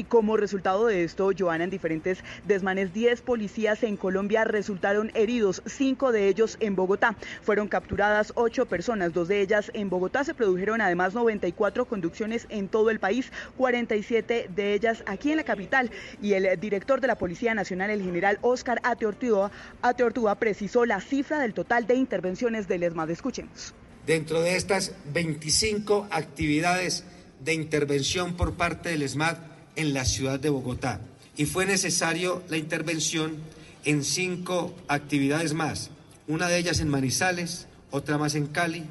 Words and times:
Y 0.00 0.04
como 0.04 0.36
resultado 0.36 0.86
de 0.86 1.02
esto, 1.02 1.32
Joana, 1.36 1.64
en 1.64 1.70
diferentes 1.70 2.22
desmanes, 2.46 2.94
10 2.94 3.20
policías 3.22 3.82
en 3.82 3.96
Colombia 3.96 4.44
resultaron 4.44 5.10
heridos, 5.14 5.60
5 5.66 6.12
de 6.12 6.28
ellos 6.28 6.56
en 6.60 6.76
Bogotá. 6.76 7.16
Fueron 7.42 7.66
capturadas 7.66 8.30
8 8.36 8.66
personas, 8.66 9.12
dos 9.12 9.26
de 9.26 9.40
ellas 9.40 9.72
en 9.74 9.90
Bogotá. 9.90 10.22
Se 10.22 10.34
produjeron 10.34 10.80
además 10.80 11.14
94 11.14 11.86
conducciones 11.86 12.46
en 12.48 12.68
todo 12.68 12.90
el 12.90 13.00
país, 13.00 13.32
47 13.56 14.50
de 14.54 14.74
ellas 14.74 15.02
aquí 15.04 15.32
en 15.32 15.38
la 15.38 15.42
capital. 15.42 15.90
Y 16.22 16.34
el 16.34 16.60
director 16.60 17.00
de 17.00 17.08
la 17.08 17.18
Policía 17.18 17.52
Nacional, 17.54 17.90
el 17.90 18.00
general 18.00 18.38
Oscar 18.42 18.80
Ateortúa, 18.84 19.50
Ateortúa 19.82 20.36
precisó 20.36 20.86
la 20.86 21.00
cifra 21.00 21.40
del 21.40 21.54
total 21.54 21.88
de 21.88 21.96
intervenciones 21.96 22.68
del 22.68 22.84
ESMAD. 22.84 23.10
Escuchemos. 23.10 23.74
Dentro 24.06 24.42
de 24.42 24.54
estas 24.54 24.94
25 25.12 26.06
actividades 26.12 27.02
de 27.40 27.54
intervención 27.54 28.36
por 28.36 28.54
parte 28.54 28.90
del 28.90 29.02
ESMAD, 29.02 29.57
en 29.78 29.94
la 29.94 30.04
ciudad 30.04 30.38
de 30.38 30.50
Bogotá 30.50 31.00
y 31.36 31.46
fue 31.46 31.64
necesario 31.64 32.42
la 32.50 32.56
intervención 32.56 33.36
en 33.84 34.02
cinco 34.04 34.74
actividades 34.88 35.54
más, 35.54 35.90
una 36.26 36.48
de 36.48 36.58
ellas 36.58 36.80
en 36.80 36.88
Manizales, 36.88 37.68
otra 37.92 38.18
más 38.18 38.34
en 38.34 38.48
Cali, 38.48 38.84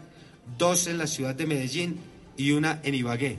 dos 0.57 0.87
en 0.87 0.97
la 0.97 1.07
ciudad 1.07 1.35
de 1.35 1.45
Medellín 1.45 1.97
y 2.37 2.51
una 2.51 2.79
en 2.83 2.95
Ibagué. 2.95 3.37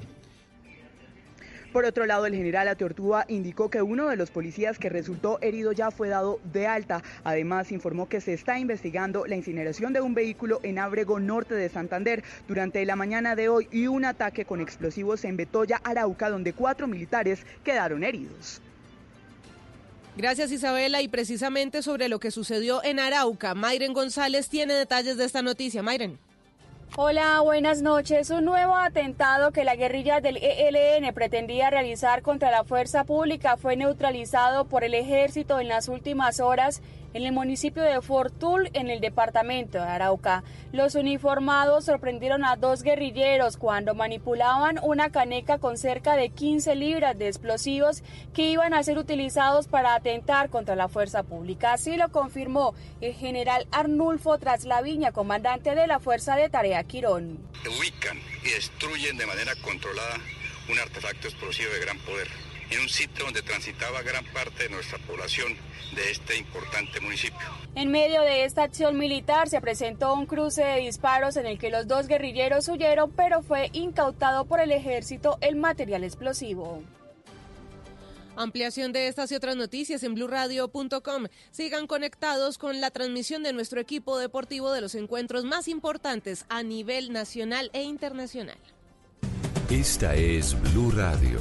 Por 1.79 1.85
otro 1.85 2.07
lado, 2.07 2.27
el 2.27 2.35
general 2.35 2.67
Ateortúa 2.67 3.25
indicó 3.29 3.71
que 3.71 3.83
uno 3.83 4.09
de 4.09 4.17
los 4.17 4.33
policías 4.33 4.81
que 4.81 4.89
resultó 4.89 5.39
herido 5.43 5.71
ya 5.71 5.93
fue 5.93 6.09
dado 6.09 6.41
de 6.53 6.67
alta. 6.67 7.05
Además, 7.23 7.71
informó 7.71 8.09
que 8.09 8.21
se 8.21 8.33
está 8.33 8.59
investigando 8.59 9.27
la 9.27 9.37
incineración 9.37 9.93
de 9.93 10.01
un 10.01 10.13
vehículo 10.13 10.59
en 10.65 10.81
Ábrego, 10.81 11.21
norte 11.21 11.55
de 11.55 11.69
Santander, 11.69 12.25
durante 12.49 12.85
la 12.85 12.97
mañana 12.97 13.37
de 13.37 13.49
hoy 13.49 13.69
y 13.71 13.87
un 13.87 14.05
ataque 14.05 14.45
con 14.45 14.61
explosivos 14.61 15.25
en 15.25 15.37
Betoya, 15.37 15.81
Arauca, 15.85 16.31
donde 16.31 16.53
cuatro 16.53 16.89
militares 16.89 17.47
quedaron 17.63 18.03
heridos. 18.03 18.61
Gracias 20.17 20.51
Isabela 20.51 21.01
y 21.01 21.07
precisamente 21.07 21.85
sobre 21.85 22.09
lo 22.09 22.19
que 22.19 22.33
sucedió 22.33 22.83
en 22.83 22.99
Arauca, 22.99 23.55
Mayren 23.55 23.93
González 23.93 24.49
tiene 24.49 24.75
detalles 24.75 25.17
de 25.17 25.27
esta 25.27 25.43
noticia. 25.43 25.81
Mayren. 25.81 26.19
Hola, 26.97 27.41
buenas 27.43 27.83
noches. 27.83 28.31
Un 28.31 28.45
nuevo 28.45 28.75
atentado 28.75 29.53
que 29.53 29.63
la 29.63 29.77
guerrilla 29.77 30.21
del 30.21 30.39
ELN 30.39 31.15
pretendía 31.15 31.71
realizar 31.71 32.23
contra 32.23 32.51
la 32.51 32.65
fuerza 32.65 33.05
pública 33.05 33.57
fue 33.57 33.77
neutralizado 33.77 34.65
por 34.65 34.83
el 34.83 34.95
ejército 34.95 35.61
en 35.61 35.69
las 35.69 35.89
últimas 35.89 36.41
horas 36.41 36.83
en 37.15 37.25
el 37.25 37.33
municipio 37.33 37.83
de 37.83 38.01
Fortul, 38.01 38.71
en 38.73 38.91
el 38.91 39.01
departamento 39.01 39.79
de 39.79 39.85
Arauca. 39.85 40.45
Los 40.73 40.95
uniformados 40.95 41.87
sorprendieron 41.87 42.45
a 42.45 42.57
dos 42.57 42.83
guerrilleros 42.83 43.57
cuando 43.57 43.95
manipulaban 43.95 44.79
una 44.83 45.11
caneca 45.11 45.59
con 45.59 45.79
cerca 45.79 46.17
de 46.17 46.31
15 46.31 46.75
libras 46.75 47.19
de 47.19 47.29
explosivos 47.29 48.03
que 48.35 48.49
iban 48.51 48.75
a 48.75 48.83
ser 48.83 48.99
utilizados 48.99 49.69
para 49.69 49.95
atentar 49.95 50.51
contra 50.51 50.77
la 50.77 50.89
fuerza 50.89 51.23
pública. 51.23 51.73
Así 51.73 51.97
lo 51.97 52.11
confirmó 52.11 52.75
el 53.01 53.15
general 53.15 53.67
Arnulfo 53.73 54.39
Traslaviña, 54.39 55.13
comandante 55.13 55.75
de 55.75 55.87
la 55.87 56.01
Fuerza 56.01 56.37
de 56.37 56.49
Tarea 56.49 56.85
Quirón. 56.85 57.39
Ubican 57.79 58.19
y 58.45 58.51
destruyen 58.51 59.17
de 59.17 59.27
manera 59.27 59.53
controlada 59.63 60.17
un 60.71 60.79
artefacto 60.79 61.29
explosivo 61.29 61.71
de 61.73 61.81
gran 61.81 61.99
poder 62.01 62.29
en 62.71 62.81
un 62.81 62.89
sitio 62.89 63.25
donde 63.25 63.43
transitaba 63.43 64.03
gran 64.03 64.25
parte 64.27 64.65
de 64.65 64.71
nuestra 64.71 64.99
población 64.99 65.55
de 65.95 66.11
este 66.11 66.37
importante 66.37 67.01
municipio. 67.01 67.39
En 67.75 67.91
medio 67.91 68.23
de 68.23 68.45
esta 68.45 68.65
acción 68.65 68.99
militar 68.99 69.49
se 69.49 69.61
presentó 69.61 70.15
un 70.15 70.27
cruce 70.27 70.65
de 70.65 70.81
disparos 70.81 71.37
en 71.37 71.47
el 71.47 71.59
que 71.59 71.71
los 71.71 71.87
dos 71.87 72.07
guerrilleros 72.07 72.69
huyeron, 72.69 73.11
pero 73.13 73.43
fue 73.43 73.71
incautado 73.73 74.45
por 74.45 74.61
el 74.61 74.73
ejército 74.73 75.39
el 75.41 75.57
material 75.57 76.05
explosivo. 76.05 76.83
Ampliación 78.37 78.93
de 78.93 79.09
estas 79.09 79.33
y 79.33 79.35
otras 79.35 79.57
noticias 79.57 80.05
en 80.05 80.15
blurradio.com. 80.15 81.27
Sigan 81.51 81.89
conectados 81.89 82.57
con 82.57 82.81
la 82.81 82.93
transmisión 82.93 83.43
de 83.43 83.53
nuestro 83.53 83.81
equipo 83.81 84.17
deportivo 84.17 84.71
de 84.71 84.81
los 84.81 84.95
encuentros 84.95 85.45
más 85.45 85.67
importantes 85.67 86.45
a 86.49 86.63
nivel 86.63 87.13
nacional 87.13 87.69
e 87.73 87.83
internacional. 87.83 88.59
Esta 89.71 90.15
es 90.15 90.57
Blue 90.73 90.93
Radio. 90.93 91.41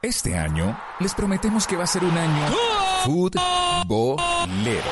Este 0.00 0.38
año 0.38 0.78
les 1.00 1.12
prometemos 1.12 1.66
que 1.66 1.76
va 1.76 1.82
a 1.82 1.86
ser 1.88 2.04
un 2.04 2.16
año 2.16 2.46
futbolero. 3.02 4.84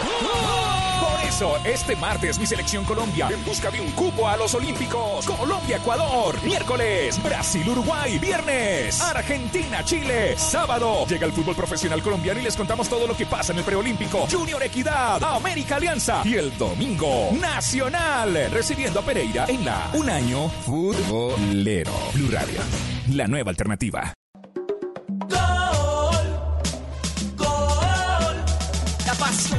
Por 0.99 1.29
eso, 1.29 1.57
este 1.65 1.95
martes 1.95 2.41
mi 2.41 2.47
selección 2.47 2.85
Colombia 2.85 3.29
en 3.33 3.45
busca 3.45 3.71
de 3.71 3.81
un 3.81 3.93
cupo 3.93 4.27
a 4.27 4.37
los 4.37 4.53
Olímpicos. 4.57 5.25
Colombia-Ecuador, 5.25 6.43
miércoles. 6.43 7.23
Brasil-Uruguay, 7.23 8.19
viernes. 8.19 9.01
Argentina-Chile, 9.01 10.37
sábado. 10.37 11.07
Llega 11.07 11.27
el 11.27 11.33
fútbol 11.33 11.55
profesional 11.55 12.03
colombiano 12.03 12.41
y 12.41 12.43
les 12.43 12.57
contamos 12.57 12.89
todo 12.89 13.07
lo 13.07 13.17
que 13.17 13.27
pasa 13.27 13.53
en 13.53 13.59
el 13.59 13.65
preolímpico. 13.65 14.27
Junior 14.29 14.61
Equidad, 14.65 15.23
América 15.23 15.77
Alianza. 15.77 16.23
Y 16.25 16.35
el 16.35 16.59
domingo, 16.59 17.31
Nacional, 17.41 18.51
recibiendo 18.51 18.99
a 18.99 19.03
Pereira 19.05 19.45
en 19.47 19.65
la 19.65 19.89
Un 19.93 20.11
Año 20.11 20.49
Futbolero. 20.49 21.93
Blue 22.13 22.29
Radio, 22.33 22.61
la 23.13 23.29
nueva 23.29 23.51
alternativa. 23.51 24.13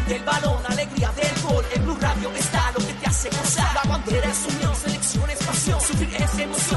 Del 0.08 0.24
balón, 0.24 0.58
alegría 0.66 1.12
del 1.12 1.42
gol. 1.44 1.66
En 1.74 1.84
Blue 1.84 1.98
Radio 2.00 2.30
está 2.36 2.72
lo 2.72 2.86
que 2.86 2.94
te 2.94 3.08
hace 3.08 3.30
gozar. 3.30 3.74
La 3.76 3.84
bandera 3.84 4.30
es 4.30 4.54
unión, 4.54 4.76
selección 4.76 5.30
es 5.30 5.38
pasión. 5.44 5.82
Sufrir 5.82 6.16
es 6.16 6.40
emoción, 6.40 6.77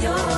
Gol 0.00 0.37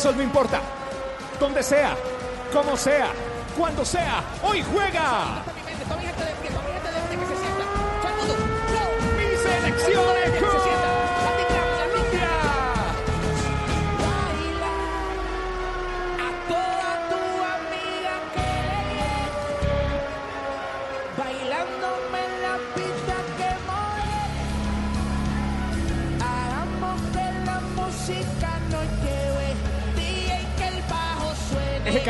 sol, 0.00 0.16
no 0.16 0.22
importa. 0.22 0.60
Donde 1.38 1.62
sea, 1.62 1.94
como 2.52 2.76
sea, 2.76 3.08
cuando 3.56 3.84
sea, 3.84 4.22
hoy 4.42 4.64
juega. 4.72 5.42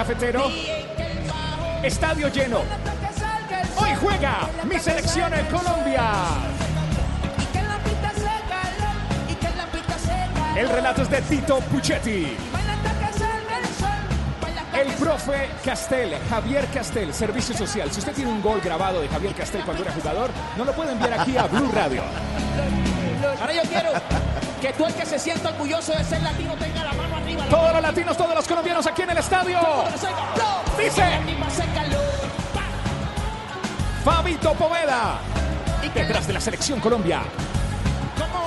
Cafetero. 0.01 0.51
Estadio 1.83 2.29
lleno. 2.29 2.61
Hoy 3.77 3.91
juega 4.01 4.49
mi 4.65 4.79
selección 4.79 5.35
en 5.35 5.45
Colombia. 5.45 6.05
El 10.57 10.69
relato 10.71 11.03
es 11.03 11.11
de 11.11 11.21
Tito 11.21 11.61
Puchetti. 11.61 12.35
El 14.73 14.89
profe 14.95 15.51
Castel, 15.63 16.17
Javier 16.31 16.67
Castel, 16.73 17.13
Servicio 17.13 17.55
Social. 17.55 17.93
Si 17.93 17.99
usted 17.99 18.15
tiene 18.15 18.31
un 18.31 18.41
gol 18.41 18.63
grabado 18.63 19.03
de 19.03 19.09
Javier 19.09 19.35
Castel 19.35 19.63
cuando 19.65 19.83
era 19.83 19.93
jugador, 19.93 20.31
no 20.57 20.65
lo 20.65 20.73
puede 20.73 20.93
enviar 20.93 21.21
aquí 21.21 21.37
a 21.37 21.43
Blue 21.43 21.71
Radio. 21.75 22.03
Ahora 23.39 23.53
yo 23.53 23.63
quiero 23.69 23.91
que 24.63 24.73
tú 24.73 24.87
el 24.87 24.95
que 24.95 25.05
se 25.05 25.19
sienta 25.19 25.51
orgulloso 25.51 25.93
de 25.93 26.05
ser 26.05 26.23
latino 26.23 26.55
tenga 26.55 26.70
Todos 27.51 27.73
los 27.73 27.83
latinos, 27.83 28.17
todos 28.17 28.35
los 28.35 28.47
colombianos 28.47 28.87
aquí 28.87 29.03
en 29.03 29.11
el 29.11 29.19
estadio. 29.19 29.59
Dice 30.79 31.03
Fabito 34.05 34.55
Poveda. 34.55 35.19
Detrás 35.93 36.27
de 36.27 36.33
la 36.33 36.41
selección 36.41 36.79
Colombia. 36.81 37.23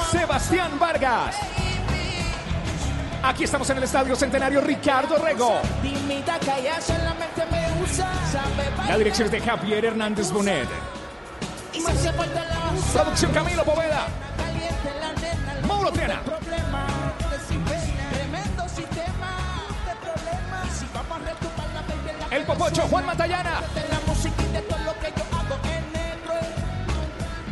Sebastián 0.09 0.79
Vargas. 0.79 1.35
Aquí 3.23 3.43
estamos 3.43 3.69
en 3.69 3.77
el 3.77 3.83
estadio 3.83 4.15
Centenario 4.15 4.61
Ricardo 4.61 5.17
Rego. 5.17 5.61
La 8.87 8.97
dirección 8.97 9.25
es 9.25 9.31
de 9.31 9.41
Javier 9.41 9.85
Hernández 9.85 10.31
Bonet. 10.31 10.67
Producción 12.93 13.31
Camilo 13.31 13.63
Poveda. 13.63 14.07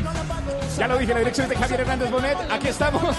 La 0.03 0.23
pago. 0.23 0.59
Ya 0.77 0.87
lo 0.87 0.97
dije, 0.97 1.13
la 1.13 1.19
dirección 1.19 1.49
de 1.49 1.55
Javier 1.55 1.81
Hernández 1.81 2.11
Bonet. 2.11 2.37
Aquí 2.49 2.67
estamos. 2.69 3.15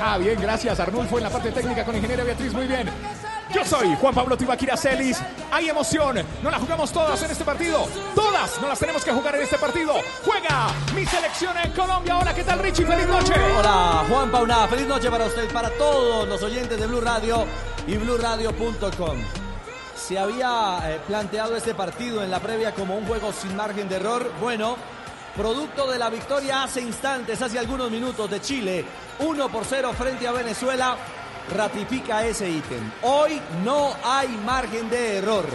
Ah, 0.00 0.18
bien, 0.18 0.40
gracias. 0.40 0.80
Arnulfo 0.80 1.18
en 1.18 1.24
la 1.24 1.30
parte 1.30 1.52
técnica 1.52 1.84
con 1.84 1.94
ingeniera 1.94 2.24
Beatriz, 2.24 2.52
muy 2.52 2.66
bien. 2.66 2.88
Yo 3.54 3.64
soy 3.64 3.94
Juan 4.00 4.14
Pablo 4.14 4.36
Tibaquira 4.36 4.76
Celis. 4.76 5.18
Hay 5.52 5.68
emoción. 5.68 6.24
No 6.42 6.50
la 6.50 6.58
jugamos 6.58 6.90
todas 6.90 7.22
en 7.22 7.30
este 7.30 7.44
partido. 7.44 7.86
Todas 8.14 8.60
no 8.60 8.68
las 8.68 8.78
tenemos 8.78 9.04
que 9.04 9.12
jugar 9.12 9.36
en 9.36 9.42
este 9.42 9.58
partido. 9.58 9.94
Juega 10.24 10.68
mi 10.94 11.04
selección 11.04 11.56
en 11.58 11.72
Colombia. 11.72 12.18
Hola, 12.18 12.34
¿qué 12.34 12.44
tal, 12.44 12.58
Richie? 12.60 12.86
Feliz 12.86 13.06
noche. 13.06 13.34
Hola, 13.58 14.04
Juan 14.08 14.30
Pauna. 14.30 14.66
Feliz 14.68 14.86
noche 14.86 15.10
para 15.10 15.26
usted, 15.26 15.52
para 15.52 15.68
todos 15.70 16.26
los 16.26 16.42
oyentes 16.42 16.80
de 16.80 16.86
Blue 16.86 17.00
Radio 17.00 17.44
y 17.86 17.96
BlueRadio.com. 17.96 19.41
Se 20.02 20.18
había 20.18 20.80
eh, 20.84 21.00
planteado 21.06 21.54
este 21.54 21.74
partido 21.74 22.24
en 22.24 22.30
la 22.30 22.40
previa 22.40 22.74
como 22.74 22.96
un 22.96 23.06
juego 23.06 23.32
sin 23.32 23.54
margen 23.54 23.88
de 23.88 23.96
error. 23.96 24.32
Bueno, 24.40 24.76
producto 25.36 25.88
de 25.88 25.96
la 25.96 26.10
victoria 26.10 26.64
hace 26.64 26.80
instantes, 26.80 27.40
hace 27.40 27.56
algunos 27.56 27.88
minutos 27.88 28.28
de 28.28 28.40
Chile, 28.40 28.84
1 29.20 29.48
por 29.48 29.64
0 29.64 29.92
frente 29.96 30.26
a 30.26 30.32
Venezuela, 30.32 30.96
ratifica 31.56 32.26
ese 32.26 32.50
ítem. 32.50 32.90
Hoy 33.02 33.40
no 33.64 33.94
hay 34.04 34.28
margen 34.44 34.90
de 34.90 35.18
error 35.18 35.46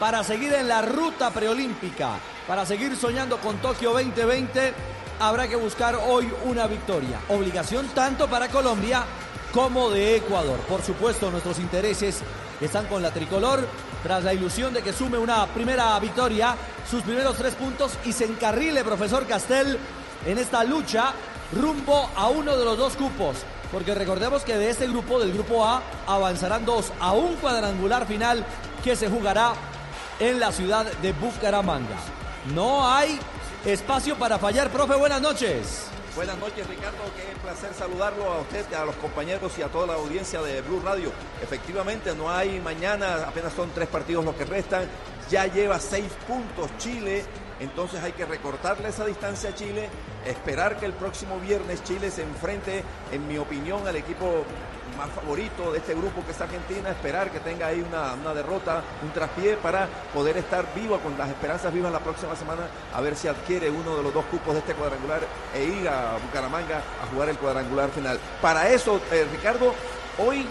para 0.00 0.24
seguir 0.24 0.52
en 0.52 0.66
la 0.66 0.82
ruta 0.82 1.30
preolímpica, 1.30 2.18
para 2.48 2.66
seguir 2.66 2.96
soñando 2.96 3.38
con 3.38 3.58
Tokio 3.58 3.92
2020 3.92 4.74
habrá 5.20 5.46
que 5.46 5.54
buscar 5.54 5.94
hoy 6.08 6.28
una 6.44 6.66
victoria. 6.66 7.20
Obligación 7.28 7.86
tanto 7.94 8.28
para 8.28 8.48
Colombia 8.48 9.04
como 9.52 9.90
de 9.90 10.16
Ecuador. 10.16 10.58
Por 10.68 10.82
supuesto, 10.82 11.30
nuestros 11.30 11.60
intereses 11.60 12.20
están 12.60 12.86
con 12.86 13.02
la 13.02 13.12
tricolor 13.12 13.60
tras 14.02 14.24
la 14.24 14.34
ilusión 14.34 14.74
de 14.74 14.82
que 14.82 14.92
sume 14.92 15.18
una 15.18 15.46
primera 15.46 15.98
victoria, 16.00 16.56
sus 16.90 17.02
primeros 17.02 17.36
tres 17.36 17.54
puntos 17.54 17.92
y 18.04 18.12
se 18.12 18.24
encarrile, 18.24 18.84
profesor 18.84 19.26
Castel, 19.26 19.78
en 20.26 20.38
esta 20.38 20.64
lucha 20.64 21.12
rumbo 21.52 22.10
a 22.16 22.28
uno 22.28 22.56
de 22.56 22.64
los 22.64 22.78
dos 22.78 22.96
cupos. 22.96 23.36
Porque 23.70 23.94
recordemos 23.94 24.42
que 24.42 24.56
de 24.56 24.70
este 24.70 24.86
grupo, 24.86 25.18
del 25.18 25.32
grupo 25.32 25.64
A, 25.64 25.82
avanzarán 26.06 26.64
dos 26.64 26.92
a 27.00 27.12
un 27.12 27.36
cuadrangular 27.36 28.06
final 28.06 28.44
que 28.84 28.96
se 28.96 29.08
jugará 29.08 29.54
en 30.20 30.38
la 30.38 30.52
ciudad 30.52 30.84
de 31.00 31.12
Bucaramanga. 31.12 31.96
No 32.54 32.86
hay 32.86 33.18
espacio 33.64 34.16
para 34.16 34.38
fallar, 34.38 34.70
profe. 34.70 34.94
Buenas 34.94 35.22
noches. 35.22 35.91
Buenas 36.14 36.36
noches, 36.36 36.66
Ricardo. 36.66 36.98
Qué 37.16 37.34
placer 37.40 37.72
saludarlo 37.72 38.30
a 38.30 38.40
usted, 38.42 38.70
a 38.74 38.84
los 38.84 38.94
compañeros 38.96 39.56
y 39.56 39.62
a 39.62 39.68
toda 39.68 39.86
la 39.86 39.94
audiencia 39.94 40.42
de 40.42 40.60
Blue 40.60 40.82
Radio. 40.84 41.10
Efectivamente, 41.42 42.14
no 42.14 42.30
hay 42.30 42.60
mañana, 42.60 43.24
apenas 43.26 43.54
son 43.54 43.70
tres 43.70 43.88
partidos 43.88 44.22
los 44.22 44.34
que 44.34 44.44
restan. 44.44 44.84
Ya 45.30 45.46
lleva 45.46 45.80
seis 45.80 46.12
puntos 46.28 46.70
Chile. 46.76 47.24
Entonces 47.60 48.02
hay 48.02 48.12
que 48.12 48.26
recortarle 48.26 48.88
esa 48.88 49.06
distancia 49.06 49.50
a 49.50 49.54
Chile, 49.54 49.88
esperar 50.26 50.78
que 50.78 50.84
el 50.84 50.92
próximo 50.92 51.38
viernes 51.38 51.82
Chile 51.84 52.10
se 52.10 52.22
enfrente, 52.22 52.82
en 53.10 53.26
mi 53.26 53.38
opinión, 53.38 53.86
al 53.86 53.96
equipo 53.96 54.44
más 54.96 55.10
favorito 55.10 55.72
de 55.72 55.78
este 55.78 55.94
grupo 55.94 56.24
que 56.24 56.32
es 56.32 56.40
Argentina, 56.40 56.90
esperar 56.90 57.30
que 57.30 57.40
tenga 57.40 57.66
ahí 57.66 57.80
una, 57.80 58.14
una 58.14 58.34
derrota, 58.34 58.82
un 59.02 59.10
traspié 59.12 59.56
para 59.56 59.88
poder 60.12 60.36
estar 60.36 60.64
vivo 60.74 60.98
con 60.98 61.16
las 61.18 61.28
esperanzas 61.28 61.72
vivas 61.72 61.92
la 61.92 62.00
próxima 62.00 62.36
semana, 62.36 62.62
a 62.92 63.00
ver 63.00 63.16
si 63.16 63.28
adquiere 63.28 63.70
uno 63.70 63.96
de 63.96 64.02
los 64.02 64.14
dos 64.14 64.24
cupos 64.26 64.54
de 64.54 64.60
este 64.60 64.74
cuadrangular 64.74 65.20
e 65.54 65.64
ir 65.64 65.88
a 65.88 66.16
Bucaramanga 66.18 66.78
a 67.02 67.06
jugar 67.12 67.28
el 67.28 67.38
cuadrangular 67.38 67.90
final. 67.90 68.18
Para 68.40 68.68
eso, 68.68 69.00
eh, 69.10 69.26
Ricardo, 69.30 69.74
hoy, 70.18 70.46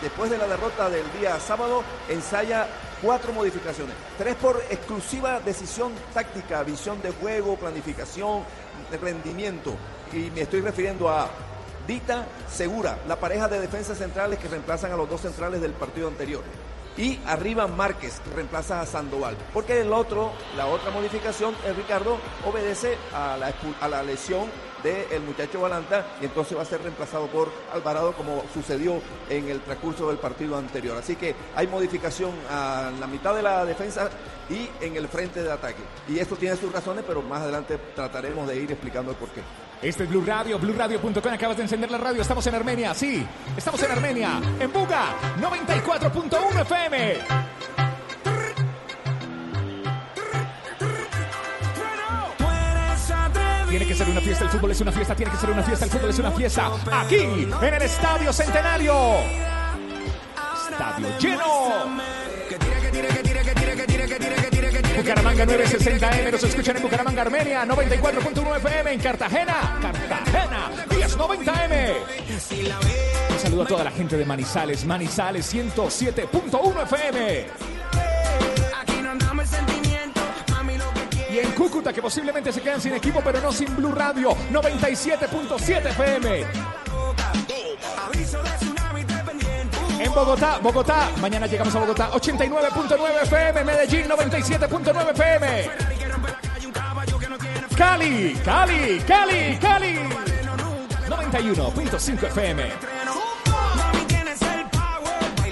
después 0.00 0.30
de 0.30 0.38
la 0.38 0.46
derrota 0.46 0.88
del 0.88 1.04
día 1.18 1.38
sábado, 1.40 1.82
ensaya 2.08 2.66
cuatro 3.02 3.32
modificaciones. 3.32 3.94
Tres 4.16 4.36
por 4.36 4.62
exclusiva 4.70 5.40
decisión 5.40 5.92
táctica, 6.14 6.62
visión 6.62 7.02
de 7.02 7.10
juego, 7.10 7.56
planificación, 7.56 8.42
rendimiento. 9.00 9.74
Y 10.12 10.30
me 10.30 10.42
estoy 10.42 10.60
refiriendo 10.60 11.08
a 11.08 11.28
Dita 11.86 12.26
Segura, 12.50 12.98
la 13.08 13.16
pareja 13.16 13.48
de 13.48 13.60
defensas 13.60 13.98
centrales 13.98 14.38
que 14.38 14.48
reemplazan 14.48 14.92
a 14.92 14.96
los 14.96 15.08
dos 15.08 15.20
centrales 15.20 15.60
del 15.60 15.72
partido 15.72 16.08
anterior. 16.08 16.42
Y 16.96 17.18
arriba 17.26 17.66
Márquez, 17.66 18.20
que 18.20 18.34
reemplaza 18.34 18.80
a 18.80 18.86
Sandoval. 18.86 19.36
Porque 19.54 19.80
el 19.80 19.92
otro, 19.92 20.32
la 20.56 20.66
otra 20.66 20.90
modificación, 20.90 21.54
el 21.66 21.74
Ricardo, 21.74 22.18
obedece 22.46 22.96
a 23.14 23.38
la 23.88 24.02
lesión 24.02 24.48
del 24.82 25.22
muchacho 25.22 25.60
Balanta 25.60 26.06
y 26.20 26.24
entonces 26.24 26.56
va 26.56 26.62
a 26.62 26.66
ser 26.66 26.82
reemplazado 26.82 27.26
por 27.28 27.50
Alvarado 27.72 28.12
como 28.12 28.44
sucedió 28.52 29.00
en 29.28 29.48
el 29.48 29.60
transcurso 29.60 30.08
del 30.08 30.18
partido 30.18 30.56
anterior. 30.56 30.96
Así 30.96 31.16
que 31.16 31.34
hay 31.54 31.66
modificación 31.66 32.30
a 32.50 32.90
la 32.98 33.06
mitad 33.06 33.34
de 33.34 33.42
la 33.42 33.64
defensa 33.64 34.10
y 34.50 34.68
en 34.84 34.96
el 34.96 35.08
frente 35.08 35.42
de 35.42 35.50
ataque. 35.50 35.82
Y 36.08 36.18
esto 36.18 36.36
tiene 36.36 36.56
sus 36.56 36.72
razones, 36.72 37.04
pero 37.06 37.22
más 37.22 37.42
adelante 37.42 37.78
trataremos 37.94 38.46
de 38.48 38.56
ir 38.56 38.70
explicando 38.70 39.12
el 39.12 39.16
porqué. 39.16 39.42
Este 39.80 40.04
es 40.04 40.08
Blue 40.08 40.24
Radio, 40.24 40.58
BlueRadio.com. 40.58 41.32
Acabas 41.32 41.56
de 41.56 41.64
encender 41.64 41.90
la 41.90 41.98
radio. 41.98 42.22
Estamos 42.22 42.46
en 42.46 42.54
Armenia, 42.54 42.94
sí. 42.94 43.26
Estamos 43.56 43.82
en 43.82 43.90
Armenia, 43.90 44.40
en 44.60 44.72
Buga, 44.72 45.16
94.1 45.40 46.60
FM. 46.62 47.81
Tiene 53.72 53.86
que 53.86 53.94
ser 53.94 54.06
una 54.06 54.20
fiesta, 54.20 54.44
el 54.44 54.50
fútbol 54.50 54.70
es 54.70 54.80
una 54.82 54.92
fiesta, 54.92 55.16
tiene 55.16 55.32
que 55.32 55.38
ser 55.38 55.48
una 55.48 55.62
fiesta, 55.62 55.86
el 55.86 55.90
fútbol 55.90 56.10
es 56.10 56.18
una 56.18 56.30
fiesta. 56.32 56.70
Aquí, 56.92 57.48
en 57.62 57.74
el 57.74 57.80
Estadio 57.80 58.30
Centenario. 58.30 58.94
Estadio 60.70 61.18
lleno. 61.18 61.96
Bucaramanga 64.94 65.46
960M, 65.46 66.32
nos 66.32 66.44
escuchan 66.44 66.76
en 66.76 66.82
Bucaramanga, 66.82 67.22
Armenia, 67.22 67.64
94.1 67.64 68.56
FM 68.58 68.92
en 68.92 69.00
Cartagena, 69.00 69.78
Cartagena, 69.80 70.70
1090M. 70.90 71.94
Un 73.30 73.38
saludo 73.38 73.62
a 73.62 73.66
toda 73.66 73.84
la 73.84 73.90
gente 73.90 74.18
de 74.18 74.26
Manizales, 74.26 74.84
Manizales 74.84 75.50
107.1 75.54 76.82
FM. 76.82 77.71
Cúcuta, 81.62 81.92
que 81.92 82.02
posiblemente 82.02 82.52
se 82.52 82.60
quedan 82.60 82.80
sin 82.80 82.92
equipo, 82.92 83.20
pero 83.22 83.40
no 83.40 83.52
sin 83.52 83.76
Blue 83.76 83.92
Radio, 83.92 84.30
97.7 84.50 85.90
FM. 85.90 86.44
En 90.00 90.12
Bogotá, 90.12 90.58
Bogotá, 90.60 91.12
mañana 91.20 91.46
llegamos 91.46 91.72
a 91.76 91.78
Bogotá, 91.78 92.10
89.9 92.10 93.22
FM, 93.22 93.62
Medellín, 93.64 94.08
97.9 94.08 95.10
FM. 95.12 95.70
Cali, 97.76 98.34
Cali, 98.44 98.98
Cali, 99.06 99.56
Cali. 99.60 100.00
91.5 101.08 102.24
FM. 102.24 102.62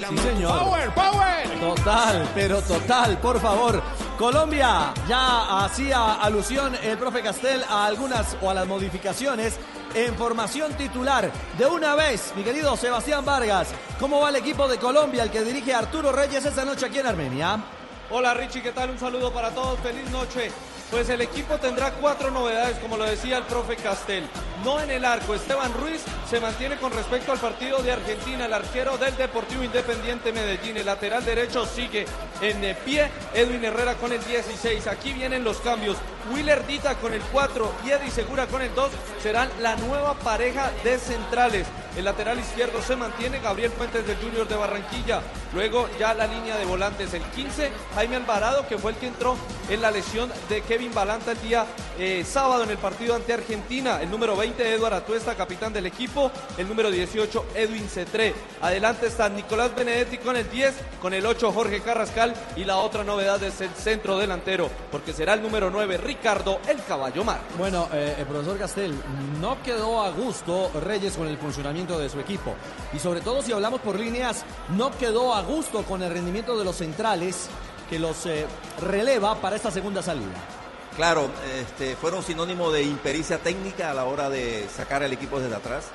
Sí, 0.09 0.19
señor. 0.19 0.59
Power, 0.59 0.91
power. 0.91 1.61
Total, 1.61 2.29
pero 2.35 2.61
total, 2.63 3.17
por 3.19 3.39
favor. 3.41 4.00
Colombia, 4.21 4.93
ya 5.09 5.65
hacía 5.65 6.13
alusión 6.17 6.77
el 6.83 6.99
profe 6.99 7.23
Castel 7.23 7.65
a 7.67 7.87
algunas 7.87 8.37
o 8.43 8.51
a 8.51 8.55
las 8.55 8.67
modificaciones 8.67 9.59
en 9.95 10.15
formación 10.15 10.75
titular. 10.75 11.33
De 11.57 11.65
una 11.65 11.95
vez, 11.95 12.35
mi 12.37 12.43
querido 12.43 12.77
Sebastián 12.77 13.25
Vargas, 13.25 13.69
¿cómo 13.99 14.21
va 14.21 14.29
el 14.29 14.37
equipo 14.37 14.69
de 14.69 14.77
Colombia, 14.77 15.23
el 15.23 15.31
que 15.31 15.43
dirige 15.43 15.73
Arturo 15.73 16.13
Reyes 16.13 16.45
esta 16.45 16.67
noche 16.67 16.85
aquí 16.85 16.99
en 16.99 17.07
Armenia? 17.07 17.65
Hola 18.11 18.35
Richie, 18.35 18.61
¿qué 18.61 18.73
tal? 18.73 18.91
Un 18.91 18.99
saludo 18.99 19.33
para 19.33 19.53
todos, 19.53 19.81
feliz 19.81 20.11
noche. 20.11 20.51
Pues 20.91 21.09
el 21.09 21.21
equipo 21.21 21.57
tendrá 21.59 21.93
cuatro 21.93 22.33
novedades, 22.33 22.77
como 22.79 22.97
lo 22.97 23.05
decía 23.05 23.39
el 23.39 23.45
profe 23.45 23.77
Castel. 23.77 24.25
No 24.65 24.81
en 24.81 24.91
el 24.91 25.05
arco, 25.05 25.35
Esteban 25.37 25.73
Ruiz 25.73 26.03
se 26.29 26.41
mantiene 26.41 26.77
con 26.77 26.93
respecto 26.93 27.31
al 27.31 27.39
partido 27.39 27.81
de 27.81 27.93
Argentina, 27.93 28.47
el 28.47 28.53
arquero 28.53 28.99
del 28.99 29.17
Deportivo 29.17 29.63
Independiente 29.63 30.33
Medellín. 30.33 30.77
El 30.77 30.87
lateral 30.87 31.25
derecho 31.25 31.65
sigue 31.65 32.07
en 32.41 32.65
eh, 32.65 32.77
pie, 32.85 33.09
Edwin 33.35 33.65
Herrera 33.65 33.95
con 33.95 34.13
el 34.13 34.23
16. 34.25 34.89
Aquí 34.89 35.13
vienen 35.13 35.45
los 35.45 35.59
cambios. 35.59 35.97
Willer 36.33 36.67
Dita 36.67 36.97
con 36.97 37.15
el 37.15 37.23
4 37.23 37.73
y 37.87 37.91
Eddie 37.91 38.11
Segura 38.11 38.49
con 38.49 38.61
el 38.61 38.75
2 38.75 38.91
serán 39.23 39.49
la 39.61 39.77
nueva 39.77 40.15
pareja 40.15 40.73
de 40.83 40.99
centrales. 40.99 41.69
El 41.97 42.05
lateral 42.05 42.39
izquierdo 42.39 42.81
se 42.83 42.95
mantiene 42.95 43.41
Gabriel 43.41 43.73
Fuentes 43.73 44.07
del 44.07 44.17
Junior 44.17 44.47
de 44.47 44.57
Barranquilla. 44.57 45.21
Luego 45.53 45.89
ya 45.99 46.15
la 46.15 46.27
línea 46.27 46.57
de 46.57 46.65
volantes, 46.65 47.13
el 47.15 47.23
15, 47.23 47.71
Jaime 47.95 48.17
Alvarado, 48.17 48.67
que 48.69 48.79
fue 48.79 48.93
el 48.93 48.99
que 48.99 49.09
entró 49.09 49.37
en 49.69 49.83
la 49.83 49.91
lesión 49.91 50.31
de 50.49 50.63
Kevin 50.63 50.95
Balanta 50.95 51.33
el 51.33 51.41
día 51.43 51.67
eh, 52.03 52.25
sábado 52.25 52.65
en 52.65 52.71
el 52.71 52.79
partido 52.79 53.15
ante 53.15 53.35
Argentina. 53.35 54.01
El 54.01 54.11
número 54.11 54.35
20, 54.35 54.75
Eduardo 54.75 54.97
Atuesta, 54.97 55.35
capitán 55.35 55.71
del 55.75 55.85
equipo. 55.85 56.33
El 56.57 56.67
número 56.67 56.91
18, 56.91 57.49
Edwin 57.55 57.87
Cetré. 57.89 58.33
Adelante 58.63 59.07
está 59.07 59.29
Nicolás 59.29 59.75
Benedetti 59.75 60.17
con 60.17 60.35
el 60.35 60.51
10, 60.51 60.75
con 61.03 61.13
el 61.13 61.27
8, 61.27 61.53
Jorge 61.53 61.81
Carrascal. 61.81 62.33
Y 62.57 62.65
la 62.65 62.79
otra 62.79 63.05
novedad 63.05 63.43
es 63.43 63.61
el 63.61 63.69
centro 63.75 64.17
delantero, 64.17 64.71
porque 64.91 65.13
será 65.13 65.35
el 65.35 65.43
número 65.43 65.69
9, 65.69 65.99
Ricardo 65.99 66.61
El 66.67 66.83
Caballo 66.85 67.23
Mar. 67.23 67.41
Bueno, 67.59 67.87
eh, 67.93 68.17
el 68.19 68.25
profesor 68.25 68.59
Castel, 68.59 68.95
no 69.39 69.63
quedó 69.63 70.03
a 70.03 70.11
gusto 70.11 70.71
Reyes 70.81 71.19
con 71.19 71.29
el 71.29 71.37
funcionamiento 71.37 71.99
de 71.99 72.09
su 72.09 72.19
equipo. 72.19 72.55
Y 72.95 72.99
sobre 72.99 73.21
todo 73.21 73.43
si 73.43 73.53
hablamos 73.53 73.83
por 73.83 74.01
líneas, 74.01 74.47
no 74.71 74.91
quedó 74.97 75.35
a 75.35 75.43
gusto 75.43 75.83
con 75.83 76.03
el 76.03 76.11
rendimiento 76.11 76.59
de 76.59 76.65
los 76.65 76.77
centrales 76.77 77.51
que 77.91 77.99
los 77.99 78.25
eh, 78.25 78.47
releva 78.81 79.35
para 79.35 79.57
esta 79.57 79.71
segunda 79.71 80.03
salida. 80.03 80.60
Claro, 81.01 81.31
este, 81.59 81.97
fueron 81.97 82.23
sinónimo 82.23 82.71
de 82.71 82.83
impericia 82.83 83.39
técnica 83.39 83.91
a 83.91 83.95
la 83.95 84.05
hora 84.05 84.29
de 84.29 84.69
sacar 84.69 85.03
al 85.03 85.11
equipo 85.15 85.41
desde 85.41 85.57
atrás. 85.57 85.87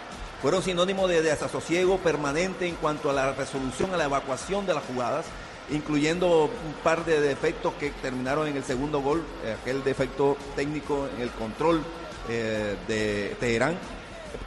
Fueron 0.42 0.64
sinónimo 0.64 1.08
de 1.08 1.22
desasosiego 1.22 2.00
permanente 2.00 2.68
en 2.68 2.74
cuanto 2.74 3.12
a 3.12 3.14
la 3.14 3.32
resolución, 3.34 3.94
a 3.94 3.98
la 3.98 4.06
evacuación 4.06 4.66
de 4.66 4.74
las 4.74 4.84
jugadas, 4.84 5.28
incluyendo 5.70 6.46
un 6.46 6.74
par 6.84 7.06
de 7.06 7.22
defectos 7.22 7.76
que 7.76 7.92
terminaron 7.92 8.48
en 8.48 8.58
el 8.58 8.64
segundo 8.64 9.00
gol, 9.00 9.24
aquel 9.62 9.84
defecto 9.84 10.38
técnico 10.56 11.08
en 11.16 11.22
el 11.22 11.30
control 11.30 11.84
eh, 12.28 12.76
de 12.88 13.38
Teherán. 13.40 13.78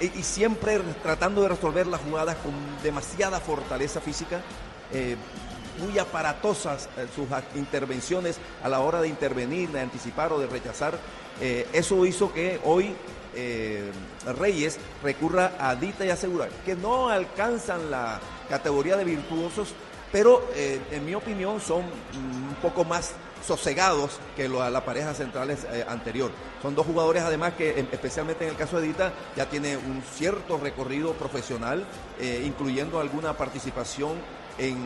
Y, 0.00 0.06
y 0.18 0.22
siempre 0.24 0.80
tratando 1.04 1.42
de 1.42 1.50
resolver 1.50 1.86
las 1.86 2.00
jugadas 2.00 2.36
con 2.38 2.52
demasiada 2.82 3.38
fortaleza 3.38 4.00
física. 4.00 4.40
eh, 4.92 5.16
muy 5.78 5.98
aparatosas 5.98 6.88
eh, 6.96 7.06
sus 7.14 7.26
intervenciones 7.56 8.38
a 8.62 8.68
la 8.68 8.80
hora 8.80 9.00
de 9.00 9.08
intervenir, 9.08 9.70
de 9.70 9.80
anticipar 9.80 10.32
o 10.32 10.38
de 10.38 10.46
rechazar. 10.46 10.98
Eh, 11.40 11.66
eso 11.72 12.04
hizo 12.04 12.32
que 12.32 12.60
hoy 12.64 12.94
eh, 13.34 13.90
Reyes 14.38 14.78
recurra 15.02 15.52
a 15.58 15.74
Dita 15.76 16.04
y 16.04 16.10
a 16.10 16.16
Segura, 16.16 16.48
que 16.64 16.74
no 16.74 17.08
alcanzan 17.08 17.90
la 17.90 18.18
categoría 18.48 18.96
de 18.96 19.04
virtuosos, 19.04 19.74
pero 20.10 20.42
en 20.56 21.04
mi 21.04 21.14
opinión 21.14 21.60
son 21.60 21.82
mm, 21.82 22.48
un 22.48 22.56
poco 22.62 22.82
más 22.84 23.12
sosegados 23.46 24.18
que 24.34 24.48
lo- 24.48 24.68
la 24.68 24.84
pareja 24.84 25.12
centrales 25.14 25.66
anterior. 25.88 26.30
Son 26.62 26.74
dos 26.74 26.86
jugadores 26.86 27.22
además 27.22 27.52
que, 27.52 27.78
en- 27.78 27.88
especialmente 27.92 28.44
en 28.44 28.50
el 28.50 28.56
caso 28.56 28.80
de 28.80 28.86
Dita, 28.88 29.12
ya 29.36 29.46
tiene 29.50 29.76
un 29.76 30.02
cierto 30.16 30.58
recorrido 30.58 31.12
profesional, 31.12 31.84
incluyendo 32.44 32.98
alguna 33.00 33.34
participación 33.36 34.12
en 34.58 34.76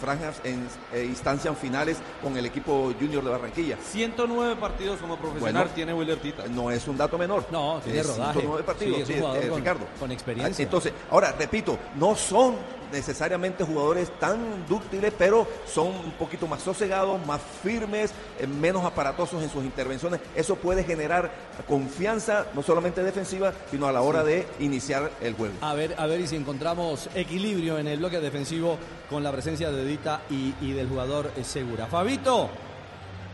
franjas, 0.00 0.40
en 0.44 0.66
eh, 0.92 1.04
instancias 1.04 1.56
finales 1.58 1.98
con 2.22 2.36
el 2.36 2.46
equipo 2.46 2.92
junior 3.00 3.24
de 3.24 3.30
Barranquilla. 3.30 3.76
109 3.82 4.56
partidos 4.56 5.00
como 5.00 5.16
profesional 5.16 5.54
Bueno, 5.64 5.70
tiene 5.74 5.94
Willer 5.94 6.20
Dita. 6.20 6.44
No 6.48 6.70
es 6.70 6.86
un 6.88 6.96
dato 6.96 7.16
menor. 7.18 7.46
No, 7.50 7.80
tiene 7.82 8.02
rodaje. 8.02 8.32
109 8.40 8.62
partidos, 8.64 8.96
Sí, 8.96 9.02
es 9.02 9.08
un 9.08 9.14
sí, 9.14 9.20
jugador 9.20 9.44
eh, 9.44 9.48
con- 9.48 9.58
Ricardo. 9.58 9.86
con 9.98 10.12
experiencia. 10.12 10.62
Entonces, 10.62 10.92
ahora, 11.10 11.32
repito, 11.38 11.78
no 11.96 12.14
son 12.14 12.56
necesariamente 12.92 13.64
jugadores 13.64 14.10
tan 14.20 14.66
dúctiles, 14.68 15.12
pero 15.16 15.46
son 15.66 15.88
un 15.88 16.12
poquito 16.12 16.46
más 16.46 16.62
sosegados, 16.62 17.24
más 17.26 17.40
firmes, 17.62 18.12
eh, 18.38 18.46
menos 18.46 18.84
aparatosos 18.84 19.42
en 19.42 19.50
sus 19.50 19.64
intervenciones. 19.64 20.20
Eso 20.36 20.56
puede 20.56 20.84
generar 20.84 21.30
confianza, 21.66 22.46
no 22.54 22.62
solamente 22.62 23.02
defensiva, 23.02 23.52
sino 23.70 23.86
a 23.86 23.92
la 23.92 24.02
hora 24.02 24.22
de 24.22 24.46
iniciar 24.60 25.10
el 25.20 25.34
juego. 25.34 25.54
A 25.60 25.74
ver, 25.74 25.94
a 25.98 26.06
ver 26.06 26.20
y 26.20 26.26
si 26.26 26.36
encontramos 26.36 27.08
equilibrio 27.14 27.78
en 27.78 27.88
el 27.88 27.98
bloque 27.98 28.20
defensivo 28.20 28.78
con 29.10 29.22
la 29.22 29.32
presencia 29.32 29.70
de 29.70 29.84
Dita 29.84 30.22
y, 30.30 30.54
y 30.60 30.72
del 30.72 30.88
jugador 30.88 31.32
eh, 31.36 31.44
Segura. 31.44 31.86
Fabito 31.86 32.50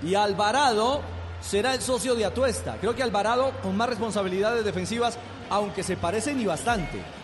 y 0.02 0.14
Alvarado 0.14 1.02
será 1.40 1.74
el 1.74 1.80
socio 1.80 2.14
de 2.14 2.24
Atuesta. 2.24 2.76
Creo 2.80 2.94
que 2.94 3.02
Alvarado 3.02 3.52
con 3.62 3.76
más 3.76 3.88
responsabilidades 3.88 4.64
defensivas, 4.64 5.18
aunque 5.50 5.82
se 5.82 5.96
parecen 5.96 6.40
y 6.40 6.46
bastante. 6.46 7.17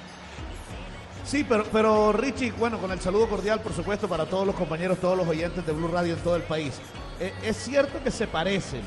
Sí, 1.24 1.44
pero, 1.48 1.64
pero 1.72 2.12
Richie, 2.12 2.52
bueno, 2.52 2.78
con 2.78 2.90
el 2.92 3.00
saludo 3.00 3.28
cordial, 3.28 3.60
por 3.60 3.72
supuesto, 3.72 4.06
para 4.08 4.26
todos 4.26 4.46
los 4.46 4.54
compañeros, 4.54 4.98
todos 4.98 5.16
los 5.16 5.26
oyentes 5.26 5.64
de 5.64 5.72
Blue 5.72 5.88
Radio 5.88 6.14
en 6.14 6.20
todo 6.20 6.36
el 6.36 6.42
país. 6.42 6.74
Eh, 7.18 7.32
es 7.42 7.56
cierto 7.56 8.02
que 8.04 8.10
se 8.10 8.26
parecen, 8.26 8.82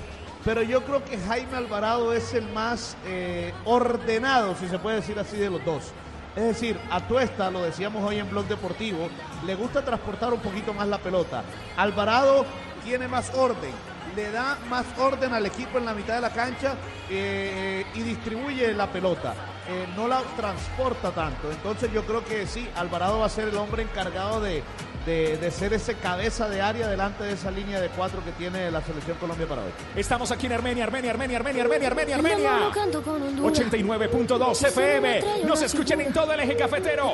pero 0.45 0.61
yo 0.61 0.83
creo 0.83 1.03
que 1.03 1.17
Jaime 1.17 1.57
Alvarado 1.57 2.13
es 2.13 2.35
el 2.35 2.47
más 2.49 2.95
eh, 3.07 3.53
ordenado, 3.65 4.55
si 4.55 4.67
se 4.67 4.77
puede 4.77 4.97
decir 4.97 5.17
así, 5.17 5.35
de 5.35 5.49
los 5.49 5.65
dos. 5.65 5.91
Es 6.35 6.43
decir, 6.43 6.77
a 6.91 7.07
Tuesta, 7.07 7.49
lo 7.49 7.63
decíamos 7.63 8.03
hoy 8.03 8.19
en 8.19 8.29
Blog 8.29 8.45
Deportivo, 8.45 9.09
le 9.43 9.55
gusta 9.55 9.83
transportar 9.83 10.31
un 10.31 10.39
poquito 10.39 10.71
más 10.75 10.87
la 10.87 10.99
pelota. 10.99 11.43
Alvarado 11.75 12.45
tiene 12.83 13.07
más 13.07 13.33
orden, 13.33 13.71
le 14.17 14.31
da 14.31 14.57
más 14.67 14.83
orden 14.97 15.31
al 15.31 15.45
equipo 15.45 15.77
en 15.77 15.85
la 15.85 15.93
mitad 15.93 16.15
de 16.15 16.21
la 16.21 16.31
cancha 16.31 16.75
eh, 17.07 17.85
y 17.93 18.01
distribuye 18.01 18.73
la 18.73 18.91
pelota. 18.91 19.35
Eh, 19.69 19.85
no 19.95 20.07
la 20.07 20.23
transporta 20.35 21.11
tanto. 21.11 21.51
Entonces 21.51 21.91
yo 21.93 22.03
creo 22.03 22.25
que 22.25 22.47
sí, 22.47 22.67
Alvarado 22.75 23.19
va 23.19 23.27
a 23.27 23.29
ser 23.29 23.49
el 23.49 23.57
hombre 23.57 23.83
encargado 23.83 24.41
de, 24.41 24.63
de, 25.07 25.37
de 25.37 25.51
ser 25.51 25.73
ese 25.73 25.95
cabeza 25.95 26.49
de 26.49 26.61
área 26.61 26.89
delante 26.89 27.23
de 27.23 27.31
esa 27.31 27.49
línea 27.49 27.79
de 27.79 27.87
cuatro 27.87 28.21
que 28.25 28.33
tiene 28.33 28.69
la 28.69 28.81
selección 28.81 29.15
Colombia 29.17 29.47
para 29.47 29.61
hoy. 29.63 29.71
Estamos 29.95 30.29
aquí 30.31 30.47
en 30.47 30.51
Armenia, 30.51 30.83
Armenia, 30.83 31.11
Armenia, 31.11 31.37
Armenia, 31.37 31.63
Armenia, 31.63 31.87
Armenia, 31.87 32.15
Armenia. 32.17 32.51
Armenia. 32.51 32.71
canto 32.73 33.01
con 33.01 33.23
Honduras. 33.23 33.57
89.2 33.57 34.67
FM. 34.67 35.23
Nos 35.45 35.61
escuchan 35.61 36.01
en 36.01 36.11
todo 36.11 36.33
el 36.33 36.41
eje 36.41 36.57
cafetero. 36.57 37.13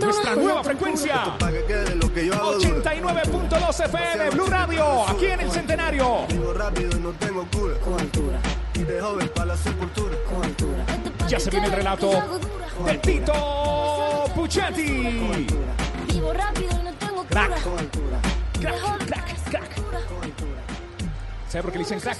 Nuestra 0.00 0.34
nueva 0.34 0.64
frecuencia. 0.64 1.26
89.2 1.38 3.84
FM, 3.84 4.30
Blue 4.30 4.46
Radio, 4.46 5.08
aquí 5.08 5.26
en 5.26 5.40
el 5.40 5.50
Centenario. 5.52 6.26
rápido 6.54 6.96
y 6.96 7.00
no 7.00 7.12
tengo 7.12 7.46
cura. 7.52 7.76
Y 8.74 8.80
de 8.80 9.00
joven 9.00 9.28
para 9.28 9.46
la 9.46 9.56
sepultura. 9.56 10.16
Ya 11.28 11.40
se 11.40 11.50
viene 11.50 11.66
el 11.66 11.72
relato 11.72 12.10
de 12.86 12.98
Tito 12.98 14.24
Puchetti. 14.34 14.84
Vivo 16.08 16.32
rápido 16.32 16.70
y 16.80 16.84
no 16.84 16.92
tengo. 16.94 17.24
Crack. 17.24 17.50
Crack, 18.60 19.06
crack, 19.06 19.50
crack. 19.50 19.70
¿Sabe 21.48 21.62
por 21.62 21.72
qué 21.72 21.78
le 21.78 21.84
dicen 21.84 22.00
crack? 22.00 22.18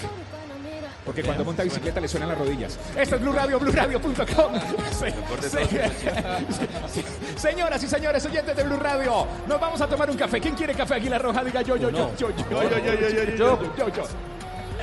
Porque 1.05 1.23
cuando 1.23 1.45
monta 1.45 1.63
bicicleta 1.63 2.01
le 2.01 2.09
suenan 2.09 2.31
las 2.31 2.39
rodillas. 2.39 2.79
Esto 2.97 3.17
es 3.17 3.21
Blue 3.21 3.33
Radio, 3.33 3.61
BlueRadio.com. 3.61 4.15
Se- 4.91 5.11
se- 5.51 5.69
se- 5.69 7.05
Señoras 7.37 7.83
y 7.83 7.89
señores 7.89 8.25
oyentes 8.25 8.57
de 8.57 8.63
Blue 8.63 8.79
Radio, 8.79 9.27
nos 9.47 9.61
vamos 9.61 9.81
a 9.83 9.87
tomar 9.87 10.09
un 10.11 10.17
café. 10.17 10.41
¿Quién 10.41 10.55
quiere 10.55 10.73
café? 10.75 10.95
Aguilar 10.95 11.21
Roja, 11.21 11.45
diga 11.45 11.61
yo, 11.61 11.77
yo, 11.77 11.91
yo, 11.91 12.11
yo, 12.17 12.31
yo, 12.31 12.45
yo, 12.51 12.63
yo, 12.63 12.79
yo, 12.79 12.95
yo, 12.95 13.25
yo, 13.37 13.77
yo, 13.77 13.89
yo, 13.89 14.03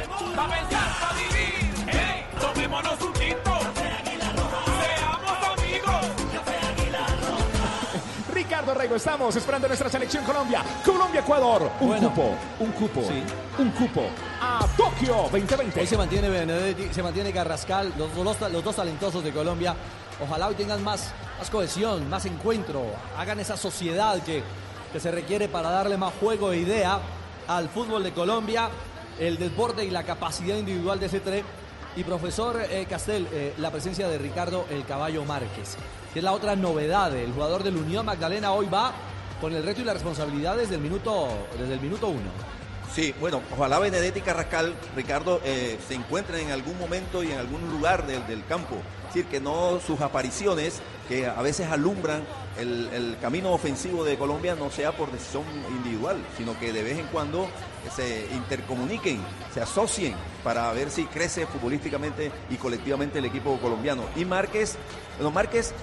pensar, 0.06 0.92
pa' 1.00 1.16
vivir. 1.16 1.72
Hey, 1.88 2.26
tomémonos 2.40 3.02
un 3.02 3.14
tinto. 3.14 3.51
Ricardo 8.68 8.96
estamos 8.96 9.36
esperando 9.36 9.68
nuestra 9.68 9.90
selección 9.90 10.24
Colombia. 10.24 10.64
Colombia-Ecuador. 10.86 11.72
Un 11.80 11.88
Bueno. 11.88 12.10
cupo, 12.10 12.36
un 12.60 12.72
cupo, 12.74 13.02
Sí. 13.02 13.24
un 13.58 13.72
cupo 13.72 14.04
a 14.40 14.68
Tokio 14.78 15.28
2020. 15.32 15.80
Hoy 15.82 15.88
se 15.88 15.98
mantiene 15.98 16.30
Benedetti, 16.30 16.94
se 16.94 17.02
mantiene 17.02 17.32
Carrascal, 17.34 17.92
los, 17.98 18.14
los- 18.16 18.52
los 18.52 18.64
dos 18.64 18.76
talentosos 18.76 19.24
de 19.24 19.32
Colombia. 19.32 19.76
Ojalá 20.24 20.48
hoy 20.48 20.56
tengan 20.56 20.84
más, 20.84 21.12
más 21.40 21.50
cohesión, 21.50 22.08
más 22.08 22.26
encuentro, 22.26 22.84
hagan 23.18 23.40
esa 23.40 23.58
sociedad 23.58 24.22
que, 24.24 24.44
que 24.94 25.00
se 25.00 25.10
requiere 25.10 25.48
para 25.48 25.72
darle 25.72 25.98
más 25.98 26.14
juego 26.20 26.52
e 26.52 26.58
idea 26.58 27.00
al 27.48 27.68
fútbol 27.70 28.04
de 28.04 28.12
Colombia, 28.14 28.70
el 29.20 29.40
desborde 29.40 29.84
y 29.86 29.90
la 29.90 30.04
capacidad 30.04 30.56
individual 30.56 31.00
de 31.00 31.08
ese 31.08 31.20
tres. 31.20 31.44
Y 31.96 32.06
profesor 32.06 32.62
eh, 32.70 32.86
Castel, 32.90 33.28
eh, 33.34 33.54
la 33.58 33.70
presencia 33.70 34.08
de 34.08 34.18
Ricardo 34.18 34.66
El 34.70 34.86
Caballo 34.86 35.26
Márquez, 35.26 35.76
que 36.14 36.20
es 36.20 36.24
la 36.24 36.32
otra 36.32 36.56
novedad. 36.56 37.14
El 37.14 37.34
jugador 37.34 37.64
del 37.64 37.76
Unión 37.76 38.06
Magdalena 38.06 38.54
hoy 38.54 38.68
va 38.68 38.94
con 39.42 39.54
el 39.54 39.62
reto 39.64 39.82
y 39.82 39.84
la 39.84 39.94
responsabilidad 39.94 40.56
desde 40.56 40.76
el 40.76 40.82
minuto, 40.82 41.28
desde 41.60 41.74
el 41.74 41.82
minuto 41.82 42.08
uno. 42.08 42.32
Sí, 42.94 43.14
bueno, 43.20 43.42
ojalá 43.54 43.80
Benedetti 43.80 44.22
Carrascal, 44.22 44.74
Ricardo, 44.96 45.42
eh, 45.44 45.78
se 45.86 45.96
encuentren 45.96 46.48
en 46.48 46.52
algún 46.52 46.78
momento 46.80 47.24
y 47.24 47.32
en 47.32 47.40
algún 47.40 47.70
lugar 47.70 48.08
del, 48.08 48.26
del 48.26 48.46
campo. 48.46 48.76
Es 49.08 49.16
decir, 49.16 49.26
que 49.26 49.42
no 49.42 49.80
sus 49.86 50.00
apariciones, 50.00 50.82
que 51.10 51.28
a 51.28 51.42
veces 51.42 51.70
alumbran 51.70 52.24
el, 52.58 52.90
el 52.94 53.18
camino 53.20 53.52
ofensivo 53.52 54.04
de 54.04 54.18
Colombia, 54.18 54.56
no 54.56 54.70
sea 54.70 54.92
por 54.92 55.12
decisión 55.12 55.44
individual, 55.70 56.18
sino 56.38 56.58
que 56.60 56.74
de 56.74 56.84
vez 56.84 56.98
en 56.98 57.08
cuando 57.08 57.48
se 57.96 58.28
intercomuniquen, 58.34 59.22
se 59.54 59.62
asocien 59.62 60.16
para 60.44 60.72
ver 60.74 60.90
si 60.90 61.06
crece 61.06 61.46
futbolísticamente 61.48 62.32
y 62.50 62.56
colectivamente 62.56 63.20
el 63.20 63.26
equipo 63.26 63.58
colombiano. 63.60 64.04
Y 64.16 64.26
Márquez, 64.26 64.78
bueno, 65.18 65.32
Márquez 65.32 65.74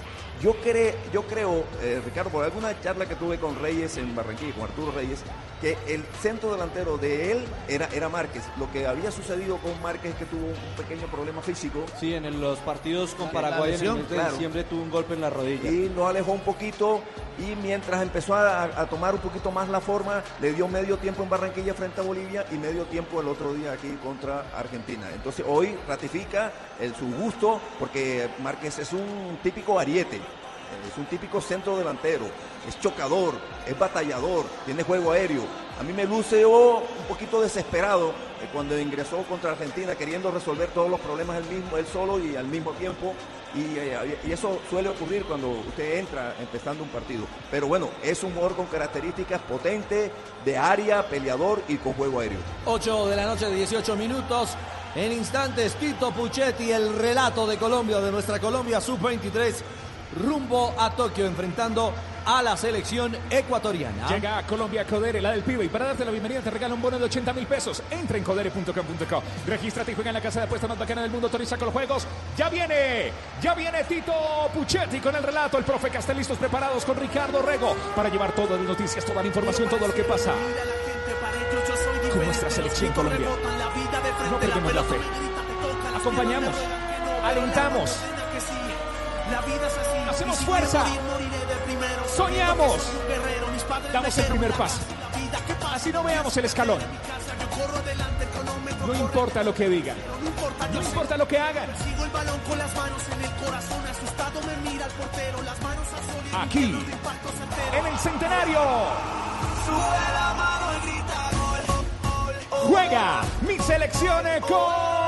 yo, 0.41 0.55
cre- 0.63 0.93
yo 1.13 1.23
creo, 1.23 1.63
eh, 1.81 2.01
Ricardo, 2.03 2.29
por 2.29 2.43
alguna 2.45 2.79
charla 2.81 3.05
que 3.05 3.15
tuve 3.15 3.37
con 3.37 3.59
Reyes 3.59 3.97
en 3.97 4.15
Barranquilla, 4.15 4.53
con 4.53 4.63
Arturo 4.63 4.91
Reyes, 4.91 5.19
que 5.61 5.77
el 5.87 6.05
centro 6.21 6.53
delantero 6.53 6.97
de 6.97 7.33
él 7.33 7.45
era, 7.67 7.89
era 7.91 8.07
Márquez. 8.07 8.43
Lo 8.57 8.71
que 8.71 8.87
había 8.87 9.11
sucedido 9.11 9.57
con 9.57 9.79
Márquez 9.81 10.11
es 10.11 10.17
que 10.17 10.25
tuvo 10.25 10.45
un 10.47 10.75
pequeño 10.77 11.07
problema 11.07 11.41
físico. 11.41 11.83
Sí, 11.99 12.13
en 12.13 12.23
el- 12.25 12.39
los 12.39 12.59
partidos 12.59 13.13
con 13.15 13.29
Paraguay 13.29 13.73
en 13.73 13.85
el 13.85 14.05
claro. 14.05 14.31
diciembre 14.31 14.63
tuvo 14.63 14.81
un 14.83 14.89
golpe 14.91 15.15
en 15.15 15.21
la 15.21 15.29
rodilla. 15.29 15.69
Y 15.69 15.89
lo 15.89 16.07
alejó 16.07 16.31
un 16.31 16.39
poquito 16.41 17.01
y 17.37 17.55
mientras 17.61 18.01
empezó 18.01 18.35
a, 18.35 18.63
a 18.63 18.85
tomar 18.87 19.15
un 19.15 19.19
poquito 19.21 19.51
más 19.51 19.67
la 19.67 19.81
forma, 19.81 20.23
le 20.41 20.53
dio 20.53 20.67
medio 20.69 20.97
tiempo 20.97 21.23
en 21.23 21.29
Barranquilla 21.29 21.73
frente 21.73 21.99
a 21.99 22.03
Bolivia 22.05 22.45
y 22.51 22.55
medio 22.55 22.85
tiempo 22.85 23.19
el 23.19 23.27
otro 23.27 23.53
día 23.53 23.73
aquí 23.73 23.89
contra 24.01 24.45
Argentina. 24.55 25.07
Entonces 25.13 25.45
hoy 25.47 25.75
ratifica 25.87 26.51
el, 26.79 26.95
su 26.95 27.05
gusto 27.17 27.59
porque 27.79 28.29
Márquez 28.41 28.79
es 28.79 28.93
un 28.93 29.37
típico 29.43 29.77
ariete. 29.77 30.21
Es 30.87 30.97
un 30.97 31.05
típico 31.05 31.41
centro 31.41 31.77
delantero, 31.77 32.25
es 32.67 32.79
chocador, 32.79 33.33
es 33.65 33.77
batallador, 33.77 34.45
tiene 34.65 34.83
juego 34.83 35.11
aéreo. 35.11 35.43
A 35.79 35.83
mí 35.83 35.93
me 35.93 36.05
luce 36.05 36.43
oh, 36.45 36.77
un 36.79 37.05
poquito 37.07 37.41
desesperado 37.41 38.09
eh, 38.09 38.49
cuando 38.51 38.77
ingresó 38.77 39.17
contra 39.23 39.51
Argentina 39.51 39.95
queriendo 39.95 40.29
resolver 40.31 40.69
todos 40.69 40.89
los 40.89 40.99
problemas 40.99 41.37
él 41.37 41.45
mismo, 41.45 41.77
él 41.77 41.85
solo 41.85 42.19
y 42.19 42.35
al 42.35 42.45
mismo 42.47 42.71
tiempo. 42.71 43.13
Y, 43.55 43.77
eh, 43.77 44.19
y 44.27 44.31
eso 44.31 44.59
suele 44.69 44.89
ocurrir 44.89 45.23
cuando 45.23 45.49
usted 45.49 45.99
entra 45.99 46.35
empezando 46.39 46.83
un 46.83 46.89
partido. 46.89 47.25
Pero 47.49 47.67
bueno, 47.67 47.89
es 48.03 48.23
un 48.23 48.31
jugador 48.33 48.55
con 48.55 48.65
características 48.67 49.41
potente, 49.41 50.11
de 50.45 50.57
área, 50.57 51.07
peleador 51.07 51.61
y 51.67 51.77
con 51.77 51.93
juego 51.93 52.19
aéreo. 52.19 52.39
8 52.65 53.07
de 53.07 53.15
la 53.15 53.25
noche, 53.25 53.49
18 53.49 53.95
minutos. 53.95 54.55
En 54.95 55.11
instantes, 55.11 55.75
Tito 55.75 56.11
Puchetti, 56.11 56.71
el 56.71 56.97
relato 56.97 57.45
de 57.45 57.57
Colombia, 57.57 57.99
de 57.99 58.11
nuestra 58.11 58.39
Colombia 58.39 58.81
sub-23, 58.81 59.53
rumbo 60.15 60.73
a 60.77 60.91
Tokio, 60.91 61.25
enfrentando 61.25 61.93
a 62.25 62.43
la 62.43 62.55
selección 62.57 63.15
ecuatoriana. 63.29 64.07
Llega 64.07 64.37
a 64.37 64.45
Colombia 64.45 64.85
Codere, 64.85 65.21
la 65.21 65.31
del 65.31 65.43
pibe. 65.43 65.65
Y 65.65 65.69
para 65.69 65.85
darte 65.85 66.05
la 66.05 66.11
bienvenida 66.11 66.41
te 66.41 66.51
regala 66.51 66.73
un 66.73 66.81
bono 66.81 66.99
de 66.99 67.05
80 67.05 67.33
mil 67.33 67.47
pesos. 67.47 67.81
Entra 67.89 68.17
en 68.17 68.23
codere.com.co. 68.23 69.23
Regístrate 69.47 69.91
y 69.91 69.95
juega 69.95 70.09
en 70.11 70.15
la 70.15 70.21
casa 70.21 70.41
de 70.41 70.45
apuestas 70.45 70.69
más 70.69 70.79
bacana 70.79 71.01
del 71.01 71.11
mundo. 71.11 71.27
Autoriza 71.27 71.57
con 71.57 71.65
los 71.67 71.73
juegos. 71.73 72.05
¡Ya 72.37 72.49
viene! 72.49 73.11
¡Ya 73.41 73.53
viene 73.55 73.83
Tito 73.85 74.13
Puchetti 74.53 74.99
con 74.99 75.15
el 75.15 75.23
relato! 75.23 75.57
El 75.57 75.63
profe 75.63 75.89
Castelistos 75.89 76.37
preparados 76.37 76.85
con 76.85 76.97
Ricardo 76.97 77.41
Rego 77.41 77.75
para 77.95 78.09
llevar 78.09 78.33
todas 78.33 78.59
las 78.59 78.67
noticias, 78.67 79.03
toda 79.05 79.21
la 79.21 79.27
información, 79.27 79.69
todo 79.69 79.87
lo 79.87 79.93
que 79.93 80.03
pasa 80.03 80.33
con 82.09 82.25
nuestra 82.25 82.49
selección 82.49 82.91
Colombia. 82.93 83.27
No 84.31 84.39
perdemos 84.39 84.73
la 84.73 84.83
fe. 84.83 84.97
Acompañamos. 85.95 86.55
Alentamos. 87.23 87.99
Hacemos 90.19 90.39
fuerza. 90.39 90.83
Soñamos. 92.13 92.91
Damos 93.93 94.17
el 94.17 94.25
primer 94.25 94.51
paso. 94.51 94.79
Así 95.71 95.93
no 95.93 96.03
veamos 96.03 96.35
el 96.35 96.43
escalón. 96.43 96.81
No 98.85 98.93
importa 98.95 99.43
lo 99.43 99.53
que 99.53 99.69
digan. 99.69 99.95
No 100.73 100.81
importa 100.81 101.15
lo 101.15 101.25
que 101.25 101.39
hagan. 101.39 101.69
Aquí, 106.33 106.85
en 107.71 107.87
el 107.87 107.97
centenario. 107.97 108.59
Juega 112.49 113.21
mi 113.47 113.57
selección 113.59 114.25
Colombia. 114.41 114.99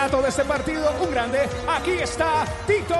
Relato 0.00 0.22
de 0.22 0.28
este 0.30 0.44
partido, 0.44 0.90
un 1.02 1.10
grande. 1.10 1.46
Aquí 1.68 1.90
está 1.90 2.46
Tito 2.66 2.94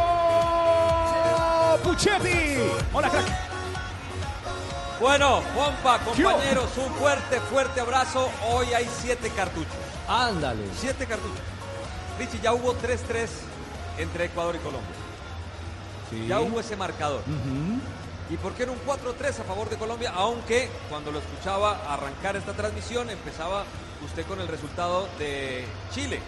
Puchetti. 1.83 2.59
Hola, 2.93 3.09
crack. 3.09 3.25
Bueno, 5.01 5.41
Juanpa, 5.55 5.99
compañeros, 6.01 6.69
un 6.77 6.93
fuerte, 6.97 7.41
fuerte 7.41 7.81
abrazo. 7.81 8.31
Hoy 8.51 8.75
hay 8.75 8.87
siete 9.01 9.31
cartuchos. 9.31 9.73
Ándale. 10.07 10.63
Siete 10.79 11.07
cartuchos. 11.07 11.41
Richie, 12.19 12.39
ya 12.43 12.53
hubo 12.53 12.75
3-3 12.75 13.29
entre 13.97 14.27
Ecuador 14.27 14.57
y 14.57 14.59
Colombia. 14.59 14.95
Sí. 16.11 16.27
Ya 16.29 16.41
hubo 16.41 16.61
ese 16.61 16.77
marcador. 16.77 17.23
¿Y 18.29 18.37
por 18.37 18.53
qué 18.53 18.65
era 18.65 18.73
un 18.73 18.81
4-3 18.81 19.41
a 19.41 19.45
favor 19.45 19.71
de 19.71 19.77
Colombia? 19.77 20.13
Aunque 20.15 20.69
cuando 20.91 21.13
lo 21.13 21.21
escuchaba 21.21 21.81
arrancar 21.89 22.37
esta 22.37 22.53
transmisión 22.53 23.09
empezaba 23.09 23.65
usted 24.05 24.27
con 24.27 24.39
el 24.39 24.49
resultado 24.49 25.09
de 25.19 25.65
Chile. 25.95 26.21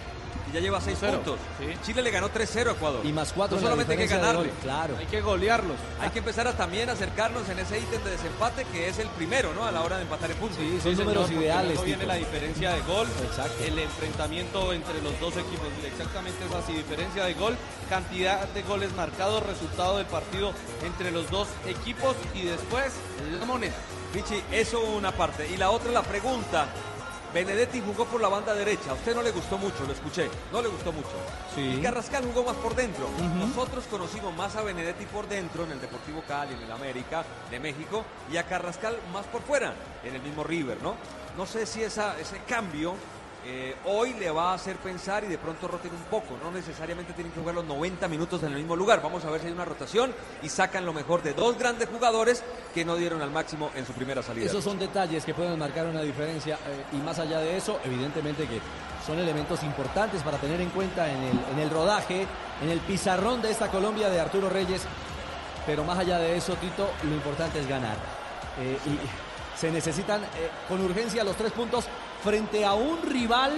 Y 0.50 0.54
ya 0.54 0.60
lleva 0.60 0.80
6 0.80 0.98
2-0, 1.00 1.10
puntos. 1.14 1.38
Chile 1.84 2.02
le 2.02 2.10
ganó 2.10 2.28
3-0 2.30 2.68
a 2.68 2.72
Ecuador. 2.72 3.04
Y 3.06 3.12
más 3.12 3.32
cuatro 3.32 3.56
No 3.56 3.60
en 3.60 3.64
la 3.64 3.70
solamente 3.70 3.92
hay 3.92 3.98
que 4.08 4.14
ganarle. 4.14 4.48
gol, 4.48 4.50
claro. 4.62 4.96
Hay 4.98 5.06
que 5.06 5.20
golearlos. 5.20 5.76
Hay 6.00 6.10
que 6.10 6.18
empezar 6.18 6.46
a 6.48 6.52
también 6.56 6.90
acercarnos 6.90 7.48
en 7.48 7.58
ese 7.58 7.78
ítem 7.78 8.02
de 8.04 8.10
desempate 8.10 8.64
que 8.66 8.88
es 8.88 8.98
el 8.98 9.08
primero, 9.08 9.52
¿no? 9.54 9.64
A 9.64 9.72
la 9.72 9.82
hora 9.82 9.96
de 9.96 10.02
empatar 10.02 10.30
en 10.30 10.36
puntos. 10.36 10.58
Sí, 10.58 10.68
Sí, 10.68 10.80
son 10.82 10.96
señor, 10.96 11.14
números 11.14 11.30
ideales. 11.30 11.66
luego 11.68 11.82
viene 11.84 12.06
la 12.06 12.14
diferencia 12.16 12.72
de 12.72 12.80
gol, 12.82 13.06
Exacto. 13.24 13.64
el 13.64 13.78
enfrentamiento 13.78 14.72
entre 14.72 15.00
los 15.02 15.18
dos 15.20 15.36
equipos. 15.36 15.68
Exactamente 15.84 16.44
es 16.44 16.54
así, 16.54 16.72
diferencia 16.74 17.24
de 17.24 17.34
gol, 17.34 17.56
cantidad 17.88 18.46
de 18.48 18.62
goles 18.62 18.92
marcados, 18.94 19.42
resultado 19.44 19.96
del 19.98 20.06
partido 20.06 20.52
entre 20.84 21.10
los 21.12 21.30
dos 21.30 21.48
equipos 21.66 22.16
y 22.34 22.42
después 22.42 22.92
la 23.38 23.44
moneda. 23.46 23.74
Richie, 24.12 24.42
eso 24.52 24.80
una 24.80 25.12
parte. 25.12 25.48
Y 25.48 25.56
la 25.56 25.70
otra, 25.70 25.90
la 25.90 26.02
pregunta. 26.02 26.66
Benedetti 27.32 27.80
jugó 27.80 28.04
por 28.04 28.20
la 28.20 28.28
banda 28.28 28.54
derecha. 28.54 28.90
A 28.90 28.94
usted 28.94 29.14
no 29.14 29.22
le 29.22 29.30
gustó 29.30 29.56
mucho, 29.58 29.84
lo 29.86 29.92
escuché. 29.92 30.28
No 30.52 30.60
le 30.60 30.68
gustó 30.68 30.92
mucho. 30.92 31.08
Sí. 31.54 31.76
Y 31.78 31.82
Carrascal 31.82 32.24
jugó 32.24 32.44
más 32.44 32.56
por 32.56 32.74
dentro. 32.74 33.08
Nosotros 33.38 33.84
conocimos 33.90 34.34
más 34.36 34.54
a 34.56 34.62
Benedetti 34.62 35.06
por 35.06 35.28
dentro 35.28 35.64
en 35.64 35.72
el 35.72 35.80
Deportivo 35.80 36.22
Cali, 36.26 36.54
en 36.54 36.62
el 36.62 36.70
América 36.70 37.24
de 37.50 37.58
México, 37.58 38.04
y 38.30 38.36
a 38.36 38.44
Carrascal 38.44 38.98
más 39.12 39.26
por 39.26 39.42
fuera, 39.42 39.74
en 40.04 40.14
el 40.14 40.22
mismo 40.22 40.44
River, 40.44 40.82
¿no? 40.82 40.96
No 41.36 41.46
sé 41.46 41.64
si 41.64 41.82
esa, 41.82 42.18
ese 42.20 42.38
cambio 42.46 42.94
eh, 43.44 43.74
hoy 43.86 44.12
le 44.14 44.30
va 44.30 44.52
a 44.52 44.54
hacer 44.54 44.76
pensar 44.76 45.24
y 45.24 45.26
de 45.26 45.36
pronto 45.36 45.66
roten 45.66 45.92
un 45.92 46.02
poco. 46.04 46.36
No 46.42 46.52
necesariamente 46.52 47.12
tienen 47.12 47.32
que 47.32 47.40
jugar 47.40 47.56
los 47.56 47.64
90 47.64 48.06
minutos 48.06 48.40
en 48.42 48.50
el 48.52 48.58
mismo 48.58 48.76
lugar. 48.76 49.02
Vamos 49.02 49.24
a 49.24 49.30
ver 49.30 49.40
si 49.40 49.48
hay 49.48 49.52
una 49.52 49.64
rotación 49.64 50.14
y 50.42 50.48
sacan 50.48 50.86
lo 50.86 50.92
mejor 50.92 51.22
de 51.22 51.34
dos 51.34 51.58
grandes 51.58 51.88
jugadores 51.88 52.44
que 52.72 52.84
no 52.84 52.94
dieron 52.94 53.20
al 53.20 53.30
máximo 53.30 53.70
en 53.74 53.84
su 53.84 53.92
primera 53.94 54.22
salida. 54.22 54.46
Esos 54.46 54.62
son 54.62 54.78
detalles 54.78 55.24
que 55.24 55.34
pueden 55.34 55.58
marcar 55.58 55.86
una 55.86 56.02
diferencia 56.02 56.54
eh, 56.54 56.84
y 56.96 56.96
más 56.98 57.18
allá 57.18 57.40
de 57.40 57.56
eso, 57.56 57.80
evidentemente 57.84 58.46
que 58.46 58.60
son 59.04 59.18
elementos 59.18 59.62
importantes 59.64 60.22
para 60.22 60.38
tener 60.38 60.60
en 60.60 60.70
cuenta 60.70 61.10
en 61.10 61.58
el, 61.58 61.70
rodaje, 61.70 62.24
en 62.62 62.70
el 62.70 62.78
pizarrón 62.80 63.42
de 63.42 63.50
esta 63.50 63.68
Colombia 63.68 64.08
de 64.08 64.20
Arturo 64.20 64.48
Reyes. 64.48 64.82
Pero 65.66 65.82
más 65.82 65.98
allá 65.98 66.18
de 66.18 66.36
eso, 66.36 66.54
Tito, 66.54 66.90
lo 67.02 67.12
importante 67.12 67.58
es 67.58 67.68
ganar. 67.68 67.96
Eh, 68.60 68.78
y 68.86 69.58
se 69.58 69.70
necesitan 69.70 70.20
con 70.68 70.80
urgencia 70.80 71.24
los 71.24 71.36
tres 71.36 71.52
puntos 71.52 71.88
frente 72.22 72.64
a 72.64 72.74
un 72.74 73.02
rival 73.02 73.52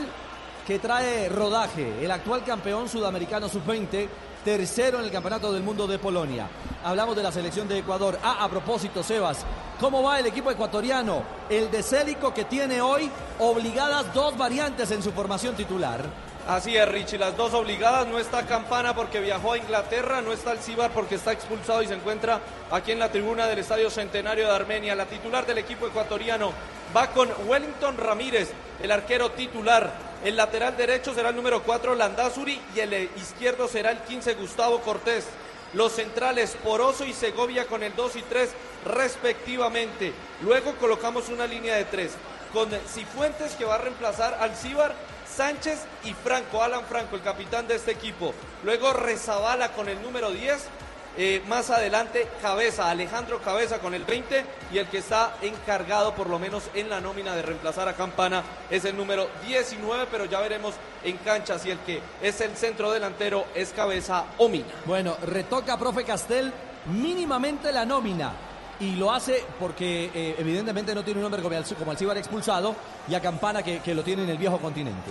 que 0.66 0.78
trae 0.78 1.28
rodaje, 1.28 2.02
el 2.02 2.10
actual 2.10 2.42
campeón 2.42 2.88
sudamericano 2.88 3.48
sub-20, 3.48 4.08
tercero 4.44 4.98
en 4.98 5.04
el 5.04 5.10
Campeonato 5.10 5.52
del 5.52 5.62
Mundo 5.62 5.86
de 5.86 5.98
Polonia. 5.98 6.48
Hablamos 6.82 7.14
de 7.16 7.22
la 7.22 7.32
selección 7.32 7.68
de 7.68 7.78
Ecuador. 7.78 8.18
Ah, 8.22 8.38
a 8.40 8.48
propósito, 8.48 9.02
Sebas, 9.02 9.44
¿cómo 9.78 10.02
va 10.02 10.18
el 10.18 10.26
equipo 10.26 10.50
ecuatoriano? 10.50 11.22
El 11.50 11.70
de 11.70 11.82
Célico 11.82 12.32
que 12.32 12.44
tiene 12.44 12.80
hoy 12.80 13.10
obligadas 13.38 14.12
dos 14.14 14.36
variantes 14.38 14.90
en 14.90 15.02
su 15.02 15.12
formación 15.12 15.54
titular. 15.54 16.02
Así 16.46 16.76
es, 16.76 16.86
Richie, 16.86 17.16
las 17.16 17.34
dos 17.38 17.54
obligadas. 17.54 18.06
No 18.06 18.18
está 18.18 18.44
Campana 18.44 18.94
porque 18.94 19.18
viajó 19.18 19.54
a 19.54 19.58
Inglaterra, 19.58 20.20
no 20.20 20.30
está 20.30 20.50
Alcibar 20.50 20.90
porque 20.90 21.14
está 21.14 21.32
expulsado 21.32 21.82
y 21.82 21.86
se 21.86 21.94
encuentra 21.94 22.38
aquí 22.70 22.92
en 22.92 22.98
la 22.98 23.10
tribuna 23.10 23.46
del 23.46 23.60
Estadio 23.60 23.88
Centenario 23.88 24.46
de 24.46 24.54
Armenia. 24.54 24.94
La 24.94 25.06
titular 25.06 25.46
del 25.46 25.56
equipo 25.56 25.86
ecuatoriano 25.86 26.52
va 26.94 27.06
con 27.12 27.30
Wellington 27.46 27.96
Ramírez, 27.96 28.50
el 28.82 28.90
arquero 28.90 29.30
titular. 29.30 29.90
El 30.22 30.36
lateral 30.36 30.76
derecho 30.76 31.14
será 31.14 31.30
el 31.30 31.36
número 31.36 31.62
4, 31.62 31.94
Landazuri, 31.94 32.60
y 32.74 32.80
el 32.80 32.92
eh, 32.92 33.10
izquierdo 33.16 33.66
será 33.66 33.90
el 33.90 33.98
15, 34.00 34.34
Gustavo 34.34 34.80
Cortés. 34.80 35.26
Los 35.72 35.92
centrales 35.92 36.56
Poroso 36.62 37.06
y 37.06 37.14
Segovia 37.14 37.66
con 37.66 37.82
el 37.82 37.96
2 37.96 38.16
y 38.16 38.22
3 38.22 38.50
respectivamente. 38.84 40.12
Luego 40.42 40.74
colocamos 40.74 41.30
una 41.30 41.46
línea 41.46 41.76
de 41.76 41.84
3 41.86 42.12
con 42.52 42.70
Cifuentes 42.86 43.54
que 43.54 43.64
va 43.64 43.74
a 43.74 43.78
reemplazar 43.78 44.38
al 44.40 44.54
Cibar, 44.54 44.94
Sánchez 45.36 45.80
y 46.04 46.12
Franco, 46.12 46.62
Alan 46.62 46.84
Franco, 46.84 47.16
el 47.16 47.22
capitán 47.22 47.66
de 47.66 47.76
este 47.76 47.90
equipo. 47.90 48.34
Luego 48.62 48.92
Rezabala 48.92 49.72
con 49.72 49.88
el 49.88 50.00
número 50.00 50.30
10. 50.30 50.68
eh, 51.16 51.42
más 51.46 51.70
adelante 51.70 52.28
Cabeza, 52.42 52.90
Alejandro 52.90 53.40
Cabeza 53.40 53.78
con 53.78 53.94
el 53.94 54.04
20 54.04 54.44
y 54.72 54.78
el 54.78 54.88
que 54.88 54.98
está 54.98 55.36
encargado 55.42 56.14
por 56.14 56.28
lo 56.28 56.38
menos 56.40 56.64
en 56.74 56.88
la 56.90 57.00
nómina 57.00 57.36
de 57.36 57.42
reemplazar 57.42 57.88
a 57.88 57.94
Campana 57.94 58.42
es 58.68 58.84
el 58.84 58.96
número 58.96 59.28
19, 59.46 60.06
pero 60.10 60.24
ya 60.24 60.40
veremos 60.40 60.74
en 61.04 61.16
cancha 61.18 61.58
si 61.58 61.70
el 61.70 61.78
que 61.80 62.00
es 62.20 62.40
el 62.40 62.56
centro 62.56 62.90
delantero 62.90 63.44
es 63.54 63.70
Cabeza 63.70 64.24
o 64.38 64.48
Mina. 64.48 64.74
Bueno, 64.86 65.16
retoca 65.22 65.78
profe 65.78 66.04
Castel 66.04 66.52
mínimamente 66.86 67.70
la 67.72 67.84
nómina. 67.84 68.32
Y 68.80 68.96
lo 68.96 69.12
hace 69.12 69.44
porque 69.60 70.10
eh, 70.14 70.34
evidentemente 70.38 70.94
no 70.94 71.04
tiene 71.04 71.20
un 71.20 71.26
hombre 71.26 71.42
como, 71.42 71.56
Al- 71.56 71.64
como 71.76 71.90
Alcibar 71.92 72.18
expulsado 72.18 72.74
y 73.08 73.14
a 73.14 73.20
Campana 73.20 73.62
que, 73.62 73.78
que 73.80 73.94
lo 73.94 74.02
tiene 74.02 74.24
en 74.24 74.30
el 74.30 74.38
viejo 74.38 74.58
continente. 74.58 75.10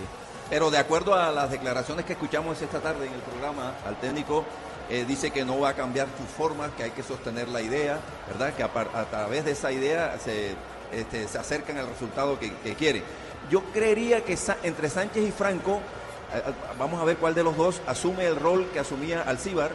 Pero 0.50 0.70
de 0.70 0.76
acuerdo 0.78 1.14
a 1.14 1.30
las 1.32 1.50
declaraciones 1.50 2.04
que 2.04 2.12
escuchamos 2.12 2.60
esta 2.60 2.80
tarde 2.80 3.06
en 3.06 3.14
el 3.14 3.20
programa, 3.20 3.72
al 3.86 3.96
técnico 3.96 4.44
eh, 4.90 5.06
dice 5.08 5.30
que 5.30 5.44
no 5.46 5.58
va 5.60 5.70
a 5.70 5.74
cambiar 5.74 6.06
sus 6.18 6.28
formas, 6.28 6.70
que 6.76 6.82
hay 6.84 6.90
que 6.90 7.02
sostener 7.02 7.48
la 7.48 7.62
idea, 7.62 7.98
¿verdad? 8.28 8.52
Que 8.52 8.62
a, 8.62 8.68
través 9.10 9.46
de 9.46 9.52
esa 9.52 9.72
idea 9.72 10.18
se, 10.22 10.54
este, 10.92 11.26
se 11.26 11.38
acercan 11.38 11.78
al 11.78 11.88
resultado 11.88 12.38
que, 12.38 12.54
que 12.58 12.74
quieren. 12.74 13.02
Yo 13.50 13.62
creería 13.72 14.22
que 14.22 14.38
entre 14.62 14.90
Sánchez 14.90 15.26
y 15.26 15.32
Franco, 15.32 15.80
eh, 16.34 16.42
vamos 16.78 17.00
a 17.00 17.04
ver 17.04 17.16
cuál 17.16 17.34
de 17.34 17.42
los 17.42 17.56
dos 17.56 17.80
asume 17.86 18.26
el 18.26 18.36
rol 18.36 18.68
que 18.74 18.80
asumía 18.80 19.22
Alcibar 19.22 19.70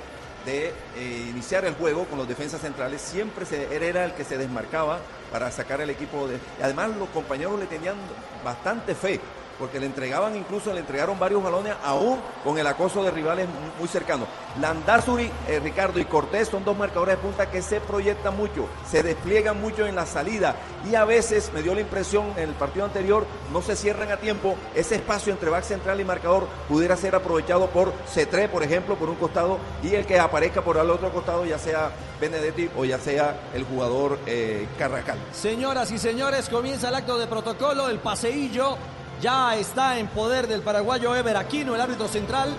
de 0.45 0.73
eh, 0.95 1.27
iniciar 1.29 1.65
el 1.65 1.73
juego 1.75 2.05
con 2.05 2.17
los 2.17 2.27
defensas 2.27 2.61
centrales. 2.61 3.01
Siempre 3.01 3.45
era 3.71 4.05
el 4.05 4.13
que 4.13 4.23
se 4.23 4.37
desmarcaba 4.37 4.99
para 5.31 5.51
sacar 5.51 5.81
el 5.81 5.89
equipo 5.89 6.27
de... 6.27 6.39
además 6.61 6.89
los 6.97 7.09
compañeros 7.09 7.59
le 7.59 7.65
tenían 7.65 7.95
bastante 8.43 8.95
fe, 8.95 9.19
porque 9.59 9.79
le 9.79 9.85
entregaban 9.85 10.35
incluso, 10.35 10.73
le 10.73 10.79
entregaron 10.79 11.19
varios 11.19 11.43
balones 11.43 11.73
aún 11.83 12.17
con 12.43 12.57
el 12.57 12.65
acoso 12.65 13.03
de 13.03 13.11
rivales 13.11 13.47
mu- 13.47 13.79
muy 13.79 13.87
cercanos. 13.87 14.27
Landazuri, 14.59 15.29
eh, 15.47 15.59
Ricardo 15.63 15.99
y 15.99 16.05
Cortés 16.05 16.47
son 16.47 16.63
dos 16.65 16.75
marcadores 16.77 17.15
de 17.17 17.21
punta 17.21 17.51
que 17.51 17.61
se 17.61 17.79
proyectan 17.81 18.35
mucho, 18.35 18.67
se 18.89 19.03
despliegan 19.03 19.59
mucho 19.61 19.85
en 19.85 19.95
la 19.95 20.05
salida 20.05 20.55
y 20.89 20.95
a 20.95 21.05
veces, 21.05 21.51
me 21.53 21.61
dio 21.61 21.75
la 21.75 21.81
impresión 21.81 22.25
en 22.37 22.49
el 22.49 22.55
partido 22.55 22.85
anterior, 22.85 23.25
no 23.53 23.61
se 23.61 23.75
cierran 23.75 24.11
a 24.11 24.17
tiempo, 24.17 24.55
ese 24.73 24.95
espacio 24.95 25.31
entre 25.33 25.49
back 25.49 25.63
central 25.63 25.99
y 25.99 26.05
marcador 26.05 26.47
pudiera 26.67 26.95
ser 26.97 27.15
aprovechado 27.15 27.67
por 27.67 27.93
Cetré, 28.07 28.47
por 28.49 28.63
ejemplo, 28.63 28.95
por 28.95 29.09
un 29.09 29.15
costado 29.15 29.59
y 29.83 29.93
el 29.95 30.05
que 30.05 30.19
aparezca 30.19 30.61
por 30.61 30.77
el 30.77 30.89
otro 30.89 31.11
costado, 31.11 31.45
ya 31.45 31.59
sea 31.59 31.91
Benedetti 32.19 32.69
o 32.77 32.85
ya 32.85 32.97
sea 32.99 33.49
el 33.53 33.63
jugador 33.63 34.19
eh, 34.25 34.67
Carracal. 34.77 35.17
Señoras 35.33 35.91
y 35.91 35.97
señores, 35.97 36.49
comienza 36.49 36.89
el 36.89 36.95
acto 36.95 37.17
de 37.17 37.27
protocolo, 37.27 37.87
el 37.89 37.99
paseillo 37.99 38.77
ya 39.21 39.55
está 39.55 39.97
en 39.97 40.07
poder 40.07 40.47
del 40.47 40.61
paraguayo 40.61 41.15
Ever 41.15 41.37
Aquino, 41.37 41.75
el 41.75 41.81
árbitro 41.81 42.07
central. 42.07 42.53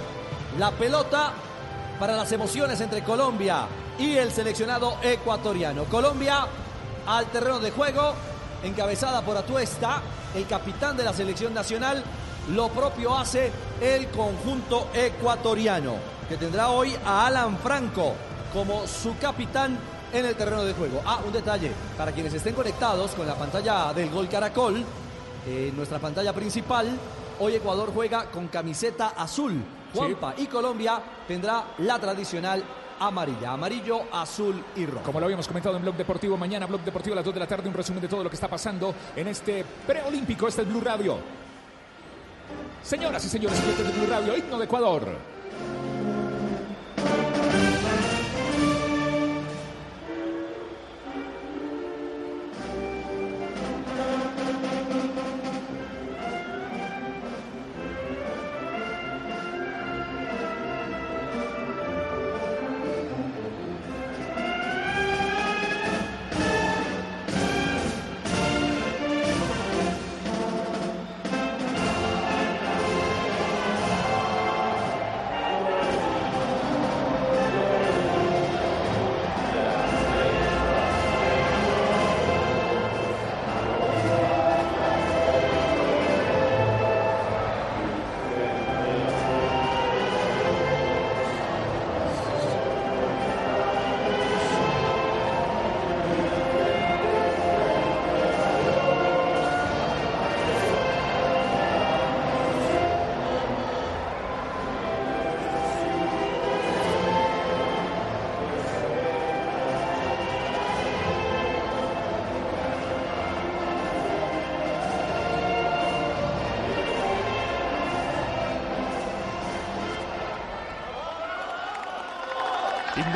La 0.59 0.71
pelota 0.73 1.33
para 1.99 2.17
las 2.17 2.31
emociones 2.33 2.81
entre 2.81 3.03
Colombia 3.03 3.67
y 3.99 4.17
el 4.17 4.31
seleccionado 4.31 4.97
ecuatoriano. 5.03 5.85
Colombia 5.85 6.47
al 7.07 7.27
terreno 7.27 7.61
de 7.61 7.71
juego, 7.71 8.15
encabezada 8.63 9.23
por 9.23 9.37
Atuesta, 9.37 10.03
el 10.35 10.47
capitán 10.47 10.97
de 10.97 11.05
la 11.05 11.13
selección 11.13 11.55
nacional. 11.55 12.03
Lo 12.51 12.69
propio 12.69 13.17
hace 13.17 13.53
el 13.81 14.09
conjunto 14.09 14.89
ecuatoriano, 14.95 15.95
que 16.29 16.37
tendrá 16.37 16.71
hoy 16.71 16.97
a 17.05 17.27
Alan 17.27 17.59
Franco 17.59 18.15
como 18.53 18.87
su 18.87 19.17
capitán 19.19 19.79
en 20.13 20.27
el 20.27 20.35
terreno 20.35 20.65
de 20.65 20.73
juego. 20.73 21.01
Ah, 21.07 21.21
un 21.25 21.33
detalle, 21.33 21.71
para 21.97 22.13
quienes 22.13 22.35
estén 22.35 22.55
conectados 22.55 23.13
con 23.13 23.27
la 23.27 23.35
pantalla 23.35 23.93
del 23.93 24.11
Gol 24.11 24.29
Caracol, 24.29 24.85
en 25.47 25.77
nuestra 25.77 25.99
pantalla 25.99 26.33
principal, 26.33 26.89
hoy 27.39 27.55
Ecuador 27.55 27.91
juega 27.95 28.31
con 28.31 28.49
camiseta 28.49 29.09
azul. 29.17 29.63
Juanpa 29.95 30.35
y 30.37 30.47
Colombia 30.47 31.01
tendrá 31.27 31.65
la 31.79 31.99
tradicional 31.99 32.63
amarilla, 33.01 33.53
amarillo, 33.53 34.03
azul 34.13 34.63
y 34.77 34.87
rojo. 34.87 35.03
Como 35.05 35.19
lo 35.19 35.27
habíamos 35.27 35.49
comentado 35.49 35.77
en 35.77 35.83
Blog 35.83 35.97
Deportivo, 35.97 36.37
mañana 36.37 36.67
Blog 36.67 36.83
Deportivo 36.83 37.15
a 37.15 37.17
las 37.17 37.25
2 37.25 37.35
de 37.35 37.41
la 37.41 37.47
tarde, 37.47 37.69
un 37.69 37.75
resumen 37.75 38.03
de 38.03 38.09
todo 38.09 38.23
lo 38.23 38.31
que 38.31 38.37
está 38.37 38.49
pasando 38.49 38.95
en 39.17 39.29
este 39.29 39.65
preolímpico, 39.87 40.47
este 40.47 40.63
es 40.63 40.69
Blue 40.69 40.81
Radio. 40.81 41.19
Señoras 42.83 43.25
y 43.25 43.29
señores, 43.29 43.59
oyentes 43.61 43.87
de 43.87 43.93
Blue 43.93 44.11
Radio, 44.11 44.37
himno 44.37 44.59
de 44.59 44.65
Ecuador. 44.65 45.09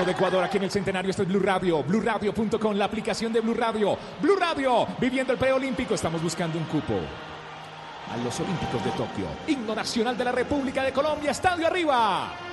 De 0.04 0.12
Ecuador 0.12 0.44
aquí 0.44 0.58
en 0.58 0.64
el 0.64 0.70
Centenario. 0.70 1.10
Esto 1.10 1.22
es 1.22 1.28
Blue 1.28 1.40
Radio. 1.40 1.82
BlueRadio.com, 1.82 2.74
la 2.74 2.84
aplicación 2.84 3.32
de 3.32 3.40
Blue 3.40 3.54
Radio. 3.54 3.96
Blue 4.20 4.36
Radio, 4.36 4.86
viviendo 4.98 5.32
el 5.32 5.38
preolímpico. 5.38 5.94
Estamos 5.94 6.22
buscando 6.22 6.58
un 6.58 6.64
cupo 6.64 6.94
a 8.12 8.16
los 8.18 8.38
Olímpicos 8.40 8.84
de 8.84 8.90
Tokio. 8.90 9.26
Himno 9.46 9.74
Nacional 9.74 10.16
de 10.16 10.24
la 10.24 10.32
República 10.32 10.82
de 10.82 10.92
Colombia. 10.92 11.30
Estadio 11.30 11.66
arriba. 11.66 12.43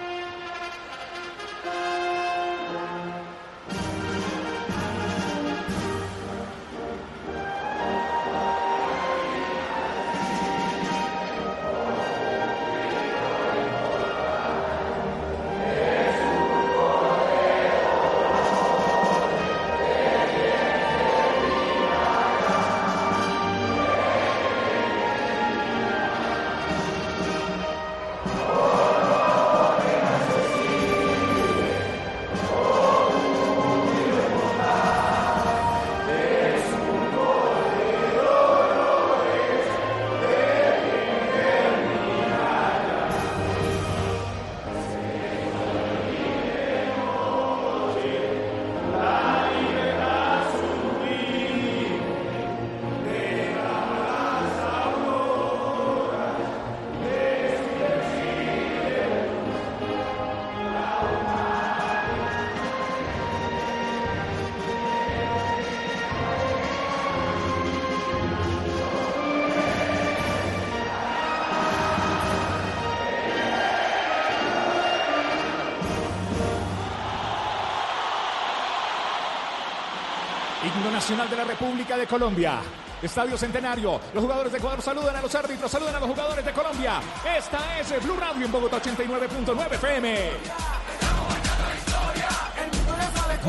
Nacional 81.12 81.30
de 81.30 81.36
la 81.36 81.44
República 81.44 81.98
de 81.98 82.08
Colombia. 82.08 82.62
Estadio 83.02 83.38
Centenario. 83.38 84.00
Los 84.14 84.24
jugadores 84.24 84.50
de 84.50 84.60
Ecuador 84.60 84.82
saludan 84.82 85.14
a 85.18 85.22
los 85.22 85.36
árbitros, 85.36 85.70
saludan 85.70 85.96
a 85.96 86.00
los 86.00 86.10
jugadores 86.10 86.46
de 86.46 86.54
Colombia. 86.54 87.02
Esta 87.38 87.80
es 87.80 88.02
Blue 88.02 88.16
Radio 88.18 88.46
en 88.46 88.52
Bogotá 88.52 88.82
89.9 88.82 89.74
FM. 89.74 90.32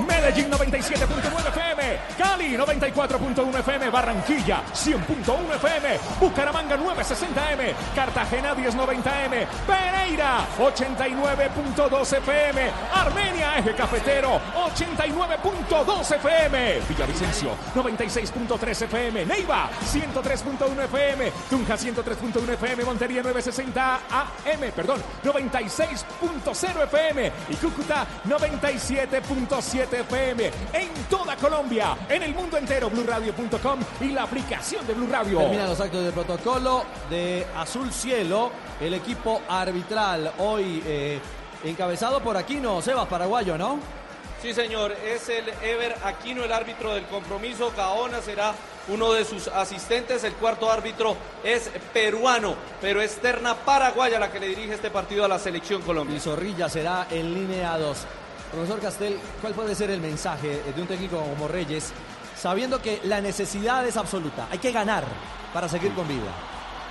Medellín 0.00 0.50
97.9 0.50 1.48
FM, 1.48 1.98
Cali 2.16 2.56
94.1 2.56 3.58
FM, 3.58 3.90
Barranquilla 3.90 4.62
100.1 4.72 5.54
FM, 5.56 5.98
Bucaramanga 6.18 6.76
960M, 6.78 7.74
Cartagena 7.94 8.54
1090M, 8.54 9.46
Pereira 9.66 10.46
89.2 10.58 12.16
FM, 12.16 12.70
Armenia 12.94 13.58
Eje 13.58 13.74
Cafetero 13.74 14.40
89.2 14.70 16.16
FM, 16.16 16.80
Villavicencio 16.88 17.50
96.3 17.74 18.82
FM, 18.82 19.26
Neiva 19.26 19.70
103.1 19.84 20.84
FM, 20.84 21.32
Tunja 21.50 21.76
103.1 21.76 22.48
FM, 22.54 22.84
Montería 22.84 23.22
960 23.22 23.94
AM, 23.94 24.72
perdón, 24.74 25.02
96.0 25.24 26.84
FM 26.84 27.32
y 27.50 27.54
Cúcuta 27.56 28.06
97.7 28.24 29.92
FM 30.00 30.50
en 30.72 30.88
toda 31.10 31.36
Colombia, 31.36 31.96
en 32.08 32.22
el 32.22 32.34
mundo 32.34 32.56
entero, 32.56 32.88
BlueRadio.com 32.90 33.80
y 34.00 34.08
la 34.10 34.22
aplicación 34.24 34.86
de 34.86 34.94
Blue 34.94 35.08
Radio. 35.10 35.38
Terminan 35.38 35.68
los 35.68 35.80
actos 35.80 36.04
de 36.04 36.12
protocolo 36.12 36.84
de 37.10 37.46
Azul 37.56 37.92
Cielo, 37.92 38.52
el 38.80 38.94
equipo 38.94 39.42
arbitral 39.48 40.32
hoy 40.38 40.82
eh, 40.86 41.20
encabezado 41.64 42.20
por 42.20 42.36
Aquino, 42.36 42.80
Sebas 42.80 43.06
Paraguayo, 43.08 43.58
¿no? 43.58 44.01
Sí, 44.42 44.52
señor, 44.54 44.90
es 44.90 45.28
el 45.28 45.48
Ever 45.62 45.94
Aquino, 46.02 46.42
el 46.42 46.50
árbitro 46.50 46.92
del 46.94 47.06
compromiso. 47.06 47.72
Gaona 47.76 48.20
será 48.20 48.52
uno 48.88 49.12
de 49.12 49.24
sus 49.24 49.46
asistentes. 49.46 50.24
El 50.24 50.32
cuarto 50.32 50.68
árbitro 50.68 51.16
es 51.44 51.70
peruano, 51.92 52.56
pero 52.80 53.00
es 53.00 53.18
terna 53.18 53.54
paraguaya 53.54 54.18
la 54.18 54.32
que 54.32 54.40
le 54.40 54.48
dirige 54.48 54.74
este 54.74 54.90
partido 54.90 55.24
a 55.24 55.28
la 55.28 55.38
selección 55.38 55.80
Colombia. 55.82 56.16
Y 56.16 56.20
Zorrilla 56.20 56.68
será 56.68 57.06
en 57.08 57.32
línea 57.32 57.78
2. 57.78 57.96
Profesor 58.50 58.80
Castel, 58.80 59.16
¿cuál 59.40 59.54
puede 59.54 59.76
ser 59.76 59.90
el 59.90 60.00
mensaje 60.00 60.60
de 60.74 60.82
un 60.82 60.88
técnico 60.88 61.18
como 61.20 61.46
Reyes, 61.46 61.92
sabiendo 62.36 62.82
que 62.82 62.98
la 63.04 63.20
necesidad 63.20 63.86
es 63.86 63.96
absoluta? 63.96 64.48
Hay 64.50 64.58
que 64.58 64.72
ganar 64.72 65.04
para 65.54 65.68
seguir 65.68 65.94
con 65.94 66.08
vida. 66.08 66.32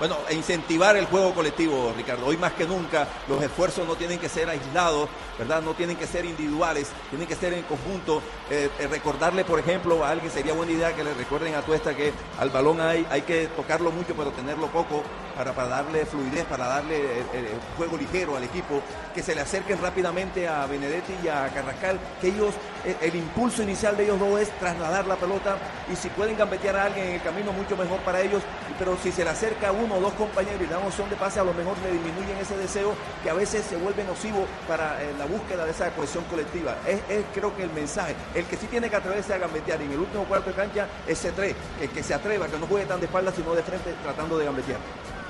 Bueno, 0.02 0.18
e 0.28 0.34
incentivar 0.34 0.98
el 0.98 1.06
juego 1.06 1.32
colectivo, 1.32 1.94
Ricardo. 1.96 2.26
Hoy 2.26 2.36
más 2.36 2.54
que 2.54 2.66
nunca 2.66 3.08
los 3.30 3.40
esfuerzos 3.44 3.88
no 3.88 3.94
tienen 3.94 4.18
que 4.18 4.30
ser 4.30 4.50
aislados, 4.50 5.08
¿verdad? 5.38 5.62
No 5.62 5.76
tienen 5.76 5.96
que 5.96 6.08
ser 6.08 6.26
individuales, 6.26 6.88
tienen 7.12 7.28
que 7.28 7.36
ser 7.36 7.54
en 7.54 7.62
conjunto. 7.62 8.20
Eh, 8.50 8.72
eh, 8.80 8.88
recordarle, 8.88 9.46
por 9.46 9.60
ejemplo, 9.60 10.04
a 10.04 10.10
alguien 10.10 10.32
sería 10.32 10.54
buena 10.54 10.72
idea 10.72 10.96
que 10.96 11.04
le 11.04 11.14
recuerden 11.14 11.54
a 11.54 11.62
Tuesta 11.62 11.96
que 11.96 12.14
al 12.40 12.50
balón 12.50 12.82
hay, 12.82 13.06
hay 13.12 13.22
que 13.22 13.46
tocarlo 13.56 13.92
mucho, 13.92 14.16
pero 14.16 14.32
tenerlo 14.32 14.66
poco 14.70 15.04
para, 15.36 15.54
para 15.54 15.68
darle 15.68 16.04
fluidez, 16.08 16.46
para 16.46 16.66
darle 16.66 17.20
eh, 17.34 17.54
juego 17.78 17.96
ligero 17.96 18.36
al 18.36 18.44
equipo, 18.44 18.82
que 19.14 19.22
se 19.22 19.36
le 19.36 19.42
acerquen 19.42 19.80
rápidamente 19.80 20.48
a 20.48 20.66
Benedetti 20.66 21.14
y 21.24 21.28
a 21.28 21.48
Carrascal, 21.54 22.00
que 22.20 22.30
ellos, 22.30 22.56
el 22.86 23.16
impulso 23.16 23.64
inicial 23.64 23.96
de 23.96 24.04
ellos 24.04 24.20
dos 24.20 24.40
es 24.40 24.50
trasladar 24.60 25.06
la 25.06 25.16
pelota 25.16 25.58
y 25.92 25.96
si 25.96 26.10
pueden 26.10 26.38
gambetear 26.38 26.76
a 26.76 26.86
alguien 26.86 27.08
en 27.08 27.14
el 27.16 27.22
camino, 27.22 27.52
mucho 27.52 27.78
mejor 27.78 28.00
para 28.02 28.22
ellos, 28.22 28.42
pero 28.80 28.98
si 29.02 29.12
se 29.12 29.24
le 29.24 29.30
acerca 29.30 29.72
uno 29.72 29.96
o 29.96 30.02
dos 30.02 30.14
compañeros 30.14 30.62
y 30.62 30.66
dan 30.66 30.84
opción 30.84 31.10
de 31.10 31.16
pase, 31.16 31.40
a 31.40 31.44
lo 31.44 31.54
mejor 31.54 31.78
le 31.84 31.92
disminuyen 31.92 32.38
ese 32.38 32.58
deseo 32.58 32.94
que 33.24 33.30
a 33.30 33.34
veces 33.34 33.66
se 33.66 33.76
vuelve 33.76 34.04
nocivo 34.04 34.46
para 34.68 35.02
eh, 35.02 35.14
la 35.18 35.26
búsqueda 35.26 35.66
de 35.66 35.72
esa 35.72 35.92
cohesión 35.92 36.24
colectiva. 36.26 36.76
Es, 36.88 37.00
es, 37.10 37.26
creo 37.34 37.56
que 37.56 37.64
el 37.64 37.72
mensaje. 37.72 38.16
El 38.34 38.46
que 38.46 38.58
sí 38.58 38.68
tiene 38.68 38.90
que 38.90 38.96
atreverse 38.96 39.34
a 39.34 39.38
gambetear 39.38 39.82
en 39.82 39.92
el 39.92 40.00
último 40.00 40.24
cuarto 40.26 40.50
de 40.50 40.56
cancha 40.56 40.88
es 41.08 41.24
C3, 41.24 41.54
el 41.82 41.90
que 41.90 42.04
se 42.04 42.14
atreva, 42.14 42.48
que 42.48 42.58
no 42.58 42.68
juegue 42.68 42.86
tan 42.86 43.00
de 43.00 43.06
espalda, 43.06 43.32
sino 43.32 43.54
de 43.54 43.64
frente 43.64 43.94
tratando 44.04 44.38
de 44.38 44.46
gambetear. 44.46 44.80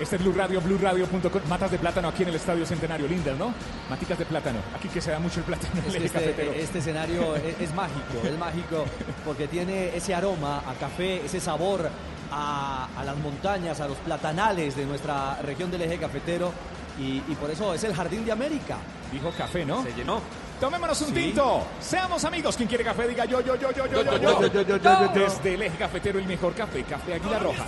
Este 0.02 0.16
es 0.16 0.24
Blue 0.24 0.34
Radio, 0.34 0.60
BlueRadio.com. 0.62 1.42
Matas 1.48 1.70
de 1.70 1.78
plátano 1.78 2.08
aquí 2.08 2.24
en 2.24 2.30
el 2.30 2.36
Estadio 2.36 2.66
Centenario. 2.66 3.08
Linder, 3.08 3.36
¿no? 3.38 3.54
Maticas 3.88 4.18
de 4.18 4.26
plátano. 4.26 4.58
Aquí 4.76 4.88
que 4.88 5.00
se 5.00 5.12
da 5.12 5.20
mucho 5.20 5.42
el 5.42 5.46
plátano. 5.46 5.80
Es 5.88 5.96
que 5.96 6.06
este, 6.06 6.60
este, 6.60 6.80
escenario 6.80 7.36
es, 7.36 7.62
es, 7.62 7.76
mágico, 7.76 8.18
es 8.24 8.36
mágico 8.36 8.86
porque 9.24 9.48
tiene 9.48 9.96
ese 9.96 10.16
aroma 10.16 10.64
a 10.68 10.74
café, 10.80 11.24
ese 11.24 11.40
sabor 11.40 11.88
a, 12.32 12.90
a, 12.98 13.04
las 13.04 13.16
montañas, 13.18 13.80
a 13.80 13.88
los 13.88 13.98
platanales 13.98 14.76
de 14.76 14.88
nuestra 14.88 15.40
región 15.44 15.70
del 15.70 15.84
eje 15.84 16.00
cafetero 16.00 16.52
y, 17.00 17.18
y 17.18 17.38
por 17.40 17.52
eso 17.52 17.72
es 17.76 17.84
el 17.84 17.94
Jardín 17.94 18.26
de 18.26 18.32
América. 18.32 18.78
Dijo 19.12 19.30
café, 19.38 19.64
¿no? 19.64 19.84
Se 19.84 19.94
llenó. 19.94 20.20
Tomémonos 20.60 21.00
un 21.02 21.08
sí. 21.10 21.14
tinto. 21.14 21.68
Seamos 21.80 22.26
amigos. 22.26 22.58
Quien 22.58 22.68
quiere 22.68 22.84
café, 22.84 23.08
diga 23.08 23.26
yo, 23.26 23.40
yo, 23.42 23.56
yo, 23.56 23.72
yo, 23.72 23.86
yo, 23.86 24.04
yo, 24.04 24.18
yo. 24.18 24.50
yo, 24.50 24.64
yo, 24.64 24.78
yo 24.78 25.08
Desde 25.14 25.54
el 25.54 25.62
eje 25.62 25.78
cafetero, 25.78 26.18
el 26.18 26.26
mejor 26.26 26.56
café, 26.56 26.84
Café 26.86 27.14
Águila 27.14 27.38
Roja. 27.38 27.66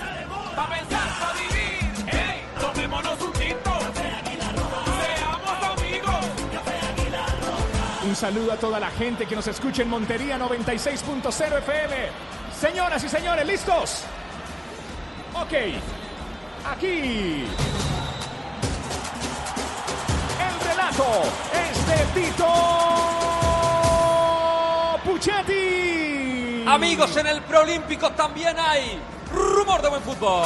Pa' 0.56 0.70
pensar, 0.70 1.53
Un 8.14 8.18
saludo 8.18 8.54
a 8.54 8.58
toda 8.58 8.80
la 8.80 8.92
gente 8.92 9.26
que 9.26 9.36
nos 9.36 9.48
escucha 9.48 9.82
en 9.82 9.90
Montería 9.90 10.38
96.0 10.38 11.58
FM. 11.58 11.96
Señoras 12.56 13.04
y 13.04 13.10
señores, 13.10 13.44
¿listos? 13.44 14.04
Ok. 15.34 15.54
Aquí. 16.64 17.46
El 20.40 20.70
relato 20.70 21.06
es 21.56 21.88
de 21.88 22.22
Tito 22.22 22.54
Puchetti. 25.04 26.66
Amigos, 26.68 27.18
en 27.18 27.26
el 27.26 27.42
preolímpico 27.42 28.12
también 28.12 28.56
hay 28.60 29.00
rumor 29.34 29.82
de 29.82 29.90
buen 29.90 30.04
fútbol. 30.04 30.46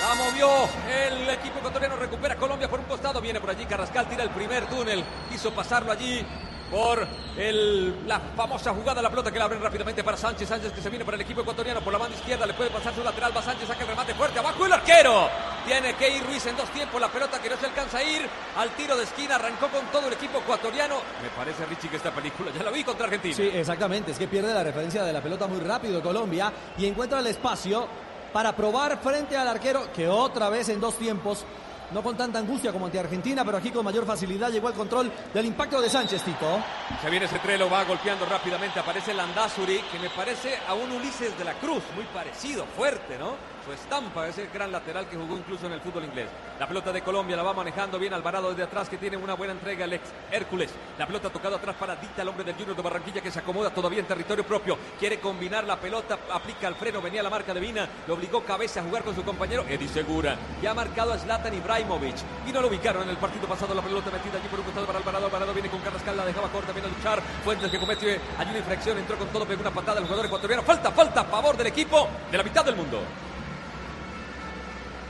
La 0.00 0.14
movió 0.14 0.48
el 0.88 1.37
ecuatoriano, 1.58 1.96
recupera 1.96 2.36
Colombia 2.36 2.68
por 2.68 2.80
un 2.80 2.86
costado, 2.86 3.20
viene 3.20 3.40
por 3.40 3.50
allí 3.50 3.64
Carrascal, 3.66 4.08
tira 4.08 4.22
el 4.22 4.30
primer 4.30 4.66
túnel, 4.66 5.04
quiso 5.30 5.52
pasarlo 5.52 5.92
allí 5.92 6.24
por 6.70 7.06
el, 7.36 8.06
la 8.06 8.20
famosa 8.36 8.72
jugada, 8.74 9.00
la 9.00 9.10
pelota 9.10 9.30
que 9.30 9.38
la 9.38 9.46
abren 9.46 9.62
rápidamente 9.62 10.04
para 10.04 10.16
Sánchez, 10.16 10.48
Sánchez 10.48 10.72
que 10.72 10.80
se 10.80 10.90
viene 10.90 11.04
para 11.04 11.16
el 11.16 11.22
equipo 11.22 11.40
ecuatoriano 11.40 11.80
por 11.80 11.92
la 11.92 11.98
banda 11.98 12.16
izquierda, 12.16 12.46
le 12.46 12.54
puede 12.54 12.70
pasar 12.70 12.94
su 12.94 13.02
lateral, 13.02 13.36
va 13.36 13.42
Sánchez, 13.42 13.68
saca 13.68 13.82
el 13.82 13.88
remate 13.88 14.14
fuerte, 14.14 14.38
abajo 14.38 14.66
el 14.66 14.72
arquero, 14.72 15.28
Tiene 15.66 15.94
que 15.94 16.16
ir 16.16 16.24
Ruiz 16.24 16.46
en 16.46 16.56
dos 16.56 16.68
tiempos. 16.70 17.00
La 17.00 17.08
pelota 17.08 17.40
que 17.40 17.50
no 17.50 17.56
se 17.56 17.66
alcanza 17.66 17.98
a 17.98 18.02
ir. 18.02 18.26
Al 18.56 18.70
tiro 18.70 18.96
de 18.96 19.04
esquina 19.04 19.34
arrancó 19.34 19.68
con 19.68 19.84
todo 19.92 20.06
el 20.06 20.14
equipo 20.14 20.38
ecuatoriano. 20.38 20.96
Me 21.22 21.28
parece, 21.30 21.66
Richie, 21.66 21.90
que 21.90 21.96
esta 21.96 22.10
película 22.10 22.50
ya 22.56 22.62
la 22.62 22.70
vi 22.70 22.84
contra 22.84 23.04
Argentina. 23.04 23.34
Sí, 23.34 23.50
exactamente. 23.52 24.12
Es 24.12 24.18
que 24.18 24.28
pierde 24.28 24.54
la 24.54 24.62
referencia 24.62 25.04
de 25.04 25.12
la 25.12 25.20
pelota 25.20 25.46
muy 25.46 25.60
rápido 25.60 26.02
Colombia 26.02 26.52
y 26.78 26.86
encuentra 26.86 27.18
el 27.18 27.26
espacio 27.26 27.86
para 28.32 28.54
probar 28.54 28.98
frente 28.98 29.36
al 29.36 29.48
arquero 29.48 29.92
que 29.92 30.08
otra 30.08 30.48
vez 30.48 30.68
en 30.68 30.80
dos 30.80 30.96
tiempos 30.96 31.44
no 31.90 32.02
con 32.02 32.16
tanta 32.16 32.38
angustia 32.38 32.72
como 32.72 32.86
ante 32.86 32.98
Argentina, 32.98 33.44
pero 33.44 33.56
aquí 33.56 33.70
con 33.70 33.84
mayor 33.84 34.04
facilidad 34.04 34.50
llegó 34.50 34.68
al 34.68 34.74
control 34.74 35.10
del 35.32 35.46
impacto 35.46 35.80
de 35.80 35.88
Sánchez, 35.88 36.22
Tito. 36.22 36.62
Se 37.00 37.08
viene 37.08 37.26
ese 37.26 37.38
trelo, 37.38 37.70
va 37.70 37.84
golpeando 37.84 38.26
rápidamente. 38.26 38.78
Aparece 38.80 39.14
Landazuri, 39.14 39.80
que 39.90 39.98
me 39.98 40.10
parece 40.10 40.58
a 40.68 40.74
un 40.74 40.92
Ulises 40.92 41.36
de 41.38 41.44
la 41.44 41.54
Cruz. 41.54 41.82
Muy 41.94 42.04
parecido, 42.12 42.66
fuerte, 42.76 43.16
¿no? 43.18 43.36
Su 43.68 43.74
estampa, 43.74 44.26
ese 44.26 44.48
gran 44.54 44.72
lateral 44.72 45.06
que 45.10 45.16
jugó 45.18 45.36
incluso 45.36 45.66
en 45.66 45.74
el 45.74 45.82
fútbol 45.82 46.02
inglés. 46.02 46.30
La 46.58 46.66
pelota 46.66 46.90
de 46.90 47.02
Colombia 47.02 47.36
la 47.36 47.42
va 47.42 47.52
manejando 47.52 47.98
bien 47.98 48.14
Alvarado 48.14 48.48
desde 48.48 48.62
atrás, 48.62 48.88
que 48.88 48.96
tiene 48.96 49.18
una 49.18 49.34
buena 49.34 49.52
entrega 49.52 49.84
el 49.84 49.92
ex 49.92 50.04
Hércules. 50.32 50.70
La 50.98 51.06
pelota 51.06 51.28
tocada 51.28 51.56
atrás 51.56 51.76
para 51.78 51.94
Dita, 51.96 52.22
el 52.22 52.28
hombre 52.28 52.44
del 52.44 52.54
Junior 52.54 52.74
de 52.74 52.80
Barranquilla, 52.80 53.20
que 53.20 53.30
se 53.30 53.40
acomoda 53.40 53.68
todavía 53.68 54.00
en 54.00 54.06
territorio 54.06 54.42
propio. 54.42 54.78
Quiere 54.98 55.20
combinar 55.20 55.64
la 55.64 55.78
pelota, 55.78 56.18
aplica 56.32 56.66
el 56.66 56.76
freno, 56.76 57.02
venía 57.02 57.22
la 57.22 57.28
marca 57.28 57.52
de 57.52 57.60
Vina, 57.60 57.86
lo 58.06 58.14
obligó 58.14 58.42
cabeza 58.42 58.80
a 58.80 58.84
jugar 58.84 59.04
con 59.04 59.14
su 59.14 59.22
compañero 59.22 59.66
Eddie 59.68 59.88
Segura. 59.88 60.38
Ya 60.62 60.70
ha 60.70 60.74
marcado 60.74 61.12
a 61.12 61.18
Zlatan 61.18 61.52
Ibrahimovic. 61.52 62.16
Y 62.46 62.52
no 62.52 62.62
lo 62.62 62.68
ubicaron 62.68 63.02
en 63.02 63.10
el 63.10 63.18
partido 63.18 63.46
pasado, 63.46 63.74
la 63.74 63.82
pelota 63.82 64.10
metida 64.10 64.38
allí 64.38 64.48
por 64.48 64.60
un 64.60 64.64
costado 64.64 64.86
para 64.86 64.98
Alvarado. 64.98 65.26
Alvarado 65.26 65.52
viene 65.52 65.68
con 65.68 65.80
Carrascal, 65.80 66.16
la 66.16 66.24
dejaba 66.24 66.48
corta, 66.48 66.72
viene 66.72 66.88
a 66.88 66.90
luchar. 66.90 67.20
Fuentes 67.44 67.70
que 67.70 67.78
comete 67.78 68.18
allí 68.38 68.48
una 68.48 68.60
infracción, 68.60 68.96
entró 68.96 69.18
con 69.18 69.28
todo, 69.28 69.44
pegó 69.44 69.60
una 69.60 69.72
patada 69.72 69.98
al 69.98 70.04
jugador 70.04 70.24
ecuatoriano. 70.24 70.62
Falta, 70.62 70.90
falta 70.90 71.20
a 71.20 71.24
favor 71.24 71.54
del 71.54 71.66
equipo 71.66 72.08
de 72.30 72.38
la 72.38 72.42
mitad 72.42 72.64
del 72.64 72.74
mundo. 72.74 73.02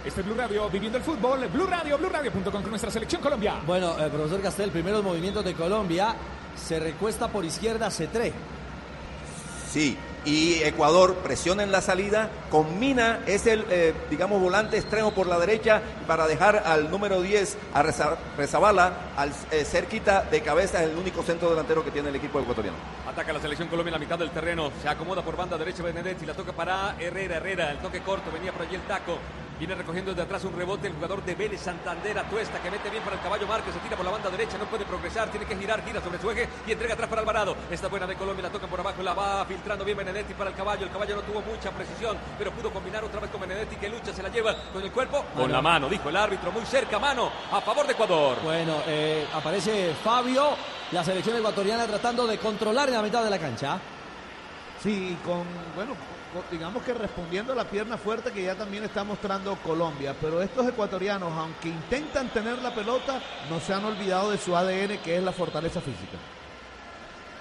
Este 0.04 0.20
es 0.20 0.26
Blue 0.26 0.36
Radio, 0.36 0.68
viviendo 0.70 0.96
el 0.98 1.04
fútbol. 1.04 1.46
Blue 1.48 1.66
Radio, 1.66 1.98
BlueRadio.com 1.98 2.50
con 2.62 2.70
nuestra 2.70 2.90
selección 2.90 3.20
Colombia. 3.20 3.56
Bueno, 3.66 3.96
eh, 3.98 4.08
profesor 4.08 4.40
Castel, 4.40 4.70
primeros 4.70 5.02
movimientos 5.02 5.44
de 5.44 5.54
Colombia. 5.54 6.14
Se 6.56 6.78
recuesta 6.80 7.28
por 7.28 7.44
izquierda 7.44 7.90
Cetré. 7.90 8.32
Sí, 9.70 9.98
y 10.24 10.54
Ecuador 10.62 11.16
presiona 11.16 11.62
en 11.62 11.70
la 11.70 11.82
salida, 11.82 12.30
combina, 12.50 13.20
es 13.26 13.46
el, 13.46 13.66
eh, 13.68 13.92
digamos, 14.08 14.40
volante 14.40 14.78
extremo 14.78 15.12
por 15.12 15.26
la 15.26 15.38
derecha 15.38 15.82
para 16.06 16.26
dejar 16.26 16.62
al 16.64 16.90
número 16.90 17.20
10, 17.20 17.58
a 17.74 17.82
Reza- 17.82 18.16
Rezabala, 18.38 18.92
al, 19.16 19.30
eh, 19.50 19.64
cerquita 19.66 20.22
de 20.22 20.40
cabeza, 20.40 20.82
es 20.82 20.90
el 20.90 20.96
único 20.96 21.22
centro 21.22 21.50
delantero 21.50 21.84
que 21.84 21.90
tiene 21.90 22.08
el 22.08 22.16
equipo 22.16 22.40
ecuatoriano. 22.40 22.78
Ataca 23.06 23.30
la 23.32 23.40
selección 23.40 23.68
Colombia 23.68 23.90
en 23.90 24.00
la 24.00 24.04
mitad 24.06 24.18
del 24.18 24.30
terreno. 24.30 24.70
Se 24.82 24.88
acomoda 24.88 25.22
por 25.22 25.36
banda 25.36 25.58
derecha 25.58 25.82
Benedetti. 25.82 26.24
La 26.24 26.32
toca 26.34 26.52
para 26.52 26.96
Herrera. 26.98 27.36
Herrera, 27.36 27.70
el 27.72 27.78
toque 27.78 28.00
corto. 28.00 28.30
Venía 28.32 28.52
por 28.52 28.62
allí 28.62 28.74
el 28.74 28.82
taco. 28.82 29.18
Viene 29.58 29.74
recogiendo 29.74 30.12
desde 30.12 30.22
atrás 30.22 30.44
un 30.44 30.56
rebote 30.56 30.86
el 30.86 30.92
jugador 30.94 31.24
de 31.24 31.34
Vélez 31.34 31.60
Santander 31.60 32.16
Atuesta 32.16 32.60
que 32.62 32.70
mete 32.70 32.90
bien 32.90 33.02
para 33.02 33.16
el 33.16 33.22
caballo 33.22 33.44
Márquez. 33.48 33.74
Se 33.74 33.80
tira 33.80 33.96
por 33.96 34.04
la 34.06 34.12
banda 34.12 34.30
derecha. 34.30 34.56
No 34.56 34.66
puede 34.66 34.84
progresar. 34.84 35.28
Tiene 35.30 35.46
que 35.46 35.56
girar. 35.56 35.84
Gira 35.84 36.00
sobre 36.00 36.20
su 36.20 36.30
eje 36.30 36.48
y 36.66 36.70
entrega 36.72 36.94
atrás 36.94 37.08
para 37.08 37.22
Alvarado. 37.22 37.56
Esta 37.68 37.88
buena 37.88 38.06
de 38.06 38.14
Colombia. 38.14 38.44
La 38.44 38.50
toca 38.50 38.68
por 38.68 38.78
abajo. 38.78 39.02
La 39.02 39.14
va 39.14 39.44
filtrando 39.46 39.84
bien 39.84 39.96
Benedetti 39.98 40.32
para 40.34 40.50
el 40.50 40.56
caballo. 40.56 40.84
El 40.84 40.92
caballo 40.92 41.16
no 41.16 41.22
tuvo 41.22 41.40
mucha 41.42 41.72
precisión, 41.72 42.16
pero 42.38 42.52
pudo 42.52 42.70
combinar 42.70 43.02
otra 43.02 43.18
vez 43.18 43.30
con 43.30 43.40
Benedetti 43.40 43.74
que 43.76 43.88
lucha. 43.88 44.12
Se 44.12 44.22
la 44.22 44.28
lleva 44.28 44.54
con 44.72 44.80
el 44.80 44.92
cuerpo. 44.92 45.24
Con 45.36 45.50
la 45.50 45.60
mano, 45.60 45.88
dijo 45.88 46.08
el 46.08 46.16
árbitro. 46.16 46.52
Muy 46.52 46.64
cerca. 46.64 46.98
Mano 47.00 47.30
a 47.50 47.60
favor 47.60 47.84
de 47.86 47.94
Ecuador. 47.94 48.38
Bueno, 48.44 48.76
eh, 48.86 49.26
aparece 49.34 49.92
Fabio, 50.04 50.50
la 50.92 51.02
selección 51.02 51.36
ecuatoriana 51.36 51.84
tratando 51.86 52.26
de 52.28 52.38
controlar 52.38 52.88
en 52.90 52.94
la 52.94 53.02
mitad 53.02 53.24
de 53.24 53.30
la 53.30 53.38
cancha. 53.40 53.78
Sí, 54.82 55.18
con, 55.24 55.42
bueno, 55.74 55.94
con- 55.94 56.17
digamos 56.50 56.82
que 56.82 56.94
respondiendo 56.94 57.52
a 57.52 57.56
la 57.56 57.64
pierna 57.64 57.96
fuerte 57.96 58.32
que 58.32 58.42
ya 58.42 58.54
también 58.54 58.84
está 58.84 59.04
mostrando 59.04 59.56
Colombia. 59.56 60.14
Pero 60.20 60.42
estos 60.42 60.66
ecuatorianos, 60.68 61.32
aunque 61.32 61.68
intentan 61.68 62.28
tener 62.30 62.58
la 62.62 62.74
pelota, 62.74 63.20
no 63.48 63.60
se 63.60 63.72
han 63.72 63.84
olvidado 63.84 64.30
de 64.30 64.38
su 64.38 64.56
ADN, 64.56 64.98
que 64.98 65.16
es 65.16 65.22
la 65.22 65.32
fortaleza 65.32 65.80
física. 65.80 66.18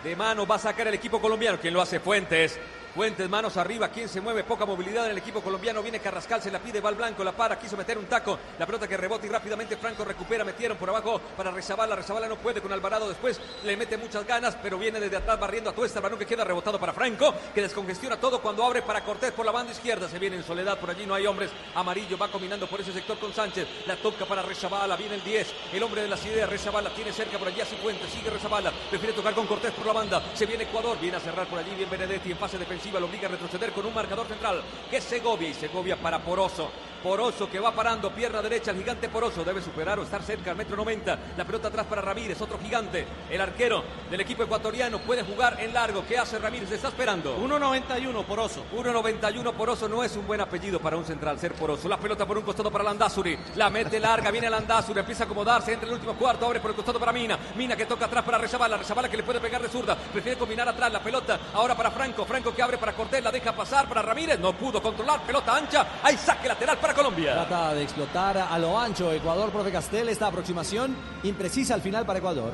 De 0.04 0.16
mano 0.16 0.46
va 0.46 0.56
a 0.56 0.60
sacar 0.60 0.88
el 0.88 0.94
equipo 0.94 1.20
colombiano. 1.20 1.58
¿Quién 1.60 1.74
lo 1.74 1.82
hace? 1.82 2.00
Fuentes. 2.00 2.60
Fuentes, 2.96 3.30
manos 3.30 3.56
arriba. 3.58 3.90
¿Quién 3.90 4.10
se 4.10 4.22
mueve? 4.22 4.44
Poca 4.44 4.66
movilidad 4.66 5.06
en 5.06 5.12
el 5.12 5.18
equipo 5.20 5.42
colombiano. 5.42 5.84
Viene 5.84 6.00
Carrascal, 6.00 6.42
se 6.42 6.50
la 6.50 6.60
pide, 6.60 6.82
va 6.82 6.90
al 6.90 6.96
blanco, 6.96 7.24
la 7.24 7.32
para. 7.32 7.60
Quiso 7.60 7.78
meter 7.78 7.98
un 7.98 8.06
taco. 8.06 8.40
La 8.58 8.66
pelota 8.66 8.88
que 8.88 8.98
rebota 8.98 9.28
y 9.28 9.30
rápidamente 9.30 9.78
Franco 9.78 10.04
recupera. 10.04 10.44
Metieron 10.44 10.78
por 10.78 10.90
abajo 10.90 11.20
para 11.38 11.52
Rezabala. 11.52 11.96
Rezabala 11.96 12.28
no 12.28 12.38
puede 12.38 12.62
con 12.62 12.72
Alvarado. 12.72 13.08
Después 13.08 13.40
le 13.64 13.78
mete 13.78 13.98
muchas 13.98 14.26
ganas, 14.26 14.58
pero 14.62 14.80
viene 14.80 15.00
desde 15.00 15.18
atrás 15.18 15.40
barriendo 15.40 15.70
a 15.70 15.74
Tuesta. 15.74 16.00
El 16.00 16.04
balón 16.04 16.18
que 16.20 16.26
queda 16.26 16.44
rebotado 16.44 16.80
para 16.80 16.94
Franco, 16.94 17.34
que 17.54 17.62
descongestiona 17.62 18.18
todo 18.18 18.42
cuando 18.42 18.64
abre 18.66 18.82
para 18.82 19.04
Cortés 19.04 19.32
por 19.32 19.46
la 19.46 19.52
banda 19.52 19.74
izquierda. 19.74 20.10
Se 20.10 20.18
viene 20.18 20.38
en 20.38 20.44
soledad 20.44 20.80
por 20.80 20.90
allí, 20.90 21.06
no 21.06 21.14
hay 21.14 21.28
hombres. 21.28 21.52
Amarillo 21.76 22.18
va 22.18 22.30
combinando 22.30 22.68
por 22.68 22.82
ese 22.82 22.94
sector 22.94 23.20
con 23.20 23.34
Sánchez. 23.34 23.68
La 23.86 23.96
toca 23.98 24.26
para 24.26 24.42
Rezabala. 24.42 24.96
Viene 24.96 25.16
el 25.16 25.24
10. 25.24 25.54
El 25.74 25.84
hombre 25.84 26.02
de 26.02 26.08
las 26.08 26.26
ideas, 26.26 26.50
Rezabala. 26.50 26.90
Tiene 26.92 27.14
cerca 27.14 27.38
por 27.38 27.48
allí 27.48 27.62
a 27.62 27.66
Cifuentes. 27.66 28.10
Sigue 28.10 28.30
Rezabala. 28.30 28.72
Prefiere 28.90 29.14
tocar 29.14 29.36
con 29.36 29.46
Cortés 29.46 29.72
por 29.72 29.86
la 29.86 29.94
banda. 29.94 30.24
Se 30.34 30.48
viene 30.48 30.64
Ecuador. 30.64 30.98
Viene 31.00 31.18
a 31.18 31.20
cerrar 31.20 31.46
por 31.48 31.60
allí. 31.60 31.72
Bien 31.76 31.90
Benedetti 31.90 32.32
en 32.32 32.38
fase 32.38 32.58
defensiva. 32.78 33.00
Lo 33.00 33.08
obliga 33.08 33.28
a 33.28 33.32
retroceder 33.32 33.72
con 33.72 33.86
un 33.86 33.94
marcador 33.94 34.28
central 34.28 34.62
que 34.90 34.98
es 34.98 35.04
Segovia. 35.04 35.50
Y 35.50 35.54
Segovia 35.54 35.98
para 35.98 36.20
Poroso. 36.20 36.70
Poroso 37.08 37.50
que 37.50 37.58
va 37.58 37.72
parando, 37.72 38.12
pierna 38.12 38.42
derecha, 38.42 38.72
el 38.72 38.80
gigante 38.80 39.08
Poroso 39.08 39.42
debe 39.46 39.62
superar 39.62 39.98
o 39.98 40.04
estar 40.04 40.22
cerca 40.22 40.52
al 40.52 40.58
metro 40.58 40.76
90. 40.76 41.18
La 41.38 41.46
pelota 41.46 41.70
atrás 41.70 41.86
para 41.86 42.02
Ramírez, 42.02 42.42
otro 42.42 42.60
gigante. 42.60 43.08
El 43.30 43.40
arquero 43.40 43.82
del 44.12 44.20
equipo 44.20 44.44
ecuatoriano 44.44 45.00
puede 45.00 45.24
jugar 45.24 45.56
en 45.62 45.74
largo. 45.74 46.04
¿Qué 46.06 46.18
hace 46.18 46.38
Ramírez? 46.38 46.70
Está 46.70 46.90
esperando. 46.90 47.38
1.91 47.38 48.26
Poroso. 48.26 48.66
1.91 48.76 49.54
Poroso 49.54 49.88
no 49.88 50.04
es 50.04 50.18
un 50.18 50.28
buen 50.28 50.42
apellido 50.42 50.82
para 50.82 50.98
un 50.98 51.06
central, 51.06 51.40
ser 51.40 51.54
Poroso. 51.54 51.88
La 51.88 51.98
pelota 51.98 52.28
por 52.28 52.40
un 52.40 52.44
costado 52.44 52.70
para 52.70 52.84
Landazuri. 52.84 53.40
La 53.56 53.70
mete 53.70 54.02
larga, 54.02 54.30
viene 54.30 54.50
Landazuri, 54.50 55.00
empieza 55.00 55.24
a 55.24 55.28
acomodarse, 55.28 55.72
entra 55.72 55.88
en 55.88 55.94
el 55.94 56.02
último 56.02 56.14
cuarto, 56.20 56.46
abre 56.46 56.60
por 56.60 56.72
el 56.72 56.76
costado 56.76 57.00
para 57.00 57.14
Mina. 57.14 57.40
Mina 57.56 57.78
que 57.78 57.86
toca 57.86 58.08
atrás 58.08 58.26
para 58.26 58.38
Rezabala. 58.38 58.76
Rezabala 58.76 59.08
que 59.08 59.16
le 59.16 59.24
puede 59.24 59.40
pegar 59.40 59.62
de 59.62 59.70
zurda. 59.70 59.96
Prefiere 59.96 60.38
combinar 60.38 60.68
atrás 60.68 60.92
la 60.92 61.00
pelota. 61.00 61.40
Ahora 61.54 61.74
para 61.74 61.90
Franco. 61.90 62.26
Franco 62.26 62.54
que 62.54 62.62
abre 62.62 62.78
para 62.78 62.92
Cortés, 62.92 63.24
la 63.24 63.32
deja 63.32 63.56
pasar 63.56 63.88
para 63.88 64.02
Ramírez. 64.02 64.38
No 64.42 64.52
pudo 64.52 64.82
controlar. 64.82 65.22
Pelota 65.22 65.56
ancha. 65.56 65.88
Hay 66.04 66.18
saque 66.18 66.50
lateral 66.50 66.78
para 66.78 66.97
Colombia. 66.98 67.34
Trata 67.34 67.76
de 67.76 67.84
explotar 67.84 68.38
a 68.40 68.58
lo 68.58 68.78
ancho 68.78 69.14
Ecuador, 69.14 69.52
profe 69.52 69.72
Castel, 69.72 70.10
esta 70.10 70.26
aproximación 70.26 70.96
imprecisa 71.22 71.76
al 71.76 71.82
final 71.82 72.08
para 72.08 72.18
Ecuador. 72.18 72.54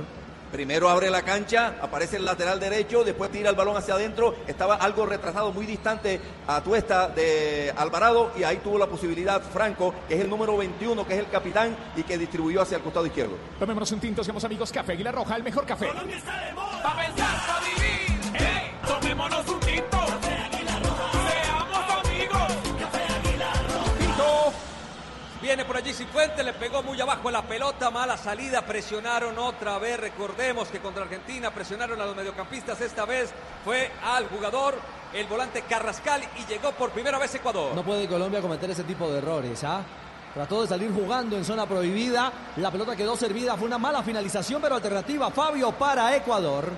Primero 0.52 0.90
abre 0.90 1.10
la 1.10 1.22
cancha, 1.22 1.76
aparece 1.82 2.18
el 2.18 2.26
lateral 2.26 2.60
derecho, 2.60 3.06
después 3.06 3.32
tira 3.32 3.50
el 3.50 3.56
balón 3.56 3.78
hacia 3.78 3.94
adentro, 3.94 4.36
estaba 4.46 4.76
algo 4.76 5.06
retrasado, 5.06 5.54
muy 5.54 5.66
distante 5.66 6.20
a 6.46 6.62
Tuesta 6.62 7.08
de 7.08 7.74
Alvarado 7.76 8.34
y 8.38 8.44
ahí 8.44 8.58
tuvo 8.58 8.78
la 8.78 8.86
posibilidad 8.88 9.42
Franco, 9.42 9.96
que 10.10 10.16
es 10.16 10.22
el 10.22 10.30
número 10.30 10.58
21, 10.58 11.08
que 11.08 11.14
es 11.14 11.20
el 11.22 11.30
capitán 11.30 11.76
y 11.96 12.04
que 12.04 12.18
distribuyó 12.18 12.62
hacia 12.62 12.76
el 12.76 12.84
costado 12.84 13.06
izquierdo. 13.06 13.38
Tomémonos 13.58 13.92
un 13.94 14.02
tinto, 14.02 14.26
seamos 14.26 14.44
amigos. 14.44 14.74
Café 14.74 14.92
Aguilar 14.92 15.16
Roja, 15.16 15.38
el 15.38 15.44
mejor 15.44 15.66
café. 15.66 15.88
Pa' 15.88 16.02
pensar, 16.98 17.48
pa' 17.48 17.62
vivir. 17.62 18.13
Viene 25.44 25.66
por 25.66 25.76
allí 25.76 25.92
Cifuentes, 25.94 26.46
le 26.46 26.54
pegó 26.54 26.82
muy 26.84 27.02
abajo 27.02 27.30
la 27.30 27.42
pelota, 27.42 27.92
mala 27.92 28.16
salida, 28.16 28.62
presionaron 28.62 29.38
otra 29.38 29.78
vez, 29.78 30.00
recordemos 30.00 30.70
que 30.70 30.80
contra 30.80 31.04
Argentina 31.04 31.52
presionaron 31.52 32.00
a 32.00 32.06
los 32.06 32.16
mediocampistas, 32.16 32.80
esta 32.80 33.04
vez 33.04 33.30
fue 33.66 33.92
al 34.06 34.30
jugador, 34.30 34.76
el 35.14 35.28
volante 35.28 35.64
Carrascal 35.64 36.24
y 36.40 36.46
llegó 36.46 36.72
por 36.72 36.92
primera 36.92 37.20
vez 37.20 37.36
Ecuador. 37.36 37.76
No 37.76 37.84
puede 37.84 38.08
Colombia 38.08 38.40
cometer 38.40 38.72
ese 38.72 38.86
tipo 38.86 39.12
de 39.12 39.18
errores, 39.18 39.62
¿ah? 39.66 39.82
Trató 40.34 40.62
de 40.62 40.68
salir 40.70 40.94
jugando 40.94 41.36
en 41.36 41.44
zona 41.44 41.66
prohibida. 41.66 42.32
La 42.56 42.72
pelota 42.72 42.96
quedó 42.96 43.16
servida. 43.16 43.56
Fue 43.56 43.68
una 43.68 43.78
mala 43.78 44.02
finalización, 44.02 44.62
pero 44.62 44.76
alternativa. 44.76 45.30
Fabio 45.30 45.74
para 45.74 46.16
Ecuador. 46.16 46.72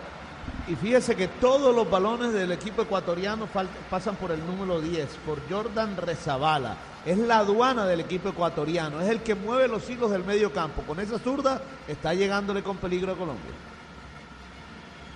Y 0.68 0.76
fíjese 0.76 1.16
que 1.16 1.28
todos 1.28 1.76
los 1.76 1.90
balones 1.90 2.34
del 2.34 2.52
equipo 2.52 2.82
ecuatoriano 2.82 3.48
pasan 3.90 4.16
por 4.16 4.32
el 4.32 4.46
número 4.46 4.82
10, 4.82 5.08
por 5.26 5.40
Jordan 5.48 5.96
Rezabala. 5.96 6.76
Es 7.06 7.20
la 7.20 7.38
aduana 7.40 7.86
del 7.86 8.00
equipo 8.00 8.30
ecuatoriano, 8.30 9.00
es 9.00 9.10
el 9.10 9.22
que 9.22 9.36
mueve 9.36 9.68
los 9.68 9.88
hilos 9.88 10.10
del 10.10 10.24
medio 10.24 10.52
campo. 10.52 10.82
Con 10.82 11.00
esa 11.00 11.20
zurda 11.20 11.62
está 11.88 12.16
llegándole 12.16 12.64
con 12.64 12.78
peligro 12.78 13.12
a 13.12 13.16
Colombia. 13.16 13.52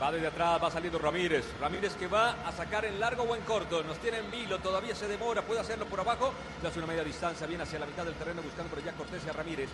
Va 0.01 0.11
desde 0.13 0.27
atrás, 0.27 0.63
va 0.63 0.71
saliendo 0.71 0.97
Ramírez. 0.97 1.45
Ramírez 1.59 1.93
que 1.95 2.07
va 2.07 2.35
a 2.47 2.51
sacar 2.53 2.85
en 2.85 2.99
largo 3.01 3.23
o 3.23 3.35
en 3.35 3.41
corto. 3.41 3.83
Nos 3.83 3.97
tiene 3.97 4.19
en 4.19 4.31
vilo, 4.31 4.59
todavía 4.59 4.95
se 4.95 5.09
demora, 5.09 5.41
puede 5.41 5.59
hacerlo 5.59 5.85
por 5.87 5.99
abajo. 5.99 6.31
Le 6.61 6.69
hace 6.69 6.79
una 6.79 6.87
media 6.87 7.03
distancia, 7.03 7.45
viene 7.47 7.63
hacia 7.63 7.79
la 7.79 7.85
mitad 7.85 8.05
del 8.05 8.13
terreno 8.13 8.41
buscando 8.41 8.69
por 8.69 8.79
allá 8.79 8.93
Cortés 8.93 9.23
y 9.25 9.29
a 9.29 9.33
Ramírez. 9.33 9.69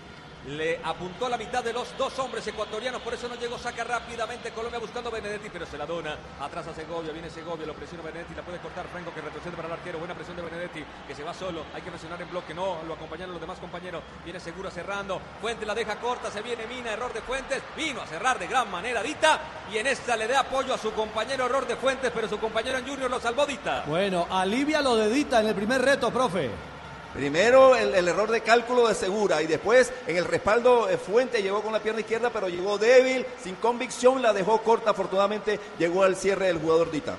Le 0.48 0.80
apuntó 0.84 1.26
a 1.26 1.30
la 1.30 1.38
mitad 1.38 1.64
de 1.64 1.74
los 1.74 1.98
dos 1.98 2.20
hombres 2.20 2.46
ecuatorianos, 2.46 3.02
por 3.02 3.14
eso 3.14 3.28
no 3.28 3.36
llegó, 3.36 3.58
saca 3.58 3.84
rápidamente 3.84 4.52
Colombia 4.52 4.80
buscando 4.80 5.10
a 5.10 5.14
Benedetti, 5.14 5.50
pero 5.50 5.66
se 5.66 5.76
la 5.76 5.88
dona. 5.88 6.16
Atrás 6.40 6.68
a 6.68 6.74
Segovia, 6.74 7.12
viene 7.12 7.32
Segovia, 7.32 7.66
lo 7.66 7.74
presiona 7.74 8.04
Benedetti, 8.04 8.36
la 8.36 8.44
puede 8.44 8.60
cortar 8.60 8.86
Franco 8.88 9.12
que 9.12 9.22
retrocede 9.22 9.56
para 9.56 9.68
el 9.68 9.74
arquero. 9.74 9.98
Buena 9.98 10.14
presión 10.14 10.36
de 10.36 10.44
Benedetti, 10.44 10.84
que 11.08 11.16
se 11.16 11.24
va 11.24 11.34
solo. 11.34 11.64
Hay 11.74 11.82
que 11.82 11.90
presionar 11.90 12.22
en 12.22 12.30
bloque, 12.30 12.54
no, 12.54 12.84
lo 12.84 12.94
acompañaron 12.94 13.34
los 13.34 13.42
demás 13.42 13.58
compañeros. 13.58 14.04
Viene 14.24 14.40
segura 14.40 14.70
cerrando. 14.70 15.20
Fuentes 15.42 15.66
la 15.66 15.74
deja 15.74 15.96
corta, 15.96 16.30
se 16.30 16.42
viene 16.42 16.68
Mina, 16.68 16.94
error 16.94 17.12
de 17.12 17.22
Fuentes. 17.22 17.64
Vino 17.76 18.02
a 18.02 18.06
cerrar 18.06 18.38
de 18.38 18.48
gran 18.48 18.70
manera 18.70 19.02
Dita 19.02 19.40
y 19.74 19.78
en 19.78 19.88
esta 19.88 20.16
le 20.16 20.28
da 20.28 20.42
apoyo 20.42 20.76
a 20.76 20.78
su 20.78 20.94
compañero, 20.94 21.46
error 21.46 21.66
de 21.66 21.76
Fuentes, 21.76 22.12
pero 22.14 22.30
su 22.30 22.38
compañero 22.38 22.78
en 22.78 22.88
Junior 22.88 23.10
lo 23.10 23.20
salvó 23.20 23.48
Dita. 23.48 23.84
Bueno, 23.88 24.28
alivia 24.30 24.82
lo 24.82 24.96
de 24.96 25.10
Dita 25.10 25.40
en 25.40 25.48
el 25.48 25.56
primer 25.56 25.82
reto, 25.82 26.12
profe. 26.12 26.75
Primero 27.16 27.78
el, 27.78 28.08
error 28.08 28.30
de 28.30 28.42
cálculo 28.42 28.90
de 28.90 28.94
Segura 28.94 29.42
y 29.42 29.48
después 29.48 29.94
en 30.06 30.18
el 30.18 30.26
respaldo 30.26 30.90
eh, 30.90 30.98
Fuente 30.98 31.42
llegó 31.42 31.62
con 31.62 31.72
la 31.72 31.80
pierna 31.80 32.02
izquierda, 32.02 32.30
pero 32.30 32.50
llegó 32.50 32.78
débil, 32.78 33.26
sin 33.42 33.56
convicción, 33.56 34.22
la 34.22 34.34
dejó 34.34 34.62
corta. 34.62 34.92
Afortunadamente 34.92 35.58
llegó 35.80 36.04
al 36.04 36.18
cierre 36.18 36.48
del 36.48 36.60
jugador 36.60 36.92
Dita. 36.92 37.16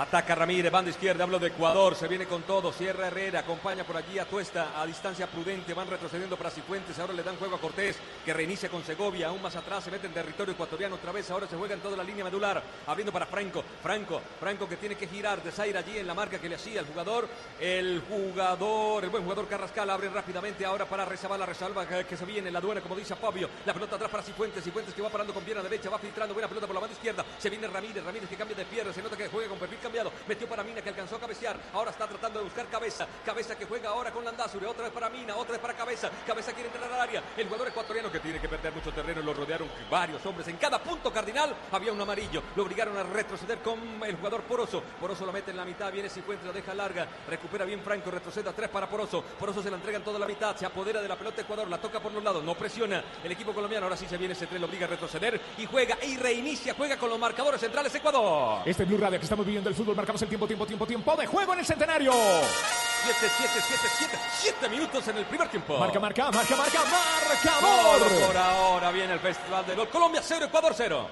Ataca 0.00 0.34
Ramírez, 0.34 0.72
banda 0.72 0.90
izquierda, 0.90 1.24
hablo 1.24 1.38
de 1.38 1.48
Ecuador, 1.48 1.94
se 1.94 2.08
viene 2.08 2.24
con 2.24 2.40
todo, 2.44 2.72
cierra 2.72 3.08
Herrera, 3.08 3.40
acompaña 3.40 3.84
por 3.84 3.98
allí 3.98 4.18
a 4.18 4.24
Tuesta 4.24 4.80
a 4.80 4.86
distancia 4.86 5.26
prudente, 5.26 5.74
van 5.74 5.88
retrocediendo 5.88 6.38
para 6.38 6.48
Cifuentes, 6.48 6.98
ahora 6.98 7.12
le 7.12 7.22
dan 7.22 7.36
juego 7.36 7.56
a 7.56 7.60
Cortés, 7.60 7.98
que 8.24 8.32
reinicia 8.32 8.70
con 8.70 8.82
Segovia, 8.82 9.28
aún 9.28 9.42
más 9.42 9.56
atrás, 9.56 9.84
se 9.84 9.90
mete 9.90 10.06
en 10.06 10.14
territorio 10.14 10.54
ecuatoriano 10.54 10.94
otra 10.94 11.12
vez, 11.12 11.30
ahora 11.30 11.46
se 11.46 11.54
juega 11.54 11.74
en 11.74 11.82
toda 11.82 11.98
la 11.98 12.02
línea 12.02 12.24
medular, 12.24 12.62
abriendo 12.86 13.12
para 13.12 13.26
Franco, 13.26 13.62
Franco, 13.82 14.22
Franco 14.40 14.66
que 14.66 14.78
tiene 14.78 14.94
que 14.94 15.06
girar, 15.06 15.42
desaire 15.42 15.76
allí 15.76 15.98
en 15.98 16.06
la 16.06 16.14
marca 16.14 16.38
que 16.38 16.48
le 16.48 16.54
hacía 16.54 16.80
el 16.80 16.86
jugador, 16.86 17.28
el 17.60 18.02
jugador, 18.08 19.04
el 19.04 19.10
buen 19.10 19.24
jugador 19.24 19.48
Carrascal, 19.48 19.90
abre 19.90 20.08
rápidamente 20.08 20.64
ahora 20.64 20.86
para 20.86 21.04
Rezabala, 21.04 21.44
Rezabala 21.44 21.86
que, 21.86 22.06
que 22.06 22.16
se 22.16 22.24
viene 22.24 22.48
en 22.48 22.54
la 22.54 22.60
duena, 22.62 22.80
como 22.80 22.96
dice 22.96 23.16
Fabio, 23.16 23.50
la 23.66 23.74
pelota 23.74 23.96
atrás 23.96 24.10
para 24.10 24.22
Cifuentes, 24.22 24.64
Cifuentes 24.64 24.94
que 24.94 25.02
va 25.02 25.10
parando 25.10 25.34
con 25.34 25.44
pierna 25.44 25.62
derecha, 25.62 25.90
va 25.90 25.98
filtrando, 25.98 26.32
buena 26.32 26.48
pelota 26.48 26.66
por 26.66 26.74
la 26.74 26.80
banda 26.80 26.94
izquierda, 26.94 27.22
se 27.36 27.50
viene 27.50 27.66
Ramírez, 27.68 28.02
Ramírez 28.02 28.30
que 28.30 28.36
cambia 28.36 28.56
de 28.56 28.64
pierna, 28.64 28.94
se 28.94 29.02
nota 29.02 29.14
que 29.14 29.28
juega 29.28 29.50
con 29.50 29.58
perfil 29.58 29.89
metió 30.26 30.48
para 30.48 30.62
Mina 30.62 30.80
que 30.82 30.88
alcanzó 30.88 31.16
a 31.16 31.20
cabecear, 31.20 31.56
ahora 31.72 31.90
está 31.90 32.06
tratando 32.06 32.38
de 32.38 32.44
buscar 32.44 32.66
cabeza, 32.66 33.06
cabeza 33.24 33.56
que 33.56 33.64
juega 33.64 33.90
ahora 33.90 34.10
con 34.10 34.24
Landazuri, 34.24 34.66
otra 34.66 34.84
vez 34.84 34.92
para 34.92 35.08
Mina, 35.08 35.36
otra 35.36 35.52
vez 35.52 35.60
para 35.60 35.74
cabeza, 35.74 36.10
cabeza 36.26 36.52
quiere 36.52 36.68
entrar 36.68 36.92
al 36.92 37.00
área, 37.00 37.22
el 37.36 37.46
jugador 37.46 37.68
ecuatoriano 37.68 38.10
que 38.10 38.20
tiene 38.20 38.40
que 38.40 38.48
perder 38.48 38.72
mucho 38.72 38.92
terreno, 38.92 39.22
lo 39.22 39.34
rodearon 39.34 39.68
varios 39.90 40.24
hombres, 40.26 40.48
en 40.48 40.56
cada 40.56 40.78
punto 40.82 41.12
cardinal 41.12 41.54
había 41.72 41.92
un 41.92 42.00
amarillo, 42.00 42.42
lo 42.56 42.62
obligaron 42.62 42.96
a 42.96 43.02
retroceder 43.02 43.58
con 43.58 43.78
el 44.04 44.16
jugador 44.16 44.42
Poroso, 44.42 44.82
Poroso 45.00 45.26
lo 45.26 45.32
mete 45.32 45.50
en 45.50 45.56
la 45.56 45.64
mitad, 45.64 45.92
viene 45.92 46.08
Cifuentes, 46.08 46.52
deja 46.52 46.74
larga, 46.74 47.06
recupera 47.28 47.64
bien 47.64 47.80
Franco, 47.82 48.10
retrocede 48.10 48.48
a 48.48 48.52
tres 48.52 48.68
para 48.68 48.88
Poroso, 48.88 49.22
Poroso 49.38 49.62
se 49.62 49.70
la 49.70 49.76
entrega 49.76 49.98
en 49.98 50.04
toda 50.04 50.18
la 50.18 50.26
mitad, 50.26 50.56
se 50.56 50.66
apodera 50.66 51.00
de 51.00 51.08
la 51.08 51.16
pelota 51.16 51.40
Ecuador, 51.40 51.68
la 51.68 51.78
toca 51.80 52.00
por 52.00 52.12
los 52.12 52.22
lados, 52.22 52.44
no 52.44 52.54
presiona. 52.54 53.02
El 53.22 53.32
equipo 53.32 53.52
colombiano, 53.52 53.86
ahora 53.86 53.96
sí 53.96 54.06
se 54.06 54.16
viene 54.16 54.34
ese 54.34 54.46
tren, 54.46 54.60
lo 54.60 54.66
obliga 54.66 54.86
a 54.86 54.88
retroceder 54.88 55.40
y 55.58 55.66
juega 55.66 55.96
y 56.04 56.16
reinicia, 56.16 56.74
juega 56.74 56.96
con 56.96 57.08
los 57.08 57.18
marcadores 57.18 57.60
centrales 57.60 57.94
Ecuador. 57.94 58.62
Este 58.64 58.82
es 58.82 58.88
Blue 58.88 58.98
Radio 58.98 59.18
que 59.18 59.24
estamos 59.24 59.46
viviendo 59.46 59.69
el 59.70 59.76
fútbol. 59.76 59.96
Marcamos 59.96 60.20
el 60.22 60.28
tiempo, 60.28 60.46
tiempo, 60.46 60.66
tiempo, 60.66 60.86
tiempo 60.86 61.16
de 61.16 61.26
juego 61.26 61.52
en 61.54 61.60
el 61.60 61.66
centenario. 61.66 62.12
7, 62.12 63.16
7, 63.20 63.52
7, 63.66 63.88
7, 63.98 64.18
7 64.40 64.68
minutos 64.68 65.08
en 65.08 65.16
el 65.16 65.24
primer 65.24 65.48
tiempo. 65.48 65.78
Marca, 65.78 65.98
marca, 65.98 66.30
marca, 66.30 66.56
marca, 66.56 66.80
marcador. 67.28 68.26
por 68.26 68.36
ahora 68.36 68.90
viene 68.90 69.14
el 69.14 69.20
Festival 69.20 69.66
de 69.66 69.74
Gol. 69.74 69.88
Colombia 69.88 70.20
0, 70.22 70.46
Ecuador 70.46 70.74
0. 70.76 71.08